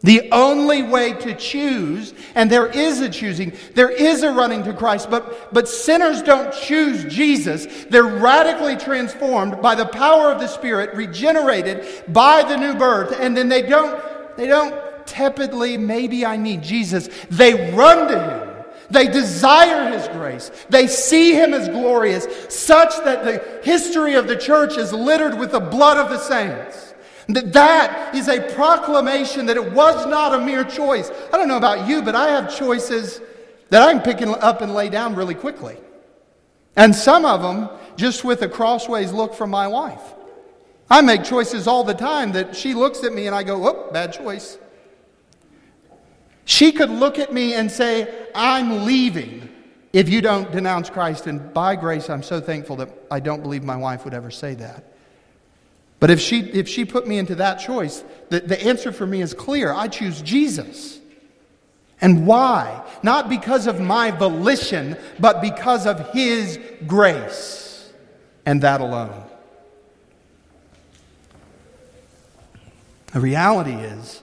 The 0.02 0.30
only 0.32 0.84
way 0.84 1.14
to 1.14 1.34
choose, 1.34 2.14
and 2.36 2.52
there 2.52 2.68
is 2.68 3.02
a 3.02 3.10
choosing, 3.10 3.54
there 3.74 3.90
is 3.90 4.22
a 4.22 4.32
running 4.32 4.64
to 4.66 4.74
Christ, 4.74 5.10
but, 5.10 5.52
but 5.52 5.68
sinners 5.68 6.22
don't 6.22 6.54
choose 6.54 7.06
Jesus. 7.06 7.86
They're 7.90 8.04
radically 8.04 8.78
transformed 8.78 9.64
by 9.64 9.74
the 9.74 9.88
power 9.88 10.32
of 10.32 10.40
the 10.40 10.48
Spirit, 10.48 10.94
regenerated 10.94 11.88
by 12.08 12.44
the 12.44 12.56
new 12.56 12.76
birth, 12.76 13.18
and 13.20 13.36
then 13.36 13.50
they 13.50 13.64
don't, 13.64 14.00
they 14.38 14.46
don't 14.46 14.76
tepidly, 15.08 15.76
maybe 15.76 16.24
I 16.24 16.38
need 16.38 16.62
Jesus. 16.62 17.10
They 17.32 17.72
run 17.72 18.08
to 18.10 18.20
Him. 18.20 18.55
They 18.90 19.08
desire 19.08 19.92
His 19.98 20.08
grace. 20.10 20.52
They 20.70 20.88
see 20.88 21.34
Him 21.34 21.54
as 21.54 21.68
glorious, 21.70 22.28
such 22.50 22.96
that 23.04 23.24
the 23.24 23.62
history 23.64 24.16
of 24.16 24.28
the 24.28 24.36
church 24.36 24.78
is 24.78 24.94
littered 24.94 25.38
with 25.38 25.52
the 25.52 25.60
blood 25.60 25.98
of 25.98 26.10
the 26.10 26.20
saints. 26.20 26.94
That 27.28 27.54
that 27.54 28.16
is 28.16 28.28
a 28.28 28.42
proclamation 28.54 29.48
that 29.48 29.58
it 29.58 29.72
was 29.72 30.06
not 30.06 30.36
a 30.36 30.46
mere 30.46 30.64
choice. 30.64 31.10
I 31.34 31.38
don't 31.38 31.48
know 31.48 31.58
about 31.58 31.88
you, 31.88 32.02
but 32.02 32.16
I 32.16 32.28
have 32.30 32.56
choices 32.56 33.20
that 33.70 33.88
I'm 33.88 34.02
picking 34.02 34.30
up 34.30 34.62
and 34.62 34.74
lay 34.74 34.90
down 34.90 35.16
really 35.16 35.34
quickly. 35.34 35.78
And 36.76 36.94
some 36.96 37.26
of 37.26 37.42
them 37.42 37.70
just 37.96 38.24
with 38.24 38.42
a 38.42 38.50
crossways 38.50 39.12
look 39.12 39.34
from 39.34 39.50
my 39.50 39.68
wife. 39.68 40.14
I 40.90 41.02
make 41.02 41.24
choices 41.24 41.68
all 41.68 41.84
the 41.84 41.94
time 41.94 42.34
that 42.34 42.56
she 42.56 42.74
looks 42.74 43.04
at 43.04 43.12
me 43.12 43.26
and 43.26 43.36
I 43.36 43.42
go, 43.44 43.58
whoop, 43.58 43.92
bad 43.92 44.14
choice. 44.14 44.60
She 46.46 46.72
could 46.72 46.92
look 46.92 47.18
at 47.18 47.34
me 47.34 47.56
and 47.56 47.72
say, 47.72 48.28
I'm 48.34 48.86
leaving 48.86 49.50
if 49.92 50.08
you 50.10 50.22
don't 50.22 50.52
denounce 50.52 50.90
Christ. 50.90 51.26
And 51.26 51.54
by 51.54 51.76
grace, 51.76 52.10
I'm 52.10 52.24
so 52.24 52.40
thankful 52.40 52.76
that 52.78 52.90
I 53.10 53.20
don't 53.20 53.42
believe 53.42 53.64
my 53.64 53.76
wife 53.76 54.06
would 54.06 54.14
ever 54.14 54.30
say 54.30 54.54
that. 54.56 54.84
But 56.00 56.12
if 56.12 56.20
she, 56.20 56.42
if 56.42 56.68
she 56.68 56.86
put 56.86 57.08
me 57.08 57.18
into 57.18 57.36
that 57.36 57.56
choice, 57.56 58.04
the, 58.30 58.42
the 58.42 58.62
answer 58.64 58.92
for 58.92 59.08
me 59.08 59.22
is 59.22 59.34
clear. 59.34 59.74
I 59.74 59.88
choose 59.88 60.22
Jesus. 60.22 61.00
And 62.02 62.28
why? 62.28 62.86
Not 63.02 63.30
because 63.30 63.66
of 63.66 63.80
my 63.80 64.12
volition, 64.12 64.98
but 65.20 65.42
because 65.42 65.88
of 65.88 66.12
His 66.12 66.60
grace. 66.86 67.92
And 68.46 68.62
that 68.62 68.82
alone. 68.82 69.24
The 73.14 73.22
reality 73.22 73.74
is, 73.74 74.22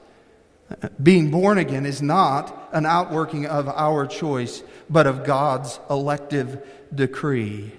being 1.02 1.30
born 1.30 1.58
again 1.58 1.86
is 1.86 2.02
not 2.02 2.70
an 2.72 2.86
outworking 2.86 3.46
of 3.46 3.68
our 3.68 4.06
choice, 4.06 4.62
but 4.88 5.06
of 5.06 5.24
God's 5.24 5.78
elective 5.90 6.66
decree. 6.94 7.72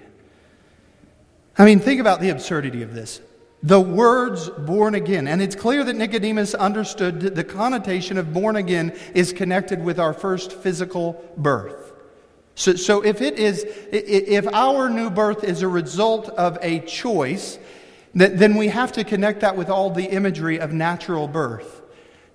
I 1.56 1.64
mean, 1.64 1.80
think 1.80 2.00
about 2.00 2.20
the 2.20 2.30
absurdity 2.30 2.82
of 2.82 2.94
this 2.94 3.20
the 3.64 3.80
words 3.80 4.50
born 4.50 4.94
again. 4.94 5.26
And 5.26 5.40
it's 5.40 5.56
clear 5.56 5.82
that 5.84 5.96
Nicodemus 5.96 6.54
understood 6.54 7.20
the 7.20 7.42
connotation 7.42 8.18
of 8.18 8.32
born 8.34 8.56
again 8.56 8.94
is 9.14 9.32
connected 9.32 9.82
with 9.82 9.98
our 9.98 10.12
first 10.12 10.52
physical 10.52 11.24
birth. 11.38 11.92
So, 12.56 12.76
so 12.76 13.02
if 13.02 13.22
it 13.22 13.38
is, 13.38 13.64
if 13.90 14.46
our 14.48 14.90
new 14.90 15.08
birth 15.08 15.44
is 15.44 15.62
a 15.62 15.68
result 15.68 16.28
of 16.28 16.58
a 16.60 16.80
choice, 16.80 17.58
then 18.14 18.54
we 18.54 18.68
have 18.68 18.92
to 18.92 19.02
connect 19.02 19.40
that 19.40 19.56
with 19.56 19.70
all 19.70 19.88
the 19.88 20.04
imagery 20.04 20.60
of 20.60 20.72
natural 20.72 21.26
birth. 21.26 21.80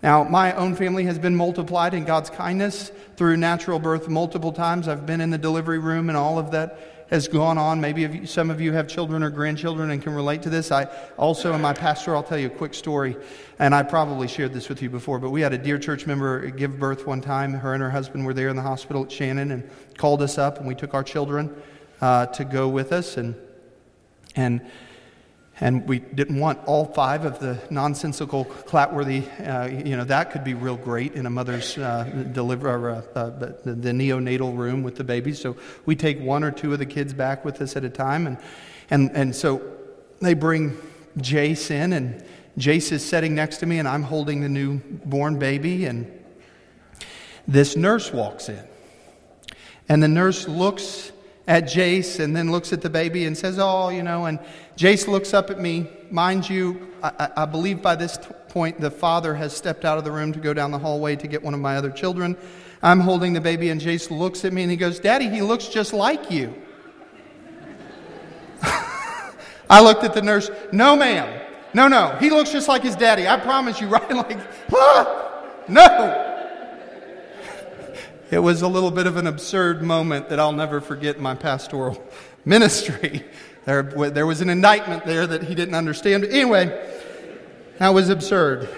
Now, 0.01 0.23
my 0.23 0.53
own 0.53 0.75
family 0.75 1.03
has 1.05 1.19
been 1.19 1.35
multiplied 1.35 1.93
in 1.93 2.05
God's 2.05 2.29
kindness 2.29 2.91
through 3.17 3.37
natural 3.37 3.79
birth 3.79 4.07
multiple 4.07 4.53
times. 4.53 4.87
I've 4.87 5.05
been 5.05 5.19
in 5.19 5.29
the 5.29 5.37
delivery 5.37 5.79
room 5.79 6.09
and 6.09 6.17
all 6.17 6.39
of 6.39 6.51
that 6.51 7.05
has 7.09 7.27
gone 7.27 7.57
on. 7.57 7.81
Maybe 7.81 8.01
you, 8.01 8.25
some 8.25 8.49
of 8.49 8.61
you 8.61 8.71
have 8.73 8.87
children 8.87 9.23
or 9.23 9.29
grandchildren 9.29 9.89
and 9.89 10.01
can 10.01 10.13
relate 10.13 10.43
to 10.43 10.49
this. 10.49 10.71
I 10.71 10.85
also, 11.17 11.53
in 11.53 11.61
my 11.61 11.73
pastor, 11.73 12.15
I'll 12.15 12.23
tell 12.23 12.37
you 12.37 12.47
a 12.47 12.51
quick 12.51 12.73
story, 12.73 13.17
and 13.57 13.73
I 13.73 13.83
probably 13.83 14.27
shared 14.27 14.53
this 14.53 14.69
with 14.69 14.81
you 14.81 14.89
before, 14.89 15.19
but 15.19 15.31
we 15.31 15.41
had 15.41 15.51
a 15.51 15.57
dear 15.57 15.79
church 15.79 16.05
member 16.05 16.49
give 16.51 16.79
birth 16.79 17.07
one 17.07 17.19
time. 17.19 17.53
Her 17.53 17.73
and 17.73 17.81
her 17.81 17.89
husband 17.89 18.25
were 18.25 18.33
there 18.33 18.49
in 18.49 18.55
the 18.55 18.61
hospital 18.61 19.03
at 19.03 19.11
Shannon 19.11 19.51
and 19.51 19.69
called 19.97 20.21
us 20.21 20.37
up, 20.37 20.59
and 20.59 20.67
we 20.67 20.75
took 20.75 20.93
our 20.93 21.03
children 21.03 21.53
uh, 21.99 22.27
to 22.27 22.45
go 22.45 22.69
with 22.69 22.93
us. 22.93 23.17
And, 23.17 23.35
and 24.35 24.61
and 25.61 25.87
we 25.87 25.99
didn't 25.99 26.39
want 26.39 26.59
all 26.65 26.85
five 26.85 27.25
of 27.25 27.39
the 27.39 27.59
nonsensical 27.69 28.45
clapworthy 28.45 29.23
uh, 29.47 29.67
you 29.67 29.95
know 29.95 30.03
that 30.05 30.31
could 30.31 30.43
be 30.43 30.53
real 30.53 30.77
great 30.77 31.13
in 31.13 31.25
a 31.25 31.29
mother's 31.29 31.77
uh, 31.77 32.03
deliver 32.31 32.89
uh, 32.89 33.01
uh 33.15 33.29
the, 33.29 33.73
the, 33.73 33.91
neonatal 33.91 34.55
room 34.55 34.83
with 34.83 34.95
the 34.95 35.03
babies 35.03 35.39
so 35.41 35.55
we 35.85 35.95
take 35.95 36.19
one 36.19 36.43
or 36.43 36.51
two 36.51 36.73
of 36.73 36.79
the 36.79 36.85
kids 36.85 37.13
back 37.13 37.45
with 37.45 37.61
us 37.61 37.75
at 37.75 37.83
a 37.83 37.89
time. 37.89 38.27
And 38.27 38.37
and 38.89 39.11
and 39.13 39.35
so 39.35 39.61
they 40.21 40.33
bring 40.33 40.77
jace 41.17 41.69
in 41.71 41.93
and 41.93 42.23
jace 42.57 42.91
is 42.91 43.05
sitting 43.05 43.35
next 43.35 43.57
to 43.57 43.65
me 43.65 43.79
and 43.79 43.87
i'm 43.87 44.03
holding 44.03 44.41
the 44.41 44.49
newborn 44.49 45.39
baby. 45.39 45.85
And 45.85 46.11
this 47.47 47.75
nurse 47.75 48.11
walks 48.11 48.49
in. 48.49 48.63
And 49.87 50.03
the 50.03 50.07
nurse 50.07 50.47
looks 50.47 51.11
at 51.49 51.63
Jace 51.63 52.19
and 52.19 52.35
then 52.35 52.51
looks 52.51 52.71
at 52.71 52.81
the 52.81 52.91
baby 52.91 53.25
and 53.25 53.35
says, 53.35 53.57
Oh, 53.59 53.89
you 53.89 54.03
know, 54.03 54.27
and 54.27 54.39
Jace 54.77 55.07
looks 55.07 55.33
up 55.33 55.49
at 55.49 55.59
me. 55.59 55.89
Mind 56.11 56.47
you, 56.47 56.89
I, 57.01 57.29
I 57.37 57.45
believe 57.45 57.81
by 57.81 57.95
this 57.95 58.17
t- 58.17 58.27
point 58.49 58.79
the 58.79 58.91
father 58.91 59.33
has 59.33 59.51
stepped 59.51 59.83
out 59.83 59.97
of 59.97 60.03
the 60.03 60.11
room 60.11 60.31
to 60.33 60.39
go 60.39 60.53
down 60.53 60.69
the 60.69 60.77
hallway 60.77 61.15
to 61.15 61.27
get 61.27 61.41
one 61.41 61.55
of 61.55 61.59
my 61.59 61.75
other 61.75 61.89
children. 61.89 62.37
I'm 62.83 62.99
holding 62.99 63.33
the 63.33 63.41
baby, 63.41 63.71
and 63.71 63.81
Jace 63.81 64.11
looks 64.11 64.45
at 64.45 64.53
me 64.53 64.61
and 64.61 64.69
he 64.69 64.77
goes, 64.77 64.99
Daddy, 64.99 65.27
he 65.27 65.41
looks 65.41 65.67
just 65.67 65.91
like 65.91 66.29
you. 66.29 66.53
I 68.61 69.81
looked 69.81 70.03
at 70.03 70.13
the 70.13 70.21
nurse. 70.21 70.51
No, 70.71 70.95
ma'am. 70.95 71.41
No, 71.73 71.87
no. 71.87 72.15
He 72.19 72.29
looks 72.29 72.51
just 72.51 72.67
like 72.67 72.83
his 72.83 72.95
daddy. 72.95 73.27
I 73.27 73.39
promise 73.39 73.81
you, 73.81 73.87
right? 73.89 74.11
Like, 74.11 74.39
ah, 74.71 75.41
no. 75.67 76.28
It 78.31 78.39
was 78.39 78.61
a 78.61 78.67
little 78.67 78.91
bit 78.91 79.07
of 79.07 79.17
an 79.17 79.25
absurd 79.25 79.81
moment 79.81 80.29
that 80.29 80.39
I'll 80.39 80.51
never 80.51 80.81
forget 80.81 81.15
in 81.15 81.23
my 81.23 81.33
pastoral 81.33 82.03
ministry. 82.45 83.23
There, 83.65 83.81
there 83.81 84.27
was 84.27 84.41
an 84.41 84.49
indictment 84.49 85.05
there 85.05 85.25
that 85.25 85.43
he 85.43 85.55
didn't 85.55 85.73
understand. 85.73 86.25
Anyway, 86.25 86.67
that 87.79 87.89
was 87.89 88.09
absurd. 88.09 88.69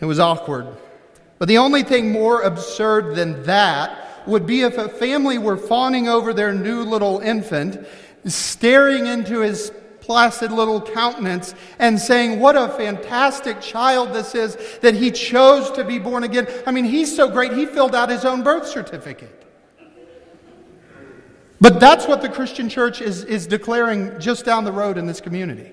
It 0.00 0.04
was 0.04 0.20
awkward. 0.20 0.68
But 1.38 1.48
the 1.48 1.58
only 1.58 1.82
thing 1.82 2.12
more 2.12 2.42
absurd 2.42 3.16
than 3.16 3.42
that 3.44 4.26
would 4.26 4.46
be 4.46 4.62
if 4.62 4.78
a 4.78 4.88
family 4.88 5.38
were 5.38 5.56
fawning 5.56 6.08
over 6.08 6.32
their 6.32 6.54
new 6.54 6.82
little 6.82 7.18
infant, 7.18 7.84
staring 8.24 9.06
into 9.06 9.40
his 9.40 9.72
placid 10.10 10.50
little 10.50 10.80
countenance 10.80 11.54
and 11.78 11.96
saying, 11.96 12.40
What 12.40 12.56
a 12.56 12.68
fantastic 12.70 13.60
child 13.60 14.12
this 14.12 14.34
is 14.34 14.58
that 14.80 14.92
he 14.92 15.12
chose 15.12 15.70
to 15.70 15.84
be 15.84 16.00
born 16.00 16.24
again. 16.24 16.48
I 16.66 16.72
mean, 16.72 16.84
he's 16.84 17.14
so 17.14 17.30
great, 17.30 17.52
he 17.52 17.64
filled 17.64 17.94
out 17.94 18.10
his 18.10 18.24
own 18.24 18.42
birth 18.42 18.66
certificate. 18.66 19.46
But 21.60 21.78
that's 21.78 22.08
what 22.08 22.22
the 22.22 22.28
Christian 22.28 22.68
church 22.68 23.00
is, 23.00 23.22
is 23.22 23.46
declaring 23.46 24.18
just 24.18 24.44
down 24.44 24.64
the 24.64 24.72
road 24.72 24.98
in 24.98 25.06
this 25.06 25.20
community. 25.20 25.70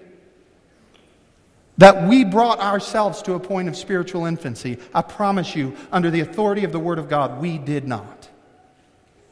That 1.80 2.08
we 2.08 2.24
brought 2.24 2.60
ourselves 2.60 3.24
to 3.24 3.34
a 3.34 3.40
point 3.40 3.70
of 3.70 3.76
spiritual 3.76 4.26
infancy. 4.26 4.78
I 4.94 5.02
promise 5.02 5.56
you, 5.56 5.76
under 5.92 6.12
the 6.12 6.20
authority 6.20 6.64
of 6.64 6.72
the 6.72 6.80
Word 6.80 7.00
of 7.00 7.10
God, 7.10 7.42
we 7.42 7.58
did 7.58 7.88
not. 7.88 8.30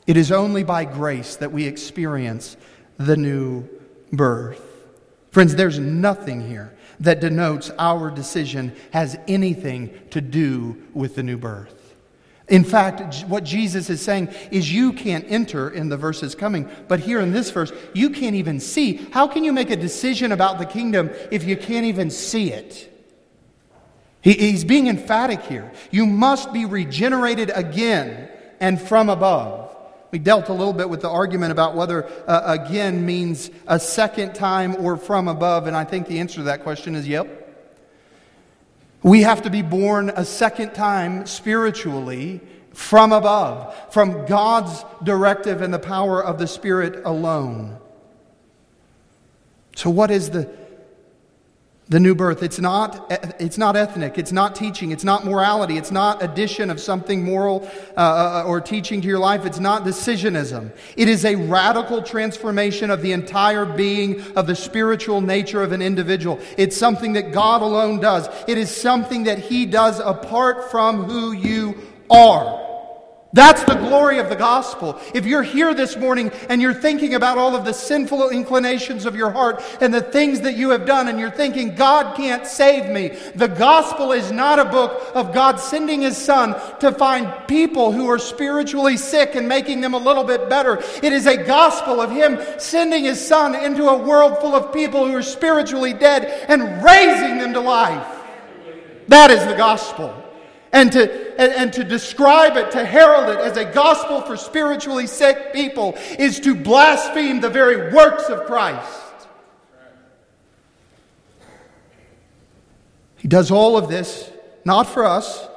It 0.07 0.17
is 0.17 0.31
only 0.31 0.63
by 0.63 0.83
grace 0.85 1.35
that 1.35 1.51
we 1.51 1.65
experience 1.65 2.57
the 2.97 3.15
new 3.15 3.69
birth. 4.11 4.64
Friends, 5.35 5.53
there's 5.53 5.79
nothing 5.79 6.47
here 6.47 6.73
that 7.01 7.19
denotes 7.19 7.69
our 7.77 8.09
decision 8.09 8.73
has 8.91 9.19
anything 9.27 9.93
to 10.11 10.21
do 10.21 10.81
with 10.93 11.15
the 11.15 11.23
new 11.23 11.35
birth. 11.35 11.93
In 12.47 12.63
fact, 12.63 13.25
what 13.27 13.43
Jesus 13.43 13.89
is 13.89 14.01
saying 14.01 14.29
is 14.49 14.71
you 14.71 14.93
can't 14.93 15.25
enter 15.27 15.69
in 15.69 15.89
the 15.89 15.97
verses 15.97 16.35
coming, 16.35 16.69
but 16.87 17.01
here 17.01 17.19
in 17.19 17.33
this 17.33 17.51
verse, 17.51 17.73
you 17.93 18.11
can't 18.11 18.37
even 18.37 18.61
see. 18.61 18.95
How 19.11 19.27
can 19.27 19.43
you 19.43 19.51
make 19.51 19.71
a 19.71 19.75
decision 19.75 20.31
about 20.31 20.57
the 20.57 20.65
kingdom 20.65 21.09
if 21.31 21.43
you 21.43 21.57
can't 21.57 21.85
even 21.85 22.09
see 22.09 22.53
it? 22.53 22.89
he's 24.21 24.63
being 24.63 24.87
emphatic 24.87 25.41
here. 25.41 25.69
You 25.91 26.05
must 26.05 26.53
be 26.53 26.63
regenerated 26.63 27.51
again 27.53 28.29
and 28.61 28.79
from 28.79 29.09
above. 29.09 29.64
We 30.15 30.19
dealt 30.19 30.47
a 30.47 30.53
little 30.53 30.71
bit 30.71 30.89
with 30.89 31.01
the 31.01 31.09
argument 31.09 31.51
about 31.51 31.75
whether 31.75 32.05
uh, 32.25 32.41
again 32.45 33.05
means 33.05 33.51
a 33.67 33.77
second 33.77 34.33
time 34.33 34.77
or 34.77 34.95
from 34.95 35.27
above, 35.27 35.67
and 35.67 35.75
I 35.75 35.83
think 35.83 36.07
the 36.07 36.19
answer 36.19 36.35
to 36.37 36.43
that 36.43 36.63
question 36.63 36.95
is 36.95 37.05
yep. 37.05 37.27
We 39.03 39.23
have 39.23 39.41
to 39.41 39.49
be 39.49 39.61
born 39.61 40.09
a 40.15 40.23
second 40.23 40.73
time 40.73 41.25
spiritually 41.25 42.39
from 42.71 43.11
above, 43.11 43.75
from 43.91 44.25
God's 44.25 44.85
directive 45.03 45.61
and 45.61 45.73
the 45.73 45.79
power 45.79 46.23
of 46.23 46.39
the 46.39 46.47
Spirit 46.47 47.01
alone. 47.03 47.77
So, 49.75 49.89
what 49.89 50.11
is 50.11 50.29
the 50.29 50.49
the 51.87 51.99
new 51.99 52.15
birth. 52.15 52.41
It's 52.41 52.59
not, 52.59 53.11
it's 53.39 53.57
not 53.57 53.75
ethnic. 53.75 54.17
It's 54.17 54.31
not 54.31 54.55
teaching. 54.55 54.91
It's 54.91 55.03
not 55.03 55.23
morality. 55.23 55.77
It's 55.77 55.91
not 55.91 56.23
addition 56.23 56.71
of 56.71 56.79
something 56.79 57.23
moral 57.23 57.69
uh, 57.95 57.99
uh, 57.99 58.43
or 58.47 58.59
teaching 58.59 59.01
to 59.01 59.07
your 59.07 59.19
life. 59.19 59.45
It's 59.45 59.59
not 59.59 59.83
decisionism. 59.83 60.71
It 60.97 61.07
is 61.07 61.25
a 61.25 61.35
radical 61.35 62.01
transformation 62.01 62.89
of 62.89 63.03
the 63.03 63.11
entire 63.11 63.65
being 63.65 64.21
of 64.35 64.47
the 64.47 64.55
spiritual 64.55 65.21
nature 65.21 65.61
of 65.61 65.73
an 65.73 65.83
individual. 65.83 66.39
It's 66.57 66.75
something 66.75 67.13
that 67.13 67.31
God 67.31 67.61
alone 67.61 67.99
does. 67.99 68.27
It 68.47 68.57
is 68.57 68.75
something 68.75 69.25
that 69.25 69.37
He 69.37 69.67
does 69.67 69.99
apart 69.99 70.71
from 70.71 71.03
who 71.03 71.33
you 71.33 71.77
are. 72.09 72.64
That's 73.35 73.65
the 73.65 73.75
glory 73.75 74.19
of 74.19 74.29
the 74.29 74.37
gospel. 74.37 74.97
If 75.13 75.25
you're 75.25 75.43
here 75.43 75.73
this 75.73 75.97
morning 75.97 76.31
and 76.47 76.61
you're 76.61 76.73
thinking 76.73 77.15
about 77.15 77.37
all 77.37 77.53
of 77.53 77.65
the 77.65 77.73
sinful 77.73 78.29
inclinations 78.29 79.05
of 79.05 79.13
your 79.13 79.29
heart 79.29 79.61
and 79.81 79.93
the 79.93 80.01
things 80.01 80.39
that 80.41 80.55
you 80.55 80.69
have 80.69 80.85
done, 80.85 81.09
and 81.09 81.19
you're 81.19 81.29
thinking, 81.29 81.75
God 81.75 82.15
can't 82.15 82.47
save 82.47 82.89
me, 82.89 83.09
the 83.35 83.49
gospel 83.49 84.13
is 84.13 84.31
not 84.31 84.57
a 84.57 84.63
book 84.63 85.11
of 85.13 85.33
God 85.33 85.59
sending 85.59 85.99
his 85.99 86.15
son 86.15 86.55
to 86.79 86.93
find 86.93 87.29
people 87.45 87.91
who 87.91 88.09
are 88.09 88.19
spiritually 88.19 88.95
sick 88.95 89.35
and 89.35 89.49
making 89.49 89.81
them 89.81 89.95
a 89.95 89.97
little 89.97 90.23
bit 90.23 90.47
better. 90.47 90.81
It 91.03 91.11
is 91.11 91.27
a 91.27 91.35
gospel 91.35 91.99
of 91.99 92.11
him 92.11 92.39
sending 92.57 93.03
his 93.03 93.19
son 93.19 93.53
into 93.53 93.89
a 93.89 93.97
world 93.97 94.39
full 94.39 94.55
of 94.55 94.73
people 94.73 95.05
who 95.05 95.13
are 95.13 95.21
spiritually 95.21 95.91
dead 95.91 96.23
and 96.47 96.81
raising 96.81 97.39
them 97.39 97.51
to 97.51 97.59
life. 97.59 98.07
That 99.09 99.29
is 99.29 99.45
the 99.45 99.57
gospel 99.57 100.24
and 100.71 100.91
to, 100.91 101.39
and, 101.39 101.53
and, 101.53 101.73
to 101.73 101.83
describe 101.83 102.57
it, 102.57 102.71
to 102.71 102.85
herald 102.85 103.29
it 103.29 103.39
as 103.39 103.55
a 103.55 103.65
gospel 103.65 104.21
for 104.21 104.35
spiritually 104.35 105.07
sick 105.07 105.53
people 105.53 105.95
is 106.19 106.39
to 106.41 106.53
blaspheme 106.53 107.39
the 107.39 107.49
very 107.49 107.93
works 107.93 108.29
of 108.29 108.45
Christ. 108.45 109.01
He 113.17 113.27
does 113.27 113.51
all 113.51 113.77
of 113.77 113.87
this 113.87 114.31
not 114.65 114.87
for 114.87 115.05
us, 115.05 115.47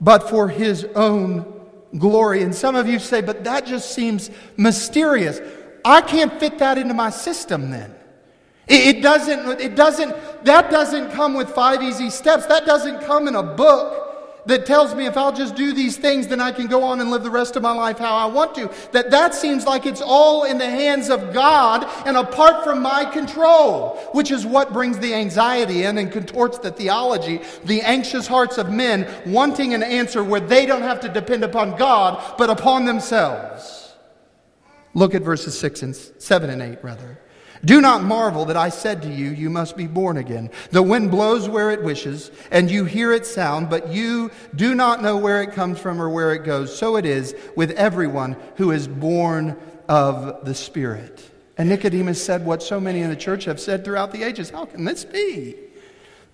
but 0.00 0.28
for 0.30 0.48
his 0.48 0.84
own 0.94 1.60
glory. 1.98 2.42
And 2.42 2.54
some 2.54 2.76
of 2.76 2.86
you 2.86 2.98
say, 2.98 3.22
but 3.22 3.44
that 3.44 3.66
just 3.66 3.92
seems 3.92 4.30
mysterious. 4.56 5.40
I 5.84 6.02
can't 6.02 6.38
fit 6.38 6.58
that 6.58 6.78
into 6.78 6.94
my 6.94 7.10
system 7.10 7.70
then. 7.70 7.94
It, 8.68 8.96
it 8.96 9.02
doesn't, 9.02 9.60
it 9.60 9.74
doesn't, 9.74 10.44
that 10.44 10.70
doesn't 10.70 11.10
come 11.10 11.34
with 11.34 11.50
five 11.50 11.82
easy 11.82 12.10
steps. 12.10 12.46
That 12.46 12.66
doesn't 12.66 13.00
come 13.00 13.26
in 13.28 13.34
a 13.34 13.42
book 13.42 14.09
that 14.46 14.66
tells 14.66 14.94
me 14.94 15.06
if 15.06 15.16
I'll 15.16 15.32
just 15.32 15.54
do 15.54 15.72
these 15.72 15.96
things, 15.96 16.28
then 16.28 16.40
I 16.40 16.52
can 16.52 16.66
go 16.66 16.82
on 16.82 17.00
and 17.00 17.10
live 17.10 17.22
the 17.22 17.30
rest 17.30 17.56
of 17.56 17.62
my 17.62 17.72
life 17.72 17.98
how 17.98 18.14
I 18.14 18.26
want 18.26 18.54
to. 18.56 18.70
That 18.92 19.10
that 19.10 19.34
seems 19.34 19.66
like 19.66 19.86
it's 19.86 20.02
all 20.02 20.44
in 20.44 20.58
the 20.58 20.68
hands 20.68 21.10
of 21.10 21.32
God 21.32 21.86
and 22.06 22.16
apart 22.16 22.64
from 22.64 22.82
my 22.82 23.04
control, 23.04 23.96
which 24.12 24.30
is 24.30 24.46
what 24.46 24.72
brings 24.72 24.98
the 24.98 25.14
anxiety 25.14 25.84
in 25.84 25.98
and 25.98 26.10
contorts 26.10 26.58
the 26.58 26.70
theology, 26.70 27.40
the 27.64 27.80
anxious 27.82 28.26
hearts 28.26 28.58
of 28.58 28.70
men 28.70 29.06
wanting 29.26 29.74
an 29.74 29.82
answer 29.82 30.22
where 30.24 30.40
they 30.40 30.66
don't 30.66 30.82
have 30.82 31.00
to 31.00 31.08
depend 31.08 31.44
upon 31.44 31.76
God, 31.76 32.36
but 32.38 32.50
upon 32.50 32.84
themselves. 32.84 33.94
Look 34.94 35.14
at 35.14 35.22
verses 35.22 35.58
6 35.58 35.82
and 35.82 35.96
7 35.96 36.50
and 36.50 36.62
8 36.62 36.82
rather. 36.82 37.18
Do 37.64 37.80
not 37.80 38.02
marvel 38.02 38.46
that 38.46 38.56
I 38.56 38.70
said 38.70 39.02
to 39.02 39.10
you, 39.10 39.30
You 39.30 39.50
must 39.50 39.76
be 39.76 39.86
born 39.86 40.16
again. 40.16 40.50
The 40.70 40.82
wind 40.82 41.10
blows 41.10 41.48
where 41.48 41.70
it 41.70 41.82
wishes, 41.82 42.30
and 42.50 42.70
you 42.70 42.84
hear 42.84 43.12
its 43.12 43.30
sound, 43.30 43.68
but 43.68 43.92
you 43.92 44.30
do 44.54 44.74
not 44.74 45.02
know 45.02 45.16
where 45.16 45.42
it 45.42 45.52
comes 45.52 45.78
from 45.78 46.00
or 46.00 46.08
where 46.08 46.32
it 46.32 46.44
goes. 46.44 46.76
So 46.76 46.96
it 46.96 47.04
is 47.04 47.34
with 47.56 47.72
everyone 47.72 48.36
who 48.56 48.70
is 48.70 48.88
born 48.88 49.58
of 49.88 50.44
the 50.44 50.54
Spirit. 50.54 51.30
And 51.58 51.68
Nicodemus 51.68 52.24
said 52.24 52.46
what 52.46 52.62
so 52.62 52.80
many 52.80 53.00
in 53.00 53.10
the 53.10 53.16
church 53.16 53.44
have 53.44 53.60
said 53.60 53.84
throughout 53.84 54.12
the 54.12 54.22
ages 54.22 54.48
How 54.48 54.64
can 54.64 54.86
this 54.86 55.04
be? 55.04 55.56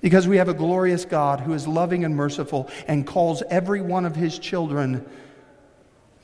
Because 0.00 0.28
we 0.28 0.36
have 0.36 0.48
a 0.48 0.54
glorious 0.54 1.04
God 1.04 1.40
who 1.40 1.54
is 1.54 1.66
loving 1.66 2.04
and 2.04 2.14
merciful 2.14 2.70
and 2.86 3.04
calls 3.04 3.42
every 3.50 3.80
one 3.80 4.04
of 4.04 4.14
his 4.14 4.38
children 4.38 5.04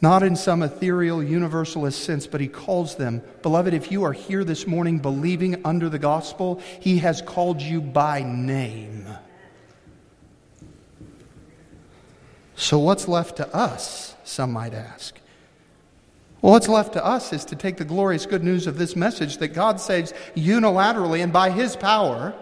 not 0.02 0.24
in 0.24 0.34
some 0.34 0.62
ethereal 0.62 1.22
universalist 1.22 2.02
sense, 2.02 2.26
but 2.26 2.40
he 2.40 2.48
calls 2.48 2.96
them. 2.96 3.22
Beloved, 3.42 3.72
if 3.72 3.92
you 3.92 4.02
are 4.02 4.12
here 4.12 4.42
this 4.42 4.66
morning 4.66 4.98
believing 4.98 5.64
under 5.64 5.88
the 5.88 5.98
gospel, 5.98 6.60
he 6.80 6.98
has 6.98 7.22
called 7.22 7.62
you 7.62 7.80
by 7.80 8.24
name. 8.24 9.06
So, 12.56 12.80
what's 12.80 13.06
left 13.06 13.36
to 13.36 13.54
us, 13.54 14.16
some 14.24 14.52
might 14.52 14.74
ask? 14.74 15.18
Well, 16.42 16.52
what's 16.52 16.68
left 16.68 16.94
to 16.94 17.04
us 17.04 17.32
is 17.32 17.44
to 17.46 17.56
take 17.56 17.76
the 17.76 17.84
glorious 17.84 18.26
good 18.26 18.42
news 18.42 18.66
of 18.66 18.76
this 18.76 18.96
message 18.96 19.38
that 19.38 19.48
God 19.48 19.80
saves 19.80 20.12
unilaterally 20.34 21.22
and 21.22 21.32
by 21.32 21.50
his 21.50 21.76
power 21.76 22.34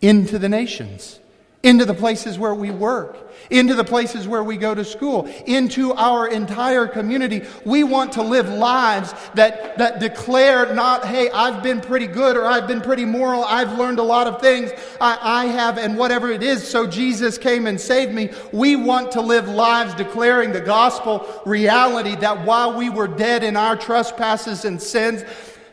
into 0.00 0.38
the 0.38 0.48
nations 0.48 1.19
into 1.62 1.84
the 1.84 1.92
places 1.92 2.38
where 2.38 2.54
we 2.54 2.70
work, 2.70 3.30
into 3.50 3.74
the 3.74 3.84
places 3.84 4.26
where 4.26 4.42
we 4.42 4.56
go 4.56 4.74
to 4.74 4.82
school, 4.82 5.26
into 5.44 5.92
our 5.92 6.26
entire 6.26 6.86
community. 6.86 7.42
We 7.66 7.84
want 7.84 8.12
to 8.12 8.22
live 8.22 8.48
lives 8.48 9.12
that, 9.34 9.76
that 9.76 10.00
declare 10.00 10.74
not, 10.74 11.04
hey, 11.04 11.28
I've 11.30 11.62
been 11.62 11.82
pretty 11.82 12.06
good 12.06 12.38
or 12.38 12.46
I've 12.46 12.66
been 12.66 12.80
pretty 12.80 13.04
moral, 13.04 13.44
I've 13.44 13.78
learned 13.78 13.98
a 13.98 14.02
lot 14.02 14.26
of 14.26 14.40
things, 14.40 14.70
I, 15.02 15.18
I 15.20 15.44
have, 15.46 15.76
and 15.76 15.98
whatever 15.98 16.30
it 16.30 16.42
is, 16.42 16.66
so 16.66 16.86
Jesus 16.86 17.36
came 17.36 17.66
and 17.66 17.78
saved 17.78 18.14
me. 18.14 18.30
We 18.54 18.76
want 18.76 19.12
to 19.12 19.20
live 19.20 19.46
lives 19.46 19.94
declaring 19.94 20.52
the 20.52 20.62
gospel 20.62 21.42
reality 21.44 22.16
that 22.16 22.46
while 22.46 22.74
we 22.74 22.88
were 22.88 23.08
dead 23.08 23.44
in 23.44 23.58
our 23.58 23.76
trespasses 23.76 24.64
and 24.64 24.80
sins, 24.80 25.24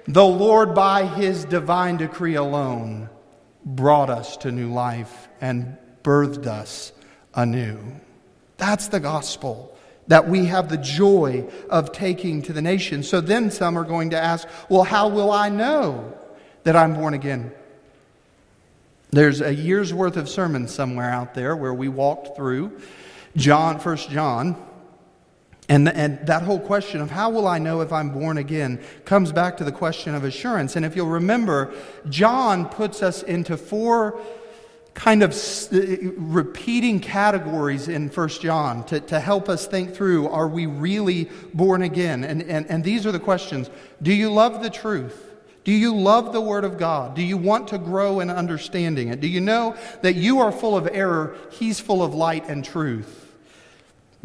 the 0.05 0.25
Lord, 0.25 0.75
by 0.75 1.05
his 1.05 1.45
divine 1.45 1.95
decree 1.95 2.35
alone, 2.35 3.09
brought 3.63 4.09
us 4.09 4.35
to 4.38 4.51
new 4.51 4.71
life 4.71 5.26
and 5.41 5.77
birthed 6.03 6.45
us 6.45 6.91
anew. 7.33 7.79
That's 8.57 8.88
the 8.88 8.99
gospel 8.99 9.77
that 10.07 10.27
we 10.27 10.45
have 10.45 10.69
the 10.69 10.77
joy 10.77 11.49
of 11.69 11.91
taking 11.91 12.41
to 12.43 12.53
the 12.53 12.61
nation. 12.61 13.03
So 13.03 13.21
then 13.21 13.51
some 13.51 13.77
are 13.77 13.83
going 13.83 14.11
to 14.11 14.17
ask, 14.17 14.47
well, 14.69 14.83
how 14.83 15.09
will 15.09 15.31
I 15.31 15.49
know 15.49 16.17
that 16.63 16.75
I'm 16.75 16.93
born 16.93 17.13
again? 17.13 17.51
There's 19.11 19.41
a 19.41 19.53
year's 19.53 19.93
worth 19.93 20.17
of 20.17 20.27
sermons 20.27 20.73
somewhere 20.73 21.09
out 21.09 21.33
there 21.33 21.55
where 21.55 21.73
we 21.73 21.88
walked 21.88 22.35
through 22.35 22.79
John, 23.35 23.79
First 23.79 24.09
John, 24.09 24.55
and, 25.69 25.89
and 25.89 26.25
that 26.27 26.43
whole 26.43 26.59
question 26.59 27.01
of 27.01 27.11
how 27.11 27.29
will 27.29 27.47
I 27.47 27.59
know 27.59 27.81
if 27.81 27.91
I'm 27.91 28.09
born 28.09 28.38
again 28.38 28.81
comes 29.03 29.33
back 29.33 29.57
to 29.57 29.65
the 29.65 29.71
question 29.71 30.15
of 30.15 30.23
assurance. 30.23 30.77
And 30.77 30.85
if 30.85 30.95
you'll 30.95 31.07
remember, 31.07 31.73
John 32.07 32.67
puts 32.69 33.03
us 33.03 33.21
into 33.23 33.57
four 33.57 34.21
kind 34.98 35.22
of 35.22 35.32
uh, 35.72 35.78
repeating 36.18 37.00
categories 37.00 37.88
in 37.88 38.10
First 38.10 38.41
John 38.41 38.84
to, 38.86 39.00
to 39.02 39.20
help 39.20 39.48
us 39.48 39.68
think 39.68 39.93
through 39.93 40.28
are 40.28 40.48
we 40.48 40.66
really 40.66 41.30
born 41.54 41.84
again? 41.84 42.24
And, 42.24 42.41
and, 42.41 42.66
and 42.66 42.84
these 42.84 43.06
are 43.06 43.12
the 43.12 43.20
questions 43.20 43.70
Do 44.02 44.12
you 44.12 44.32
love 44.32 44.64
the 44.64 44.72
truth? 44.72 45.24
Do 45.64 45.72
you 45.72 45.95
love 45.95 46.34
the 46.34 46.41
Word 46.41 46.64
of 46.64 46.80
God? 46.80 47.16
Do 47.16 47.22
you 47.22 47.38
want 47.38 47.68
to 47.70 47.78
grow 47.78 48.22
in 48.22 48.32
understanding 48.32 49.10
it? 49.10 49.22
Do 49.22 49.28
you 49.28 49.39
know 49.39 49.76
that 50.02 50.16
you 50.16 50.39
are 50.39 50.52
full 50.52 50.76
of 50.76 50.89
error? 50.91 51.36
He's 51.52 51.80
full 51.80 52.02
of 52.02 52.16
light 52.16 52.45
and 52.50 52.66
truth. 52.66 53.36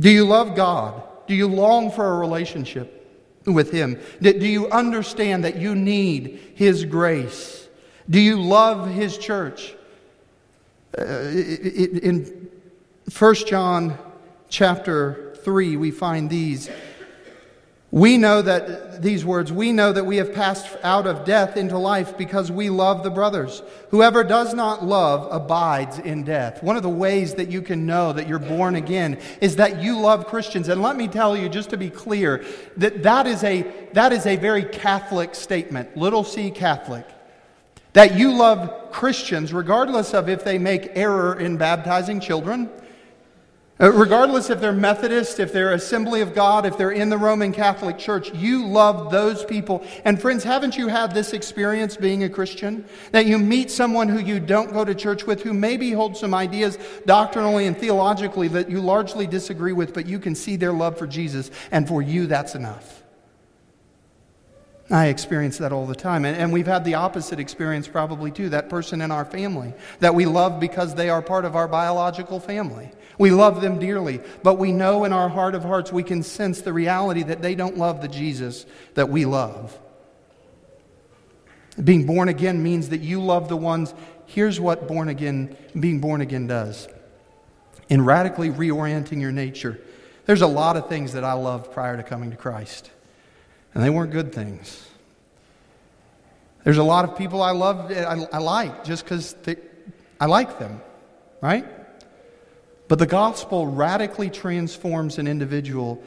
Do 0.01 0.09
you 0.09 0.25
love 0.25 0.57
God? 0.57 1.03
Do 1.27 1.35
you 1.35 1.49
long 1.49 1.91
for 1.91 2.15
a 2.15 2.19
relationship 2.19 2.99
with 3.45 3.73
Him? 3.73 4.01
Do 4.23 4.31
you 4.31 4.71
understand 4.71 5.45
that 5.45 5.57
you 5.57 5.75
need 5.75 6.41
His 6.55 6.85
grace? 6.87 7.69
Do 8.09 8.21
you 8.21 8.41
love 8.41 8.89
His 8.89 9.19
church? 9.19 9.75
Uh, 10.99 11.05
in 11.05 12.51
1 13.19 13.35
John 13.47 13.99
chapter 14.49 15.35
3, 15.43 15.77
we 15.77 15.91
find 15.91 16.29
these 16.29 16.71
we 17.93 18.17
know 18.17 18.41
that, 18.41 19.03
these 19.03 19.23
words, 19.23 19.53
we 19.53 19.71
know 19.71 19.93
that 19.93 20.05
we 20.05 20.17
have 20.17 20.33
passed 20.33 20.67
out 20.83 21.07
of 21.07 21.27
death 21.27 21.59
into 21.59 21.77
life 21.77 22.17
because 22.17 22.51
we 22.51 22.71
love 22.71 23.03
the 23.03 23.11
brothers. 23.11 23.63
Whoever 23.91 24.25
does 24.25 24.55
not 24.55 24.83
love 24.83 25.29
abides 25.31 25.99
in 25.99 26.25
death. 26.25 26.63
One 26.63 26.79
of 26.79 26.83
the 26.83 26.89
ways 26.89 27.35
that 27.35 27.51
you 27.51 27.61
can 27.61 27.85
know 27.85 28.15
that 28.15 28.27
you're 28.27 28.39
born 28.39 28.77
again 28.77 29.21
is 29.43 29.57
that 29.57 29.83
you 29.83 29.99
love 30.01 30.27
Christians. 30.27 30.69
And 30.69 30.81
let 30.81 30.97
me 30.97 31.07
tell 31.07 31.37
you, 31.37 31.51
just 31.51 31.69
to 31.69 31.77
be 31.77 31.91
clear, 31.91 32.43
that 32.79 33.03
that 33.03 33.27
is 33.27 33.45
a, 33.45 33.71
that 33.93 34.11
is 34.11 34.25
a 34.25 34.37
very 34.37 34.65
Catholic 34.65 35.35
statement, 35.35 35.95
little 35.95 36.25
c 36.25 36.51
Catholic. 36.51 37.07
That 37.93 38.17
you 38.17 38.33
love 38.35 38.91
Christians 38.91 39.53
regardless 39.53 40.15
of 40.15 40.29
if 40.29 40.45
they 40.45 40.59
make 40.59 40.93
error 40.95 41.39
in 41.39 41.57
baptizing 41.57 42.21
children 42.21 42.71
uh, 43.83 43.91
regardless 43.91 44.49
if 44.49 44.61
they're 44.61 44.73
Methodist, 44.73 45.41
if 45.41 45.53
they're 45.53 45.73
Assembly 45.73 46.21
of 46.21 46.35
God, 46.35 46.67
if 46.67 46.79
they're 46.79 46.93
in 46.93 47.09
the 47.09 47.19
Roman 47.19 47.53
Catholic 47.53 47.99
Church, 47.99 48.33
you 48.33 48.65
love 48.65 49.11
those 49.11 49.45
people. 49.45 49.85
And 50.05 50.21
friends, 50.21 50.45
haven't 50.45 50.77
you 50.77 50.87
had 50.87 51.13
this 51.13 51.33
experience 51.33 51.97
being 51.97 52.23
a 52.23 52.29
Christian? 52.29 52.85
That 53.11 53.27
you 53.27 53.39
meet 53.39 53.73
someone 53.73 54.09
who 54.09 54.21
you 54.21 54.39
don't 54.39 54.73
go 54.73 54.85
to 54.85 54.95
church 54.95 55.27
with, 55.27 55.43
who 55.43 55.53
maybe 55.53 55.91
holds 55.91 56.21
some 56.21 56.33
ideas 56.33 56.79
doctrinally 57.07 57.67
and 57.67 57.77
theologically 57.77 58.47
that 58.49 58.71
you 58.71 58.81
largely 58.81 59.27
disagree 59.27 59.73
with, 59.73 59.93
but 59.95 60.07
you 60.07 60.21
can 60.21 60.37
see 60.37 60.55
their 60.55 60.73
love 60.73 60.97
for 60.97 61.09
Jesus, 61.09 61.51
and 61.73 61.89
for 61.89 62.03
you, 62.03 62.29
that's 62.29 62.55
enough. 62.55 63.02
I 64.93 65.07
experience 65.07 65.57
that 65.59 65.73
all 65.73 65.87
the 65.87 65.95
time. 65.95 66.27
And, 66.27 66.37
and, 66.37 66.53
we've 66.53 66.67
had 66.67 66.85
the 66.85 66.95
opposite 66.95 67.41
experience 67.41 67.89
probably 67.89 68.31
too. 68.31 68.51
That 68.51 68.69
person 68.69 69.01
in 69.01 69.11
our 69.11 69.25
family 69.25 69.73
that 70.01 70.15
we 70.15 70.27
love 70.27 70.61
because 70.61 70.95
they 70.95 71.09
are 71.09 71.23
part 71.23 71.47
of 71.47 71.57
our 71.57 71.67
biological 71.67 72.39
family. 72.39 72.91
We 73.17 73.31
love 73.31 73.63
them 73.63 73.79
dearly, 73.79 74.21
but 74.43 74.59
we 74.59 74.71
know 74.71 75.05
in 75.05 75.13
our 75.15 75.31
heart 75.31 75.55
of 75.55 75.63
hearts 75.63 75.91
we 75.91 76.03
can 76.03 76.23
sense 76.23 76.61
the 76.61 76.75
reality 76.75 77.23
that 77.23 77.41
they 77.41 77.55
don't 77.55 77.79
love 77.79 78.03
the 78.03 78.09
Jesus 78.09 78.67
that 78.93 79.09
we 79.09 79.25
love. 79.25 79.79
Being 81.83 82.05
born 82.05 82.29
again 82.29 82.63
means 82.63 82.91
that 82.91 83.01
you 83.01 83.23
love 83.23 83.49
the 83.49 83.57
ones. 83.57 83.95
Here's 84.27 84.61
what 84.61 84.89
born 84.89 85.09
again, 85.09 85.57
being 85.79 86.01
born 86.01 86.21
again 86.21 86.47
does. 86.47 86.87
In 87.89 88.05
radically 88.05 88.51
reorienting 88.51 89.23
your 89.23 89.33
nature, 89.33 89.81
there's 90.27 90.43
a 90.43 90.47
lot 90.47 90.77
of 90.77 90.89
things 90.89 91.15
that 91.15 91.25
I 91.25 91.33
loved 91.33 91.73
prior 91.73 91.97
to 91.97 92.03
coming 92.03 92.31
to 92.31 92.37
Christ, 92.37 92.91
and 93.75 93.83
they 93.83 93.91
weren't 93.91 94.13
good 94.13 94.33
things. 94.33 94.89
There's 96.65 96.79
a 96.79 96.85
lot 96.85 97.05
of 97.05 97.17
people 97.17 97.43
I 97.43 97.51
love, 97.51 97.91
I, 97.91 98.27
I 98.33 98.39
like 98.39 98.85
just 98.85 99.05
because 99.05 99.35
I 100.21 100.27
like 100.27 100.59
them, 100.59 100.81
right? 101.41 101.67
But 102.89 102.99
the 102.99 103.07
gospel 103.07 103.67
radically 103.67 104.31
transforms 104.31 105.19
an 105.19 105.27
individual 105.27 106.03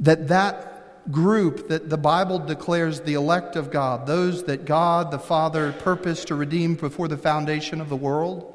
that 0.00 0.28
that 0.28 1.10
group 1.10 1.68
that 1.68 1.90
the 1.90 1.96
Bible 1.98 2.38
declares 2.38 3.00
the 3.00 3.14
elect 3.14 3.56
of 3.56 3.70
God, 3.70 4.06
those 4.06 4.44
that 4.44 4.64
God 4.64 5.10
the 5.10 5.18
Father 5.18 5.72
purposed 5.72 6.28
to 6.28 6.34
redeem 6.34 6.74
before 6.74 7.08
the 7.08 7.16
foundation 7.16 7.80
of 7.80 7.88
the 7.88 7.96
world, 7.96 8.54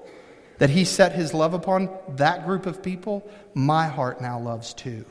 that 0.57 0.69
he 0.69 0.85
set 0.85 1.11
his 1.11 1.33
love 1.33 1.53
upon, 1.53 1.89
that 2.15 2.45
group 2.45 2.65
of 2.65 2.81
people, 2.81 3.29
my 3.53 3.87
heart 3.87 4.21
now 4.21 4.39
loves 4.39 4.73
too. 4.73 5.05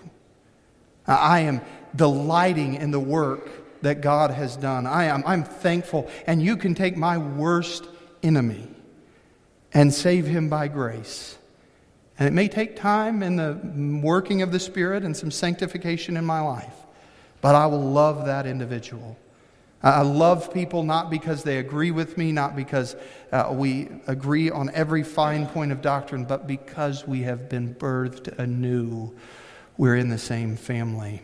I 1.07 1.41
am 1.41 1.61
delighting 1.95 2.75
in 2.75 2.91
the 2.91 3.01
work 3.01 3.49
that 3.83 4.01
God 4.01 4.31
has 4.31 4.57
done. 4.57 4.87
I 4.87 5.05
am 5.05 5.23
I'm 5.27 5.45
thankful 5.45 6.11
and 6.27 6.43
you 6.43 6.57
can 6.57 6.75
take 6.75 6.97
my 6.97 7.19
worst 7.19 7.87
enemy 8.23 8.69
and 9.73 9.93
save 9.93 10.27
him 10.27 10.49
by 10.49 10.69
grace. 10.69 11.37
And 12.19 12.29
it 12.29 12.33
may 12.33 12.49
take 12.49 12.77
time 12.77 13.23
in 13.23 13.37
the 13.37 14.01
working 14.03 14.43
of 14.43 14.53
the 14.53 14.61
Spirit 14.61 15.03
and 15.03 15.17
some 15.17 15.31
sanctification 15.31 16.17
in 16.17 16.25
my 16.25 16.41
life, 16.41 16.75
but 17.41 17.55
I 17.55 17.67
will 17.67 17.83
love 17.83 18.27
that 18.27 18.47
individual. 18.47 19.19
I 19.83 20.01
love 20.01 20.55
people 20.55 20.83
not 20.83 21.11
because 21.11 21.43
they 21.43 21.59
agree 21.59 21.91
with 21.91 22.17
me, 22.17 22.33
not 22.33 22.57
because 22.57 22.97
uh, 23.33 23.51
we 23.53 23.89
agree 24.07 24.51
on 24.51 24.71
every 24.71 25.03
fine 25.03 25.47
point 25.47 25.73
of 25.73 25.83
doctrine, 25.83 26.25
but 26.25 26.47
because 26.47 27.07
we 27.07 27.23
have 27.23 27.51
been 27.51 27.75
birthed 27.75 28.39
anew. 28.39 29.15
We're 29.77 29.97
in 29.97 30.09
the 30.09 30.17
same 30.17 30.57
family. 30.57 31.21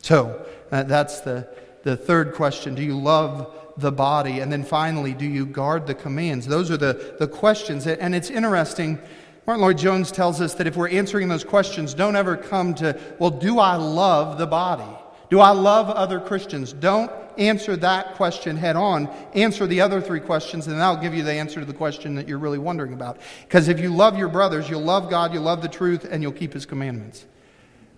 So 0.00 0.46
uh, 0.72 0.82
that's 0.84 1.20
the, 1.20 1.48
the 1.82 1.96
third 1.96 2.34
question. 2.34 2.74
Do 2.74 2.82
you 2.82 2.98
love 2.98 3.56
the 3.76 3.92
body? 3.92 4.40
And 4.40 4.52
then 4.52 4.64
finally, 4.64 5.12
do 5.12 5.26
you 5.26 5.46
guard 5.46 5.86
the 5.86 5.94
commands? 5.94 6.46
Those 6.46 6.70
are 6.70 6.76
the, 6.76 7.16
the 7.18 7.28
questions. 7.28 7.86
And 7.86 8.14
it's 8.14 8.30
interesting 8.30 8.98
Martyn 9.46 9.62
Lloyd-Jones 9.62 10.12
tells 10.12 10.40
us 10.40 10.54
that 10.54 10.66
if 10.66 10.76
we're 10.76 10.90
answering 10.90 11.28
those 11.28 11.44
questions, 11.44 11.94
don't 11.94 12.14
ever 12.14 12.36
come 12.36 12.74
to, 12.74 12.98
well, 13.18 13.30
do 13.30 13.58
I 13.58 13.76
love 13.76 14.38
the 14.38 14.46
body? 14.46 14.96
Do 15.30 15.40
I 15.40 15.50
love 15.50 15.88
other 15.88 16.20
Christians? 16.20 16.72
Don't 16.72 17.10
answer 17.38 17.74
that 17.76 18.14
question 18.14 18.56
head 18.56 18.76
on. 18.76 19.08
Answer 19.34 19.66
the 19.66 19.80
other 19.80 20.00
three 20.00 20.20
questions, 20.20 20.66
and 20.66 20.78
that'll 20.78 21.02
give 21.02 21.14
you 21.14 21.22
the 21.22 21.32
answer 21.32 21.58
to 21.58 21.66
the 21.66 21.72
question 21.72 22.14
that 22.16 22.28
you're 22.28 22.38
really 22.38 22.58
wondering 22.58 22.92
about. 22.92 23.18
Because 23.42 23.68
if 23.68 23.80
you 23.80 23.94
love 23.94 24.18
your 24.18 24.28
brothers, 24.28 24.68
you'll 24.68 24.82
love 24.82 25.08
God, 25.08 25.32
you'll 25.32 25.42
love 25.42 25.62
the 25.62 25.68
truth, 25.68 26.06
and 26.08 26.22
you'll 26.22 26.32
keep 26.32 26.52
His 26.52 26.66
commandments. 26.66 27.24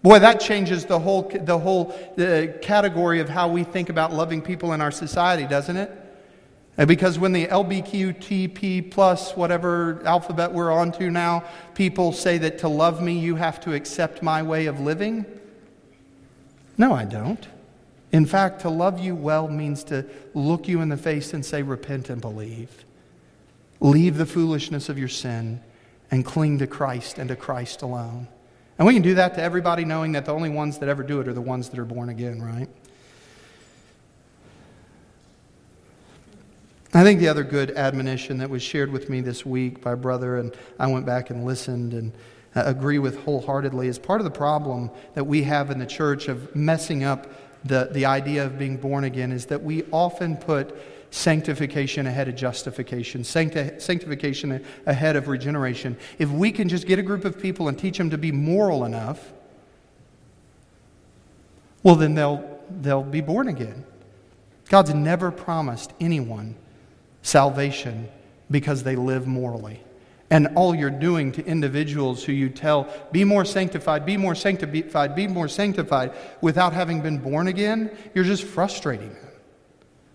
Boy, 0.03 0.19
that 0.19 0.41
changes 0.41 0.85
the 0.85 0.99
whole, 0.99 1.23
the 1.23 1.59
whole 1.59 1.95
the 2.17 2.59
category 2.61 3.21
of 3.21 3.29
how 3.29 3.49
we 3.49 3.63
think 3.63 3.89
about 3.89 4.13
loving 4.13 4.43
people 4.43 4.73
in 4.73 4.81
our 4.81 4.91
society, 4.91 5.47
doesn't 5.47 5.77
it? 5.77 5.91
And 6.77 6.89
because 6.89 7.19
when 7.19 7.33
the 7.33 7.47
LBQTP 7.47 8.91
plus 8.91 9.37
whatever 9.37 10.03
alphabet 10.05 10.53
we're 10.53 10.73
on 10.73 10.91
to 10.93 11.11
now, 11.11 11.45
people 11.75 12.13
say 12.13 12.39
that 12.39 12.59
to 12.59 12.69
love 12.69 13.03
me, 13.03 13.19
you 13.19 13.37
have 13.37 13.61
to 13.61 13.75
accept 13.75 14.23
my 14.23 14.43
way 14.43 14.67
of 14.67 14.81
living. 14.81 15.25
No, 16.79 16.93
I 16.95 17.05
don't. 17.05 17.47
In 18.11 18.27
fact, 18.27 18.63
to 18.63 18.71
love 18.71 18.99
you 18.99 19.15
well 19.15 19.49
means 19.49 19.85
to 19.85 20.07
look 20.35 20.67
you 20.67 20.81
in 20.81 20.89
the 20.89 20.97
face 20.97 21.33
and 21.35 21.45
say, 21.45 21.63
repent 21.63 22.11
and 22.11 22.21
believe. 22.21 22.85
Leave 23.81 24.17
the 24.17 24.27
foolishness 24.27 24.89
of 24.89 24.99
your 24.99 25.09
sin 25.09 25.61
and 26.11 26.25
cling 26.25 26.59
to 26.59 26.67
Christ 26.67 27.19
and 27.19 27.29
to 27.29 27.37
Christ 27.37 27.83
alone. 27.83 28.29
And 28.83 28.87
we 28.89 28.95
can 28.95 29.03
do 29.05 29.15
that 29.15 29.35
to 29.35 29.41
everybody, 29.41 29.85
knowing 29.85 30.11
that 30.11 30.25
the 30.25 30.35
only 30.35 30.51
ones 30.51 30.79
that 30.79 30.89
ever 30.89 31.05
do 31.05 31.21
it 31.21 31.29
are 31.29 31.33
the 31.33 31.41
ones 31.41 31.69
that 31.69 31.79
are 31.79 31.85
born 31.85 32.09
again, 32.09 32.43
right? 32.43 32.69
I 36.93 37.05
think 37.05 37.21
the 37.21 37.29
other 37.29 37.45
good 37.45 37.71
admonition 37.77 38.39
that 38.39 38.51
was 38.51 38.61
shared 38.61 38.91
with 38.91 39.09
me 39.09 39.21
this 39.21 39.47
week 39.47 39.81
by 39.81 39.95
brother, 39.95 40.37
and 40.37 40.53
I 40.81 40.89
went 40.89 41.07
back 41.07 41.31
and 41.31 41.45
listened 41.45 41.95
and 41.95 42.13
uh, 42.57 42.65
agree 42.67 42.99
with 42.99 43.21
wholeheartedly, 43.21 43.87
is 43.87 44.01
part 44.01 44.21
of 44.21 44.25
the 44.25 44.33
problem 44.33 44.91
that 45.15 45.29
we 45.29 45.45
have 45.45 45.71
in 45.71 45.79
the 45.79 45.87
church 45.87 46.27
of 46.27 46.53
messing 46.57 47.05
up 47.05 47.29
the, 47.65 47.89
the 47.93 48.07
idea 48.07 48.45
of 48.45 48.59
being 48.59 48.79
born 48.79 49.05
again 49.05 49.31
is 49.31 49.47
that 49.47 49.63
we 49.63 49.85
often 49.93 50.37
put 50.37 50.77
sanctification 51.13 52.07
ahead 52.07 52.27
of 52.27 52.35
justification, 52.35 53.23
sancti- 53.23 53.79
sanctification 53.79 54.65
ahead 54.87 55.15
of 55.15 55.29
regeneration. 55.29 55.95
If 56.19 56.31
we 56.31 56.51
can 56.51 56.71
just 56.71 56.87
get 56.87 56.99
a 56.99 57.03
group 57.03 57.27
of 57.27 57.39
people 57.39 57.69
and 57.69 57.79
teach 57.79 57.99
them 57.99 58.09
to 58.11 58.19
be 58.19 58.33
moral 58.33 58.85
enough, 58.85 59.33
well, 61.83 61.97
then 61.97 62.15
they'll, 62.15 62.59
they'll 62.81 63.03
be 63.03 63.21
born 63.21 63.49
again. 63.49 63.85
God's 64.71 64.95
never 64.95 65.31
promised 65.31 65.93
anyone 66.01 66.57
salvation 67.21 68.09
because 68.51 68.83
they 68.83 68.97
live 68.97 69.27
morally. 69.27 69.81
And 70.31 70.49
all 70.55 70.75
you're 70.75 70.89
doing 70.89 71.31
to 71.33 71.45
individuals 71.45 72.25
who 72.25 72.33
you 72.33 72.49
tell, 72.49 72.89
be 73.13 73.23
more 73.23 73.45
sanctified, 73.45 74.07
be 74.07 74.17
more 74.17 74.35
sanctified, 74.35 75.15
be 75.15 75.29
more 75.29 75.47
sanctified, 75.47 76.15
without 76.41 76.73
having 76.73 77.03
been 77.03 77.19
born 77.19 77.49
again, 77.49 77.95
you're 78.15 78.25
just 78.25 78.45
frustrating 78.45 79.13
them. 79.13 79.32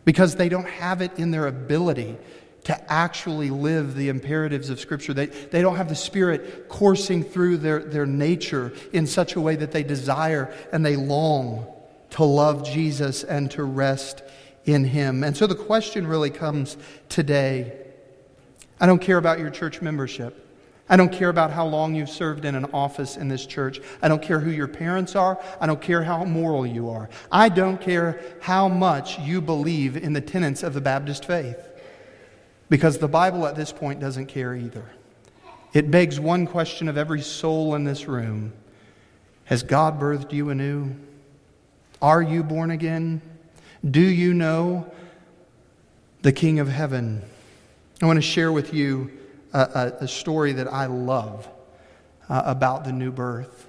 Because 0.08 0.38
they 0.38 0.47
don't 0.47 0.70
have 0.70 1.01
it 1.01 1.20
in 1.20 1.32
their 1.32 1.47
ability 1.47 2.16
to 2.64 2.91
actually 2.91 3.49
live 3.49 3.93
the 3.93 4.08
imperatives 4.08 4.70
of 4.70 4.80
Scripture. 4.80 5.14
They, 5.14 5.26
they 5.26 5.62
don't 5.62 5.76
have 5.76 5.89
the 5.89 5.95
Spirit 5.95 6.70
coursing 6.70 7.26
through 7.26 7.58
their, 7.58 7.80
their 7.80 8.05
nature 8.05 8.72
in 8.93 9.05
such 9.05 9.36
a 9.36 9.41
way 9.41 9.58
that 9.58 9.74
they 9.74 9.84
desire 9.84 10.55
and 10.72 10.86
they 10.86 10.95
long 10.95 11.68
to 12.12 12.24
love 12.24 12.66
Jesus 12.66 13.26
and 13.26 13.51
to 13.51 13.64
rest 13.66 14.24
in 14.64 14.86
Him. 14.86 15.26
And 15.26 15.36
so 15.36 15.45
the 15.45 15.55
question 15.55 16.08
really 16.08 16.30
comes 16.30 16.78
today 17.10 17.74
I 18.80 18.86
don't 18.86 19.01
care 19.01 19.18
about 19.18 19.39
your 19.39 19.49
church 19.49 19.82
membership. 19.82 20.47
I 20.90 20.96
don't 20.96 21.12
care 21.12 21.30
about 21.30 21.52
how 21.52 21.66
long 21.66 21.96
you've 21.96 22.10
served 22.10 22.46
in 22.46 22.56
an 22.56 22.66
office 22.74 23.18
in 23.18 23.28
this 23.28 23.46
church. 23.46 23.82
I 24.02 24.08
don't 24.08 24.22
care 24.22 24.40
who 24.40 24.52
your 24.52 24.70
parents 24.70 25.16
are. 25.16 25.40
I 25.60 25.68
don't 25.68 25.82
care 25.82 26.04
how 26.04 26.24
moral 26.24 26.66
you 26.66 26.90
are. 26.90 27.10
I 27.30 27.50
don't 27.50 27.82
care 27.82 28.22
how 28.40 28.70
much 28.70 29.20
you 29.20 29.42
believe 29.42 29.98
in 29.98 30.14
the 30.14 30.22
tenets 30.22 30.64
of 30.64 30.74
the 30.74 30.82
Baptist 30.82 31.26
faith. 31.26 31.60
Because 32.70 33.00
the 33.00 33.08
Bible 33.08 33.46
at 33.46 33.56
this 33.56 33.74
point 33.74 34.00
doesn't 34.00 34.28
care 34.28 34.56
either. 34.56 34.86
It 35.74 35.92
begs 35.92 36.20
one 36.20 36.48
question 36.48 36.88
of 36.88 36.98
every 36.98 37.22
soul 37.22 37.76
in 37.76 37.84
this 37.84 38.08
room 38.08 38.54
Has 39.46 39.64
God 39.64 40.00
birthed 40.00 40.32
you 40.32 40.50
anew? 40.50 40.96
Are 42.02 42.22
you 42.22 42.44
born 42.44 42.72
again? 42.72 43.22
Do 43.90 44.02
you 44.02 44.34
know 44.34 44.90
the 46.22 46.32
King 46.32 46.60
of 46.60 46.68
Heaven? 46.68 47.22
I 48.02 48.06
want 48.06 48.18
to 48.18 48.22
share 48.22 48.52
with 48.52 48.74
you 48.74 49.16
a, 49.58 49.93
a, 50.01 50.08
story 50.08 50.53
that 50.53 50.72
I 50.72 50.86
love 50.86 51.47
uh, 52.30 52.43
about 52.45 52.84
the 52.84 52.91
new 52.91 53.12
birth. 53.12 53.68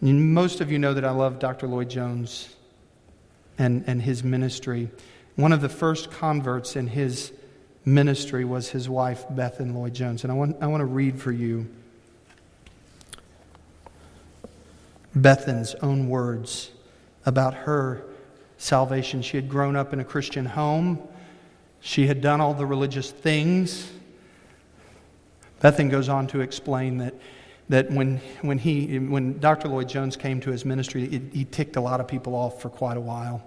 Most 0.00 0.60
of 0.60 0.72
you 0.72 0.78
know 0.78 0.94
that 0.94 1.04
I 1.04 1.10
love 1.10 1.38
Dr. 1.38 1.66
Lloyd 1.66 1.90
Jones 1.90 2.54
and, 3.58 3.84
and 3.86 4.00
his 4.00 4.24
ministry. 4.24 4.90
One 5.36 5.52
of 5.52 5.60
the 5.60 5.68
first 5.68 6.10
converts 6.10 6.74
in 6.74 6.86
his 6.86 7.32
ministry 7.84 8.44
was 8.44 8.70
his 8.70 8.88
wife, 8.88 9.26
Bethan 9.28 9.74
Lloyd 9.74 9.94
Jones. 9.94 10.24
And 10.24 10.32
I 10.32 10.36
want, 10.36 10.56
I 10.62 10.66
want 10.66 10.80
to 10.80 10.86
read 10.86 11.20
for 11.20 11.32
you 11.32 11.68
Bethan's 15.14 15.74
own 15.76 16.08
words 16.08 16.70
about 17.26 17.52
her 17.52 18.04
salvation. 18.56 19.20
She 19.20 19.36
had 19.36 19.48
grown 19.48 19.76
up 19.76 19.92
in 19.92 20.00
a 20.00 20.04
Christian 20.04 20.46
home, 20.46 21.06
she 21.80 22.06
had 22.06 22.20
done 22.20 22.40
all 22.40 22.54
the 22.54 22.66
religious 22.66 23.10
things. 23.10 23.90
Bethan 25.60 25.90
goes 25.90 26.08
on 26.08 26.26
to 26.28 26.40
explain 26.40 26.98
that, 26.98 27.14
that 27.68 27.90
when, 27.90 28.20
when, 28.42 28.58
he, 28.58 28.98
when 28.98 29.38
Dr. 29.38 29.68
Lloyd 29.68 29.88
Jones 29.88 30.16
came 30.16 30.40
to 30.40 30.50
his 30.50 30.64
ministry, 30.64 31.04
it, 31.04 31.22
he 31.32 31.44
ticked 31.44 31.76
a 31.76 31.80
lot 31.80 32.00
of 32.00 32.08
people 32.08 32.34
off 32.34 32.60
for 32.60 32.70
quite 32.70 32.96
a 32.96 33.00
while. 33.00 33.42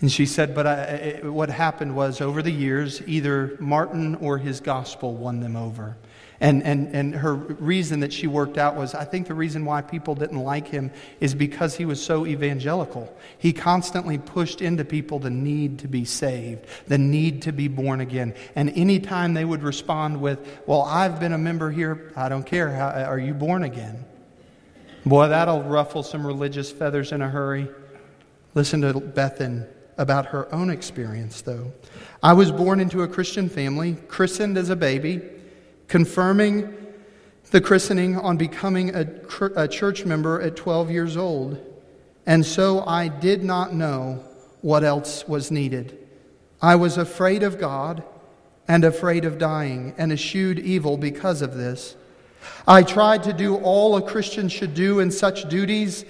And 0.00 0.10
she 0.10 0.26
said, 0.26 0.54
But 0.54 0.66
I, 0.66 0.74
it, 0.82 1.24
what 1.24 1.48
happened 1.48 1.96
was 1.96 2.20
over 2.20 2.42
the 2.42 2.50
years, 2.50 3.02
either 3.06 3.56
Martyn 3.60 4.16
or 4.16 4.38
his 4.38 4.60
gospel 4.60 5.14
won 5.14 5.40
them 5.40 5.56
over. 5.56 5.96
And, 6.42 6.64
and, 6.64 6.92
and 6.92 7.14
her 7.14 7.34
reason 7.34 8.00
that 8.00 8.12
she 8.12 8.26
worked 8.26 8.58
out 8.58 8.74
was 8.74 8.96
I 8.96 9.04
think 9.04 9.28
the 9.28 9.34
reason 9.34 9.64
why 9.64 9.80
people 9.80 10.16
didn't 10.16 10.42
like 10.42 10.66
him 10.66 10.90
is 11.20 11.36
because 11.36 11.76
he 11.76 11.84
was 11.84 12.04
so 12.04 12.26
evangelical. 12.26 13.16
He 13.38 13.52
constantly 13.52 14.18
pushed 14.18 14.60
into 14.60 14.84
people 14.84 15.20
the 15.20 15.30
need 15.30 15.78
to 15.78 15.88
be 15.88 16.04
saved, 16.04 16.66
the 16.88 16.98
need 16.98 17.42
to 17.42 17.52
be 17.52 17.68
born 17.68 18.00
again. 18.00 18.34
And 18.56 18.70
anytime 18.70 19.34
they 19.34 19.44
would 19.44 19.62
respond 19.62 20.20
with, 20.20 20.40
Well, 20.66 20.82
I've 20.82 21.20
been 21.20 21.32
a 21.32 21.38
member 21.38 21.70
here, 21.70 22.10
I 22.16 22.28
don't 22.28 22.44
care, 22.44 22.74
How, 22.74 22.88
are 22.88 23.20
you 23.20 23.34
born 23.34 23.62
again? 23.62 24.04
Boy, 25.06 25.28
that'll 25.28 25.62
ruffle 25.62 26.02
some 26.02 26.26
religious 26.26 26.72
feathers 26.72 27.12
in 27.12 27.22
a 27.22 27.28
hurry. 27.28 27.68
Listen 28.54 28.80
to 28.80 28.94
Bethan 28.94 29.68
about 29.96 30.26
her 30.26 30.52
own 30.52 30.70
experience, 30.70 31.42
though. 31.42 31.72
I 32.20 32.32
was 32.32 32.50
born 32.50 32.80
into 32.80 33.02
a 33.02 33.08
Christian 33.08 33.48
family, 33.48 33.94
christened 34.08 34.58
as 34.58 34.70
a 34.70 34.76
baby 34.76 35.22
confirming 35.92 36.74
the 37.50 37.60
christening 37.60 38.16
on 38.16 38.38
becoming 38.38 38.96
a, 38.96 39.06
a 39.56 39.68
church 39.68 40.06
member 40.06 40.40
at 40.40 40.56
12 40.56 40.90
years 40.90 41.18
old. 41.18 41.60
And 42.24 42.46
so 42.46 42.82
I 42.86 43.08
did 43.08 43.44
not 43.44 43.74
know 43.74 44.24
what 44.62 44.84
else 44.84 45.28
was 45.28 45.50
needed. 45.50 45.98
I 46.62 46.76
was 46.76 46.96
afraid 46.96 47.42
of 47.42 47.58
God 47.58 48.02
and 48.66 48.86
afraid 48.86 49.26
of 49.26 49.36
dying 49.36 49.94
and 49.98 50.10
eschewed 50.10 50.58
evil 50.58 50.96
because 50.96 51.42
of 51.42 51.58
this. 51.58 51.94
I 52.66 52.84
tried 52.84 53.24
to 53.24 53.34
do 53.34 53.56
all 53.56 53.94
a 53.94 54.00
Christian 54.00 54.48
should 54.48 54.72
do 54.72 54.98
in 54.98 55.10
such 55.10 55.46
duties 55.50 56.06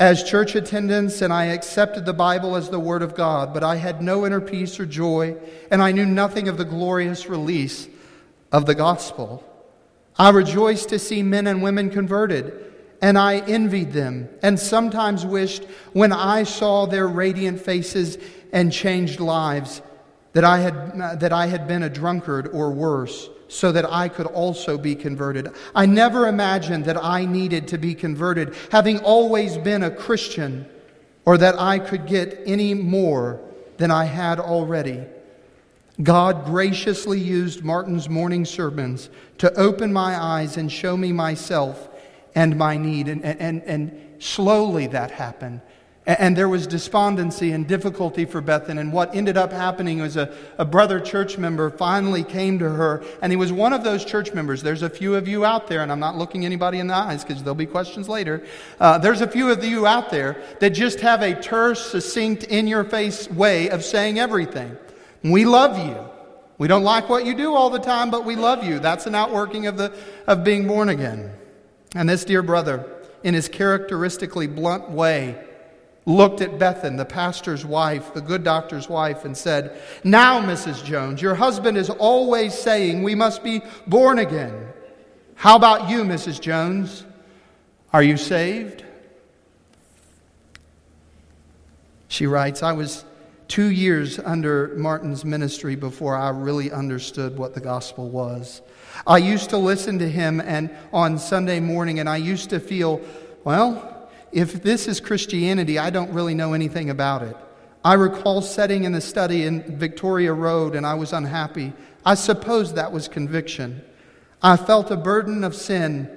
as 0.00 0.24
church 0.24 0.54
attendance, 0.54 1.20
and 1.20 1.30
I 1.30 1.46
accepted 1.46 2.06
the 2.06 2.14
Bible 2.14 2.56
as 2.56 2.70
the 2.70 2.80
Word 2.80 3.02
of 3.02 3.14
God, 3.14 3.52
but 3.52 3.62
I 3.62 3.76
had 3.76 4.00
no 4.00 4.24
inner 4.24 4.40
peace 4.40 4.80
or 4.80 4.86
joy, 4.86 5.36
and 5.70 5.82
I 5.82 5.92
knew 5.92 6.06
nothing 6.06 6.48
of 6.48 6.56
the 6.56 6.64
glorious 6.64 7.28
release 7.28 7.86
of 8.56 8.64
the 8.64 8.74
gospel. 8.74 9.44
I 10.18 10.30
rejoiced 10.30 10.88
to 10.88 10.98
see 10.98 11.22
men 11.22 11.46
and 11.46 11.62
women 11.62 11.90
converted, 11.90 12.72
and 13.02 13.18
I 13.18 13.40
envied 13.40 13.92
them, 13.92 14.30
and 14.42 14.58
sometimes 14.58 15.26
wished 15.26 15.64
when 15.92 16.10
I 16.10 16.44
saw 16.44 16.86
their 16.86 17.06
radiant 17.06 17.60
faces 17.60 18.16
and 18.54 18.72
changed 18.72 19.20
lives 19.20 19.82
that 20.32 20.42
I 20.42 20.60
had, 20.60 21.20
that 21.20 21.34
I 21.34 21.48
had 21.48 21.68
been 21.68 21.82
a 21.82 21.90
drunkard 21.90 22.48
or 22.48 22.70
worse, 22.70 23.28
so 23.48 23.72
that 23.72 23.84
I 23.92 24.08
could 24.08 24.26
also 24.26 24.78
be 24.78 24.94
converted. 24.94 25.50
I 25.74 25.84
never 25.84 26.26
imagined 26.26 26.86
that 26.86 26.96
I 27.04 27.26
needed 27.26 27.68
to 27.68 27.78
be 27.78 27.94
converted, 27.94 28.54
having 28.72 29.00
always 29.00 29.58
been 29.58 29.82
a 29.82 29.90
Christian, 29.90 30.64
or 31.26 31.36
that 31.36 31.60
I 31.60 31.78
could 31.78 32.06
get 32.06 32.40
any 32.46 32.72
more 32.72 33.38
than 33.76 33.90
I 33.90 34.06
had 34.06 34.40
already. 34.40 35.04
God 36.02 36.44
graciously 36.44 37.18
used 37.18 37.62
Martyn's 37.62 38.08
morning 38.08 38.44
sermons 38.44 39.08
to 39.38 39.52
open 39.54 39.92
my 39.92 40.20
eyes 40.20 40.56
and 40.56 40.70
show 40.70 40.96
me 40.96 41.12
myself 41.12 41.88
and 42.34 42.56
my 42.56 42.76
need. 42.76 43.08
And, 43.08 43.24
and, 43.24 43.62
and 43.62 44.22
slowly 44.22 44.86
that 44.88 45.10
happened. 45.10 45.62
And 46.06 46.36
there 46.36 46.48
was 46.48 46.68
despondency 46.68 47.50
and 47.50 47.66
difficulty 47.66 48.26
for 48.26 48.40
Bethan. 48.40 48.78
And 48.78 48.92
what 48.92 49.12
ended 49.12 49.36
up 49.36 49.50
happening 49.50 50.00
was 50.00 50.16
a, 50.16 50.32
a 50.56 50.64
brother 50.64 51.00
church 51.00 51.36
member 51.36 51.68
finally 51.68 52.22
came 52.22 52.60
to 52.60 52.68
her, 52.68 53.02
and 53.20 53.32
he 53.32 53.36
was 53.36 53.52
one 53.52 53.72
of 53.72 53.82
those 53.82 54.04
church 54.04 54.32
members. 54.32 54.62
There's 54.62 54.82
a 54.82 54.90
few 54.90 55.16
of 55.16 55.26
you 55.26 55.44
out 55.44 55.66
there, 55.66 55.82
and 55.82 55.90
I'm 55.90 55.98
not 55.98 56.16
looking 56.16 56.44
anybody 56.44 56.78
in 56.78 56.86
the 56.86 56.94
eyes 56.94 57.24
because 57.24 57.42
there'll 57.42 57.56
be 57.56 57.66
questions 57.66 58.08
later. 58.08 58.46
Uh, 58.78 58.98
there's 58.98 59.20
a 59.20 59.26
few 59.26 59.50
of 59.50 59.64
you 59.64 59.84
out 59.84 60.10
there 60.10 60.40
that 60.60 60.70
just 60.70 61.00
have 61.00 61.22
a 61.22 61.34
terse, 61.34 61.84
succinct, 61.90 62.44
in 62.44 62.68
your 62.68 62.84
face 62.84 63.28
way 63.28 63.68
of 63.68 63.82
saying 63.82 64.20
everything. 64.20 64.76
We 65.30 65.44
love 65.44 65.78
you. 65.78 65.96
We 66.58 66.68
don't 66.68 66.84
like 66.84 67.08
what 67.08 67.26
you 67.26 67.34
do 67.34 67.54
all 67.54 67.68
the 67.68 67.78
time, 67.78 68.10
but 68.10 68.24
we 68.24 68.36
love 68.36 68.64
you. 68.64 68.78
That's 68.78 69.06
an 69.06 69.14
outworking 69.14 69.66
of, 69.66 69.76
the, 69.76 69.92
of 70.26 70.42
being 70.42 70.66
born 70.66 70.88
again. 70.88 71.32
And 71.94 72.08
this 72.08 72.24
dear 72.24 72.42
brother, 72.42 72.88
in 73.22 73.34
his 73.34 73.48
characteristically 73.48 74.46
blunt 74.46 74.90
way, 74.90 75.42
looked 76.06 76.40
at 76.40 76.58
Bethan, 76.58 76.96
the 76.96 77.04
pastor's 77.04 77.66
wife, 77.66 78.14
the 78.14 78.20
good 78.20 78.44
doctor's 78.44 78.88
wife, 78.88 79.24
and 79.24 79.36
said, 79.36 79.78
Now, 80.04 80.40
Mrs. 80.40 80.84
Jones, 80.84 81.20
your 81.20 81.34
husband 81.34 81.76
is 81.76 81.90
always 81.90 82.54
saying 82.54 83.02
we 83.02 83.14
must 83.14 83.42
be 83.42 83.60
born 83.86 84.18
again. 84.18 84.68
How 85.34 85.56
about 85.56 85.90
you, 85.90 86.04
Mrs. 86.04 86.40
Jones? 86.40 87.04
Are 87.92 88.02
you 88.02 88.16
saved? 88.16 88.84
She 92.08 92.26
writes, 92.26 92.62
I 92.62 92.72
was 92.72 93.04
two 93.48 93.70
years 93.70 94.18
under 94.18 94.74
Martyn's 94.76 95.24
ministry 95.24 95.76
before 95.76 96.16
I 96.16 96.30
really 96.30 96.70
understood 96.72 97.38
what 97.38 97.54
the 97.54 97.60
gospel 97.60 98.08
was. 98.08 98.62
I 99.06 99.18
used 99.18 99.50
to 99.50 99.58
listen 99.58 99.98
to 100.00 100.08
him 100.08 100.40
and 100.40 100.70
on 100.92 101.18
Sunday 101.18 101.60
morning 101.60 102.00
and 102.00 102.08
I 102.08 102.16
used 102.16 102.50
to 102.50 102.60
feel, 102.60 103.00
well, 103.44 104.10
if 104.32 104.62
this 104.62 104.88
is 104.88 105.00
Christianity, 105.00 105.78
I 105.78 105.90
don't 105.90 106.12
really 106.12 106.34
know 106.34 106.52
anything 106.52 106.90
about 106.90 107.22
it. 107.22 107.36
I 107.84 107.94
recall 107.94 108.42
sitting 108.42 108.84
in 108.84 108.92
the 108.92 109.00
study 109.00 109.44
in 109.44 109.78
Victoria 109.78 110.32
Road 110.32 110.74
and 110.74 110.84
I 110.84 110.94
was 110.94 111.12
unhappy. 111.12 111.72
I 112.04 112.14
suppose 112.14 112.74
that 112.74 112.90
was 112.90 113.06
conviction. 113.06 113.82
I 114.42 114.56
felt 114.56 114.90
a 114.90 114.96
burden 114.96 115.44
of 115.44 115.54
sin, 115.54 116.10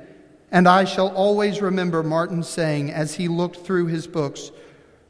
and 0.51 0.67
I 0.67 0.83
shall 0.83 1.09
always 1.09 1.61
remember 1.61 2.03
Martyn 2.03 2.43
saying 2.43 2.91
as 2.91 3.15
he 3.15 3.27
looked 3.27 3.57
through 3.57 3.85
his 3.87 4.07
books, 4.07 4.51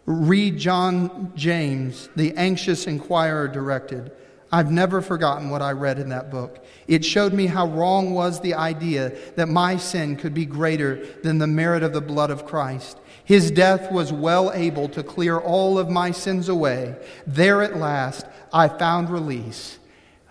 Read 0.06 0.58
John 0.58 1.32
James, 1.36 2.10
the 2.16 2.36
anxious 2.36 2.88
inquirer 2.88 3.48
directed. 3.48 4.12
I've 4.52 4.72
never 4.72 5.02
forgotten 5.02 5.50
what 5.50 5.62
I 5.62 5.74
read 5.74 6.00
in 6.00 6.10
that 6.10 6.32
book. 6.32 6.66
It 6.88 7.06
showed 7.06 7.34
me 7.34 7.46
how 7.46 7.68
wrong 7.68 8.14
was 8.16 8.42
the 8.42 8.56
idea 8.56 9.16
that 9.36 9.48
my 9.48 9.78
sin 9.78 10.16
could 10.16 10.34
be 10.34 10.46
greater 10.46 11.06
than 11.22 11.38
the 11.38 11.46
merit 11.46 11.84
of 11.84 11.94
the 11.94 12.02
blood 12.02 12.32
of 12.32 12.48
Christ. 12.48 12.98
His 13.24 13.52
death 13.52 13.92
was 13.92 14.12
well 14.12 14.52
able 14.54 14.90
to 14.90 15.04
clear 15.04 15.38
all 15.38 15.78
of 15.78 15.90
my 15.90 16.10
sins 16.10 16.50
away. 16.50 16.96
There 17.28 17.62
at 17.62 17.78
last, 17.78 18.26
I 18.52 18.70
found 18.70 19.12
release, 19.12 19.78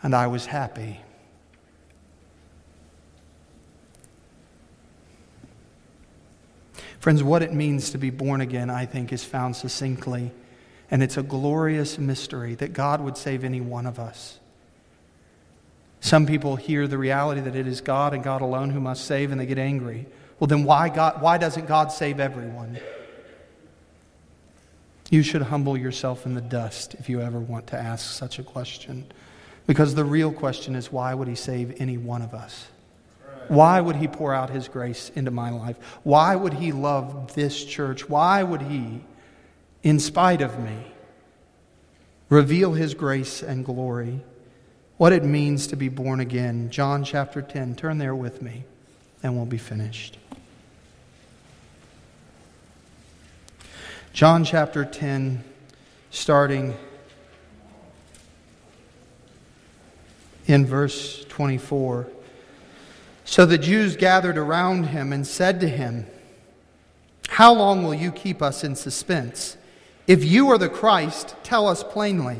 and 0.03 0.17
I 0.17 0.27
was 0.27 0.47
happy. 0.47 1.01
Friends, 6.99 7.23
what 7.23 7.43
it 7.43 7.53
means 7.53 7.91
to 7.91 7.99
be 7.99 8.11
born 8.11 8.41
again, 8.41 8.71
I 8.71 8.87
think, 8.87 9.13
is 9.13 9.25
found 9.25 9.57
succinctly 9.57 10.33
And 10.91 11.03
it's 11.03 11.17
a 11.17 11.23
glorious 11.23 11.99
mystery 11.99 12.55
that 12.57 12.73
God 12.73 13.01
would 13.01 13.17
save 13.17 13.45
any 13.45 13.61
one 13.61 13.87
of 13.87 13.99
us. 13.99 14.39
Some 16.01 16.27
people 16.27 16.57
hear 16.57 16.87
the 16.87 16.97
reality 16.97 17.41
that 17.43 17.55
it 17.55 17.67
is 17.67 17.81
God 17.81 18.15
and 18.15 18.23
God 18.23 18.41
alone 18.41 18.71
who 18.71 18.81
must 18.81 19.05
save 19.05 19.31
and 19.31 19.41
they 19.41 19.47
get 19.47 19.59
angry. 19.59 20.07
Well, 20.39 20.49
then 20.49 20.65
why, 20.65 20.89
God, 20.89 21.21
why 21.21 21.37
doesn't 21.39 21.67
God 21.67 21.93
save 21.93 22.21
everyone? 22.21 22.79
You 25.11 25.23
should 25.23 25.43
humble 25.43 25.77
yourself 25.77 26.25
in 26.25 26.35
the 26.35 26.41
dust 26.41 26.95
if 26.95 27.09
you 27.09 27.21
ever 27.21 27.41
want 27.41 27.67
to 27.69 27.79
ask 27.79 28.11
such 28.11 28.39
a 28.39 28.43
question. 28.43 29.07
Because 29.67 29.95
the 29.95 30.05
real 30.05 30.33
question 30.33 30.75
is 30.75 30.93
why 30.93 31.13
would 31.13 31.29
He 31.29 31.35
save 31.35 31.81
any 31.81 31.99
one 31.99 32.23
of 32.23 32.33
us? 32.33 32.69
Why 33.49 33.81
would 33.81 33.97
He 33.97 34.09
pour 34.09 34.33
out 34.35 34.51
His 34.51 34.69
grace 34.69 35.11
into 35.15 35.31
my 35.31 35.51
life? 35.51 35.77
Why 36.03 36.37
would 36.37 36.55
He 36.55 36.73
love 36.73 37.35
this 37.35 37.65
church? 37.65 38.09
Why 38.09 38.43
would 38.43 38.63
He, 38.63 39.01
in 39.83 39.99
spite 39.99 40.41
of 40.41 40.59
me, 40.59 40.77
reveal 42.29 42.75
His 42.75 42.95
grace 42.95 43.43
and 43.43 43.65
glory? 43.65 44.21
What 44.99 45.13
it 45.13 45.25
means 45.25 45.69
to 45.69 45.77
be 45.77 45.89
born 45.89 46.21
again. 46.21 46.71
John 46.71 47.05
chapter 47.05 47.41
10. 47.41 47.77
Turn 47.77 47.99
there 47.99 48.15
with 48.15 48.43
me, 48.43 48.65
and 49.23 49.37
we'll 49.37 49.47
be 49.47 49.59
finished. 49.59 50.19
John 54.13 54.45
chapter 54.45 54.85
10, 54.85 55.45
starting 56.11 56.75
in 60.47 60.67
verse 60.67 61.25
24. 61.29 62.09
So 63.29 63.45
the 63.45 63.59
Jews 63.59 63.95
gathered 63.95 64.39
around 64.39 64.85
him 64.85 65.13
and 65.13 65.27
said 65.27 65.61
to 65.61 65.69
him, 65.69 66.07
How 67.29 67.53
long 67.53 67.83
will 67.83 67.93
you 67.93 68.11
keep 68.11 68.41
us 68.41 68.65
in 68.65 68.75
suspense? 68.75 69.59
If 70.07 70.25
you 70.25 70.49
are 70.49 70.57
the 70.57 70.71
Christ, 70.71 71.37
tell 71.43 71.69
us 71.69 71.85
plainly. 71.85 72.39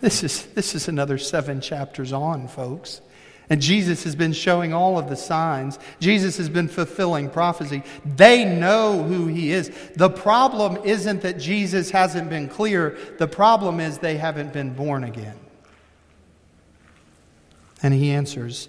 This 0.00 0.24
is, 0.24 0.46
this 0.46 0.74
is 0.74 0.88
another 0.88 1.18
seven 1.18 1.60
chapters 1.60 2.12
on, 2.12 2.48
folks. 2.48 3.00
And 3.48 3.62
Jesus 3.62 4.02
has 4.02 4.16
been 4.16 4.32
showing 4.32 4.72
all 4.72 4.98
of 4.98 5.08
the 5.08 5.14
signs. 5.14 5.78
Jesus 6.00 6.36
has 6.38 6.48
been 6.48 6.66
fulfilling 6.66 7.30
prophecy. 7.30 7.84
They 8.04 8.44
know 8.44 9.04
who 9.04 9.28
he 9.28 9.52
is. 9.52 9.70
The 9.94 10.10
problem 10.10 10.78
isn't 10.84 11.22
that 11.22 11.38
Jesus 11.38 11.90
hasn't 11.90 12.28
been 12.28 12.48
clear, 12.48 12.98
the 13.18 13.28
problem 13.28 13.78
is 13.78 13.98
they 13.98 14.16
haven't 14.16 14.52
been 14.52 14.74
born 14.74 15.04
again. 15.04 15.38
And 17.84 17.94
he 17.94 18.10
answers, 18.10 18.68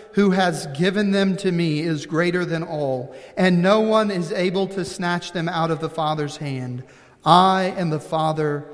who 0.13 0.31
has 0.31 0.67
given 0.67 1.11
them 1.11 1.37
to 1.37 1.51
me, 1.51 1.79
is 1.79 2.05
greater 2.05 2.45
than 2.45 2.63
all, 2.63 3.15
and 3.37 3.61
no 3.61 3.79
one 3.79 4.11
is 4.11 4.31
able 4.31 4.67
to 4.67 4.83
snatch 4.83 5.31
them 5.31 5.47
out 5.47 5.71
of 5.71 5.79
the 5.79 5.89
Father's 5.89 6.37
hand. 6.37 6.83
I 7.23 7.73
and 7.77 7.91
the 7.91 7.99
Father 7.99 8.65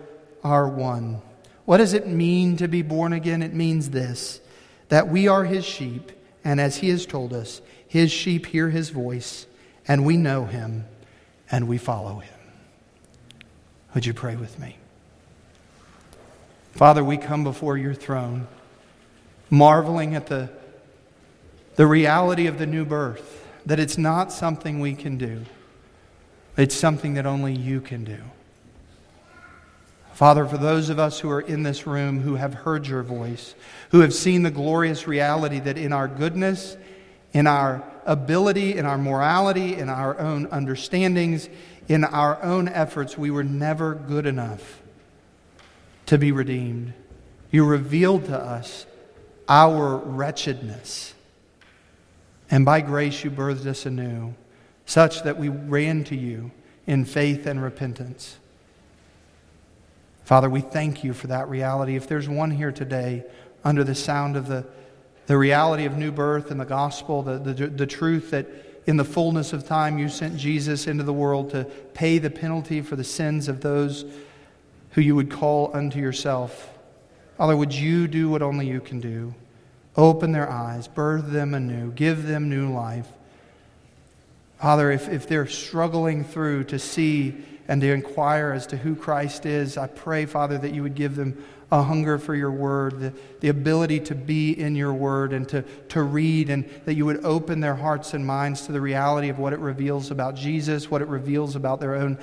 are 0.44 0.68
one. 0.68 1.22
What 1.66 1.78
does 1.78 1.94
it 1.94 2.08
mean 2.08 2.58
to 2.58 2.68
be 2.68 2.82
born 2.82 3.14
again? 3.14 3.42
It 3.44 3.54
means 3.54 3.90
this 3.90 4.42
that 4.90 5.10
we 5.10 5.28
are 5.28 5.44
his 5.44 5.66
sheep, 5.66 6.12
and 6.44 6.62
as 6.62 6.78
he 6.78 6.90
has 6.90 7.06
told 7.06 7.34
us, 7.34 7.62
his 7.88 8.10
sheep 8.10 8.46
hear 8.46 8.70
his 8.70 8.90
voice, 8.90 9.46
and 9.88 10.06
we 10.06 10.16
know 10.16 10.46
him, 10.46 10.86
and 11.52 11.68
we 11.68 11.78
follow 11.78 12.20
him. 12.20 12.34
Would 13.94 14.06
you 14.06 14.14
pray 14.14 14.36
with 14.36 14.58
me? 14.60 14.78
Father, 16.72 17.04
we 17.04 17.18
come 17.18 17.44
before 17.44 17.78
your 17.78 17.94
throne, 17.94 18.48
marveling 19.50 20.16
at 20.16 20.28
the, 20.28 20.50
the 21.78 21.88
reality 21.88 22.48
of 22.48 22.60
the 22.60 22.66
new 22.66 22.84
birth, 22.84 23.48
that 23.66 23.80
it's 23.80 23.98
not 23.98 24.32
something 24.32 24.82
we 24.82 24.94
can 24.94 25.18
do, 25.18 25.46
it's 26.58 26.76
something 26.76 27.14
that 27.14 27.26
only 27.26 27.54
you 27.54 27.80
can 27.80 28.04
do. 28.04 28.20
Father, 30.14 30.46
for 30.46 30.58
those 30.58 30.90
of 30.90 31.00
us 31.00 31.20
who 31.20 31.30
are 31.30 31.42
in 31.42 31.64
this 31.64 31.88
room 31.88 32.22
who 32.22 32.36
have 32.36 32.54
heard 32.54 32.88
your 32.88 33.04
voice, 33.04 33.56
who 33.92 34.02
have 34.02 34.14
seen 34.14 34.44
the 34.44 34.52
glorious 34.52 35.08
reality 35.08 35.60
that 35.60 35.78
in 35.78 35.94
our 35.94 36.08
goodness 36.10 36.76
in 37.34 37.48
our 37.48 37.84
ability, 38.06 38.78
in 38.78 38.86
our 38.86 38.98
morality, 38.98 39.76
in 39.76 39.90
our 39.90 40.18
own 40.20 40.48
understandings, 40.48 41.50
in 41.88 42.04
our 42.04 42.42
own 42.42 42.68
efforts, 42.68 43.18
we 43.18 43.30
were 43.30 43.44
never 43.44 43.94
good 43.94 44.26
enough 44.26 44.82
to 46.06 46.18
be 46.18 46.32
redeemed. 46.32 46.94
You 47.52 47.66
revealed 47.66 48.26
to 48.26 48.38
us 48.38 48.86
our 49.48 49.98
wretchedness. 49.98 51.14
And 52.50 52.66
by 52.66 52.82
grace, 52.82 53.24
you 53.24 53.32
birthed 53.32 53.66
us 53.66 53.86
anew, 53.86 54.34
such 54.86 55.24
that 55.24 55.38
we 55.38 55.50
ran 55.50 56.04
to 56.06 56.16
you 56.16 56.52
in 56.86 57.06
faith 57.06 57.45
and 57.45 57.62
repentance. 57.62 58.38
Father, 60.24 60.50
we 60.50 60.62
thank 60.62 61.04
you 61.04 61.14
for 61.14 61.28
that 61.28 61.50
reality. 61.50 61.95
If 61.95 62.08
there's 62.08 62.30
one 62.30 62.52
here 62.52 62.72
today 62.72 63.26
under 63.64 63.84
the 63.84 63.95
sound 63.95 64.38
of 64.38 64.48
the 64.48 64.66
the 65.28 65.38
reality 65.38 65.86
of 65.86 65.98
new 65.98 66.12
birth 66.12 66.52
and 66.52 66.60
the 66.60 66.66
gospel, 66.66 67.22
the, 67.22 67.38
the, 67.38 67.68
the 67.68 67.86
truth 67.86 68.32
that 68.32 68.48
in 68.86 68.95
the 68.95 69.04
fullness 69.04 69.52
of 69.52 69.68
time 69.68 70.00
you 70.00 70.08
sent 70.08 70.38
Jesus 70.38 70.88
into 70.88 71.04
the 71.04 71.14
world 71.14 71.52
to 71.52 71.66
pay 71.93 72.18
the 72.18 72.30
penalty 72.30 72.82
for 72.82 72.95
the 72.95 73.04
sins 73.04 73.50
of 73.50 73.60
those 73.60 74.06
who 74.91 75.02
you 75.02 75.16
would 75.16 75.30
call 75.30 75.70
unto 75.76 76.00
yourself. 76.00 76.70
Father, 77.38 77.58
would 77.58 77.74
you 77.74 78.08
do 78.08 78.30
what 78.30 78.41
only 78.41 78.66
you 78.68 78.80
can 78.80 79.02
do? 79.02 79.36
Open 79.98 80.32
their 80.32 80.50
eyes, 80.50 80.88
birth 80.88 81.32
them 81.32 81.56
anew, 81.56 81.91
give 81.91 82.28
them 82.28 82.50
new 82.50 82.72
life. 82.72 83.08
Father, 84.60 84.91
if, 84.91 85.10
if 85.10 85.28
they're 85.28 85.48
struggling 85.48 86.24
through 86.24 86.66
to 86.66 86.80
see 86.80 87.36
and 87.68 87.82
to 87.82 87.91
inquire 87.91 88.52
as 88.52 88.68
to 88.68 88.78
who 88.78 88.95
Christ 88.95 89.45
is, 89.45 89.78
I 89.78 89.88
pray, 89.88 90.26
Father, 90.26 90.58
that 90.58 90.74
you 90.74 90.84
would 90.84 90.95
give 90.95 91.16
them 91.16 91.43
a 91.72 91.84
hunger 91.84 92.18
for 92.18 92.34
your 92.34 92.52
word, 92.52 93.00
the, 93.00 93.14
the 93.41 93.50
ability 93.50 94.00
to 94.00 94.16
be 94.16 94.52
in 94.52 94.76
your 94.76 94.93
word 94.93 95.34
and 95.34 95.50
to, 95.50 95.64
to 95.89 96.02
read, 96.02 96.50
and 96.50 96.68
that 96.86 96.93
you 96.93 97.06
would 97.06 97.26
open 97.26 97.60
their 97.60 97.76
hearts 97.76 98.14
and 98.14 98.26
minds 98.26 98.68
to 98.68 98.72
the 98.72 98.80
reality 98.80 99.30
of 99.30 99.38
what 99.38 99.52
it 99.52 99.60
reveals 99.60 100.10
about 100.10 100.36
Jesus, 100.36 100.89
what 100.89 101.02
it 101.02 101.08
reveals 101.08 101.56
about 101.56 101.80
their 101.80 101.95
own 101.95 102.18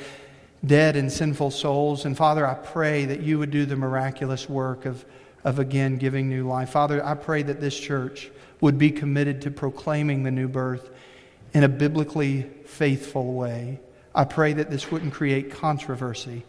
dead 0.64 0.96
and 0.96 1.12
sinful 1.12 1.50
souls. 1.50 2.06
And 2.06 2.16
Father, 2.16 2.46
I 2.46 2.54
pray 2.54 3.04
that 3.04 3.20
you 3.20 3.38
would 3.38 3.50
do 3.50 3.66
the 3.66 3.76
miraculous 3.76 4.48
work 4.48 4.86
of, 4.86 5.04
of 5.44 5.58
again 5.58 5.96
giving 5.96 6.28
new 6.28 6.48
life. 6.48 6.70
Father, 6.70 7.04
I 7.04 7.14
pray 7.14 7.42
that 7.42 7.60
this 7.60 7.78
church 7.78 8.30
would 8.60 8.78
be 8.78 8.90
committed 8.90 9.42
to 9.42 9.50
proclaiming 9.50 10.22
the 10.22 10.30
new 10.30 10.48
birth 10.48 10.90
in 11.52 11.64
a 11.64 11.68
biblically 11.68 12.42
faithful 12.64 13.34
way. 13.34 13.78
I 14.14 14.24
pray 14.24 14.52
that 14.54 14.70
this 14.70 14.90
wouldn't 14.90 15.12
create 15.12 15.50
controversy. 15.50 16.44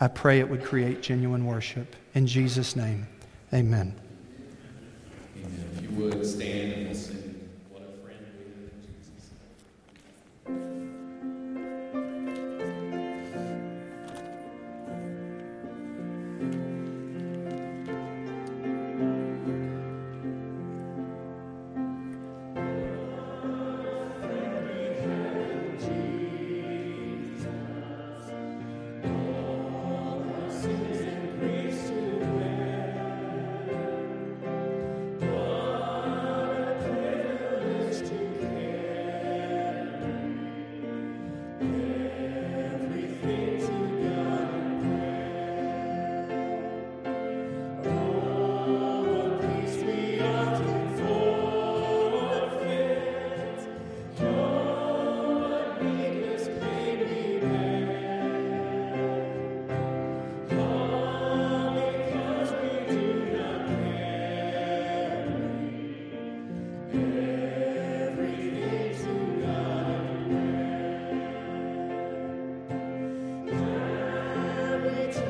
I 0.00 0.08
pray 0.08 0.40
it 0.40 0.48
would 0.48 0.62
create 0.62 1.00
genuine 1.02 1.46
worship. 1.46 1.96
In 2.14 2.26
Jesus' 2.26 2.76
name, 2.76 3.06
amen. 3.54 3.94
Amen. 5.38 5.70
If 5.76 5.82
you 5.82 5.88
would 5.96 6.26
stand 6.26 6.72
and 6.72 6.88
listen. 6.88 7.25